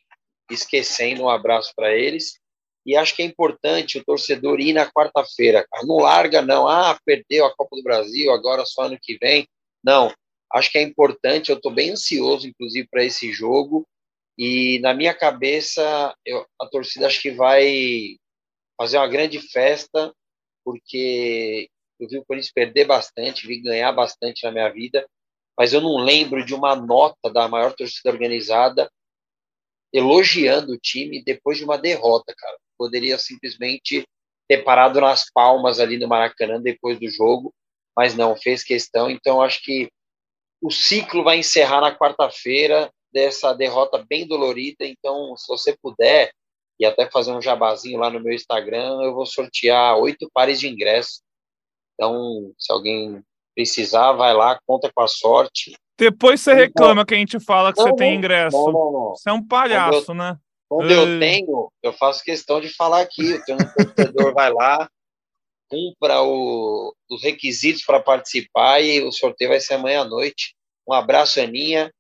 esquecendo. 0.50 1.24
Um 1.24 1.30
abraço 1.30 1.74
para 1.76 1.94
eles. 1.94 2.40
E 2.86 2.96
acho 2.96 3.16
que 3.16 3.22
é 3.22 3.26
importante 3.26 4.00
o 4.00 4.04
torcedor 4.04 4.60
ir 4.60 4.74
na 4.74 4.90
quarta-feira. 4.92 5.66
Não 5.84 5.98
larga, 5.98 6.42
não. 6.42 6.68
Ah, 6.68 6.98
perdeu 7.06 7.46
a 7.46 7.56
Copa 7.56 7.76
do 7.76 7.84
Brasil, 7.84 8.32
agora 8.32 8.66
só 8.66 8.84
ano 8.84 8.98
que 9.02 9.18
vem. 9.22 9.48
Não. 9.84 10.14
Acho 10.52 10.72
que 10.72 10.78
é 10.78 10.82
importante. 10.82 11.50
Eu 11.50 11.58
estou 11.58 11.72
bem 11.72 11.92
ansioso, 11.92 12.48
inclusive, 12.48 12.88
para 12.90 13.04
esse 13.04 13.32
jogo. 13.32 13.88
E 14.38 14.80
na 14.80 14.94
minha 14.94 15.14
cabeça, 15.14 16.16
eu, 16.26 16.46
a 16.60 16.66
torcida 16.66 17.08
acho 17.08 17.22
que 17.22 17.32
vai 17.32 18.18
fazer 18.78 18.98
uma 18.98 19.08
grande 19.08 19.40
festa, 19.40 20.12
porque 20.66 21.70
eu 22.00 22.08
vi 22.08 22.18
o 22.18 22.26
Corinthians 22.26 22.52
perder 22.52 22.86
bastante, 22.86 23.46
vi 23.46 23.62
ganhar 23.62 23.92
bastante 23.92 24.44
na 24.44 24.52
minha 24.52 24.70
vida, 24.70 25.08
mas 25.56 25.74
eu 25.74 25.82
não 25.82 25.98
lembro 25.98 26.44
de 26.44 26.56
uma 26.56 26.76
nota 26.76 27.32
da 27.32 27.48
maior 27.48 27.74
torcida 27.74 28.10
organizada 28.10 28.90
elogiando 29.94 30.74
o 30.74 30.78
time 30.78 31.24
depois 31.24 31.58
de 31.58 31.64
uma 31.64 31.78
derrota, 31.78 32.34
cara. 32.38 32.58
Poderia 32.78 33.18
simplesmente 33.18 34.06
ter 34.48 34.64
parado 34.64 35.00
nas 35.00 35.30
palmas 35.32 35.80
ali 35.80 35.98
no 35.98 36.08
Maracanã 36.08 36.62
depois 36.62 37.00
do 37.00 37.10
jogo, 37.10 37.54
mas 37.96 38.16
não, 38.16 38.36
fez 38.36 38.64
questão. 38.64 39.10
Então, 39.10 39.42
acho 39.42 39.64
que 39.64 39.90
o 40.62 40.72
ciclo 40.72 41.24
vai 41.24 41.40
encerrar 41.40 41.82
na 41.82 41.96
quarta-feira 41.96 42.92
dessa 43.12 43.54
derrota 43.54 44.06
bem 44.08 44.28
dolorida. 44.28 44.86
Então, 44.86 45.36
se 45.36 45.48
você 45.48 45.76
puder, 45.82 46.32
e 46.80 46.86
até 46.86 47.10
fazer 47.10 47.32
um 47.32 47.42
jabazinho 47.42 48.00
lá 48.00 48.10
no 48.10 48.20
meu 48.20 48.34
Instagram, 48.34 49.04
eu 49.04 49.14
vou 49.14 49.26
sortear 49.26 49.98
oito 49.98 50.30
pares 50.34 50.60
de 50.60 50.68
ingressos. 50.68 51.22
Então, 51.94 52.52
se 52.58 52.72
alguém 52.74 53.24
precisar, 53.54 54.14
vai 54.14 54.34
lá, 54.34 54.60
conta 54.66 54.92
com 54.92 55.02
a 55.02 55.08
sorte. 55.08 55.76
Depois 56.02 56.42
você 56.42 56.56
reclama 56.56 57.06
que 57.06 57.14
a 57.14 57.18
gente 57.18 57.40
fala 57.40 57.72
que 57.72 57.80
não, 57.80 57.90
você 57.90 57.96
tem 57.96 58.16
ingresso. 58.16 58.58
Não, 58.58 58.72
não, 58.72 58.92
não. 58.92 59.10
Você 59.16 59.30
é 59.30 59.34
um 59.34 59.48
palhaço, 59.48 60.08
quando 60.08 60.10
eu, 60.10 60.16
né? 60.16 60.38
Quando 60.68 60.92
eu 60.92 61.20
tenho, 61.20 61.72
eu 61.84 61.94
faço 61.94 62.24
questão 62.24 62.60
de 62.60 62.70
falar 62.70 63.02
aqui. 63.02 63.40
Um 63.48 63.86
torcedor, 63.86 64.34
vai 64.34 64.52
lá, 64.52 64.90
cumpra 65.70 66.24
o, 66.24 66.92
os 67.08 67.22
requisitos 67.22 67.86
para 67.86 68.00
participar 68.00 68.82
e 68.82 69.04
o 69.04 69.12
sorteio 69.12 69.52
vai 69.52 69.60
ser 69.60 69.76
amanhã 69.76 70.02
à 70.02 70.06
noite. 70.06 70.56
Um 70.90 70.94
abraço, 70.94 71.40
Aninha. 71.40 71.94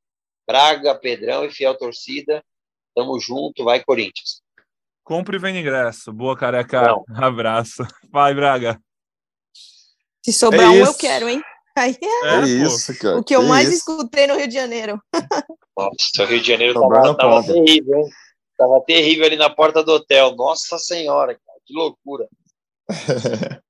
Braga, 0.47 0.95
Pedrão 0.95 1.45
e 1.45 1.51
fiel 1.51 1.77
torcida. 1.77 2.43
Tamo 2.95 3.19
junto, 3.19 3.63
vai 3.63 3.83
Corinthians. 3.83 4.41
Compre 5.03 5.37
e 5.37 5.39
vem 5.39 5.59
ingresso. 5.59 6.11
Boa, 6.11 6.35
careca. 6.35 6.81
Não. 6.81 7.05
Abraço. 7.17 7.85
Vai, 8.11 8.33
Braga. 8.33 8.81
Se 10.25 10.33
sobrar 10.33 10.65
é 10.65 10.69
um, 10.69 10.85
eu 10.85 10.93
quero, 10.95 11.29
hein? 11.29 11.39
Aí 11.75 11.97
é, 12.01 12.35
é 12.35 12.41
isso, 12.47 12.97
cara. 12.99 13.17
O 13.17 13.23
que 13.23 13.35
eu 13.35 13.43
mais 13.43 13.69
isso. 13.69 13.77
escutei 13.77 14.27
no 14.27 14.35
Rio 14.35 14.47
de 14.47 14.53
Janeiro. 14.53 15.01
Nossa, 15.77 16.23
o 16.23 16.25
Rio 16.25 16.41
de 16.41 16.47
Janeiro 16.47 16.73
tava, 16.73 17.15
tava 17.15 17.43
terrível, 17.43 17.97
hein? 17.97 18.09
Tava 18.57 18.81
terrível 18.81 19.25
ali 19.25 19.35
na 19.37 19.49
porta 19.49 19.83
do 19.83 19.93
hotel. 19.93 20.35
Nossa 20.35 20.77
Senhora, 20.77 21.33
cara, 21.33 21.59
que 21.65 21.73
loucura. 21.73 22.27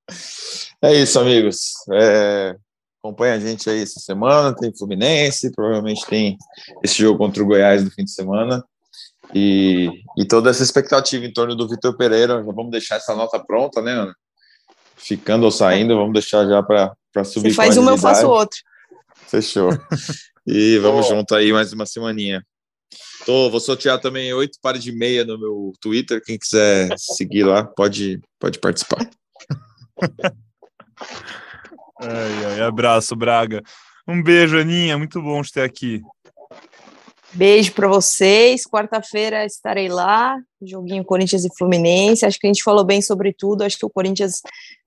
é 0.81 0.95
isso, 0.95 1.19
amigos. 1.19 1.73
É, 1.91 2.55
Acompanha 3.03 3.33
a 3.33 3.39
gente 3.39 3.67
aí 3.67 3.81
essa 3.81 3.99
semana, 3.99 4.55
tem 4.55 4.71
Fluminense, 4.77 5.51
provavelmente 5.51 6.05
tem 6.05 6.37
esse 6.83 7.01
jogo 7.01 7.17
contra 7.17 7.41
o 7.41 7.45
Goiás 7.47 7.83
no 7.83 7.89
fim 7.89 8.03
de 8.03 8.11
semana. 8.11 8.63
E, 9.33 9.89
e 10.15 10.25
toda 10.25 10.51
essa 10.51 10.61
expectativa 10.61 11.25
em 11.25 11.33
torno 11.33 11.55
do 11.55 11.67
Vitor 11.67 11.97
Pereira, 11.97 12.35
já 12.35 12.51
vamos 12.51 12.69
deixar 12.69 12.97
essa 12.97 13.15
nota 13.15 13.43
pronta, 13.43 13.81
né, 13.81 13.93
Ana? 13.93 14.15
Ficando 15.03 15.45
ou 15.45 15.51
saindo, 15.51 15.95
vamos 15.95 16.13
deixar 16.13 16.47
já 16.47 16.61
para 16.61 17.23
subir. 17.23 17.49
Você 17.49 17.55
faz 17.55 17.77
uma, 17.77 17.91
eu 17.91 17.97
faço 17.97 18.27
outro. 18.27 18.59
Fechou. 19.27 19.69
E 20.45 20.77
vamos 20.79 21.07
oh. 21.07 21.09
junto 21.09 21.33
aí 21.33 21.51
mais 21.51 21.73
uma 21.73 21.85
semaninha. 21.85 22.45
Tô, 23.25 23.49
vou 23.49 23.59
sortear 23.59 23.99
também 23.99 24.33
oito 24.33 24.57
pares 24.61 24.83
de 24.83 24.91
meia 24.91 25.25
no 25.25 25.39
meu 25.39 25.73
Twitter. 25.81 26.21
Quem 26.23 26.37
quiser 26.37 26.93
seguir 26.97 27.43
lá, 27.43 27.63
pode, 27.63 28.19
pode 28.39 28.59
participar. 28.59 29.09
Ai, 32.03 32.45
ai, 32.45 32.61
abraço, 32.61 33.15
Braga. 33.15 33.61
Um 34.07 34.23
beijo, 34.23 34.57
Aninha. 34.57 34.97
Muito 34.97 35.21
bom 35.21 35.39
te 35.43 35.51
ter 35.51 35.61
aqui. 35.61 36.01
Beijo 37.33 37.73
para 37.73 37.87
vocês. 37.87 38.63
Quarta-feira 38.65 39.45
estarei 39.45 39.87
lá. 39.87 40.37
Joguinho 40.61 41.03
Corinthians 41.03 41.45
e 41.45 41.49
Fluminense. 41.57 42.25
Acho 42.25 42.37
que 42.37 42.45
a 42.45 42.49
gente 42.49 42.63
falou 42.63 42.83
bem 42.83 43.01
sobre 43.01 43.33
tudo. 43.33 43.63
Acho 43.63 43.77
que 43.77 43.85
o 43.85 43.89
Corinthians, 43.89 44.41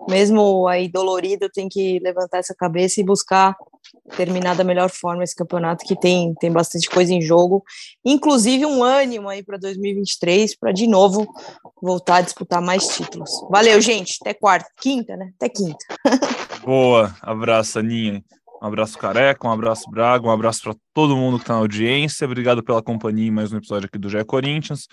mesmo 0.09 0.69
aí 0.69 0.89
dolorido, 0.89 1.49
tem 1.49 1.69
que 1.69 1.99
levantar 2.01 2.39
essa 2.39 2.55
cabeça 2.55 3.01
e 3.01 3.05
buscar 3.05 3.57
terminar 4.17 4.55
da 4.55 4.65
melhor 4.65 4.91
forma 4.91 5.25
esse 5.25 5.35
campeonato 5.35 5.85
que 5.85 5.99
tem 5.99 6.35
tem 6.35 6.51
bastante 6.51 6.89
coisa 6.89 7.13
em 7.13 7.21
jogo, 7.21 7.63
inclusive 8.05 8.65
um 8.65 8.83
ânimo 8.83 9.29
aí 9.29 9.43
para 9.43 9.59
2023 9.59 10.57
para 10.57 10.73
de 10.73 10.87
novo 10.87 11.27
voltar 11.83 12.17
a 12.17 12.21
disputar 12.23 12.61
mais 12.61 12.89
títulos. 12.89 13.31
Valeu, 13.51 13.81
gente. 13.81 14.19
Até 14.21 14.35
quarta, 14.35 14.69
quinta, 14.81 15.17
né? 15.17 15.33
Até 15.37 15.49
quinta. 15.49 15.85
Boa, 16.65 17.15
abraço, 17.23 17.79
Aninha. 17.79 18.23
Um 18.65 18.69
abraço, 18.69 18.97
Careca, 18.97 19.47
um 19.47 19.51
abraço, 19.51 19.91
Braga, 19.91 20.27
um 20.27 20.31
abraço 20.31 20.63
para 20.63 20.75
todo 20.95 21.15
mundo 21.15 21.37
que 21.37 21.43
está 21.43 21.53
na 21.53 21.61
audiência. 21.61 22.25
Obrigado 22.25 22.65
pela 22.65 22.83
companhia 22.83 23.29
em 23.29 23.31
mais 23.31 23.53
um 23.53 23.59
episódio 23.59 23.87
aqui 23.87 23.99
do 23.99 24.09
GE 24.09 24.25
Corinthians. 24.25 24.89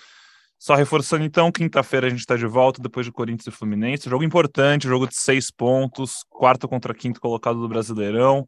Só 0.58 0.74
reforçando 0.74 1.24
então, 1.24 1.50
quinta-feira 1.50 2.06
a 2.06 2.10
gente 2.10 2.18
está 2.18 2.36
de 2.36 2.46
volta 2.46 2.82
depois 2.82 3.06
de 3.06 3.10
Corinthians 3.10 3.46
e 3.46 3.50
Fluminense. 3.50 4.10
Jogo 4.10 4.24
importante, 4.24 4.86
jogo 4.86 5.08
de 5.08 5.16
seis 5.16 5.50
pontos, 5.50 6.18
quarto 6.28 6.68
contra 6.68 6.92
quinto 6.92 7.18
colocado 7.18 7.62
do 7.62 7.68
Brasileirão. 7.68 8.46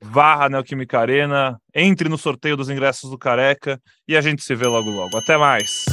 Varra 0.00 0.48
Neoquímica 0.48 1.00
Arena, 1.00 1.58
entre 1.74 2.08
no 2.08 2.16
sorteio 2.16 2.56
dos 2.56 2.70
ingressos 2.70 3.10
do 3.10 3.18
Careca 3.18 3.80
e 4.06 4.16
a 4.16 4.20
gente 4.20 4.44
se 4.44 4.54
vê 4.54 4.68
logo 4.68 4.90
logo. 4.90 5.16
Até 5.16 5.36
mais! 5.36 5.86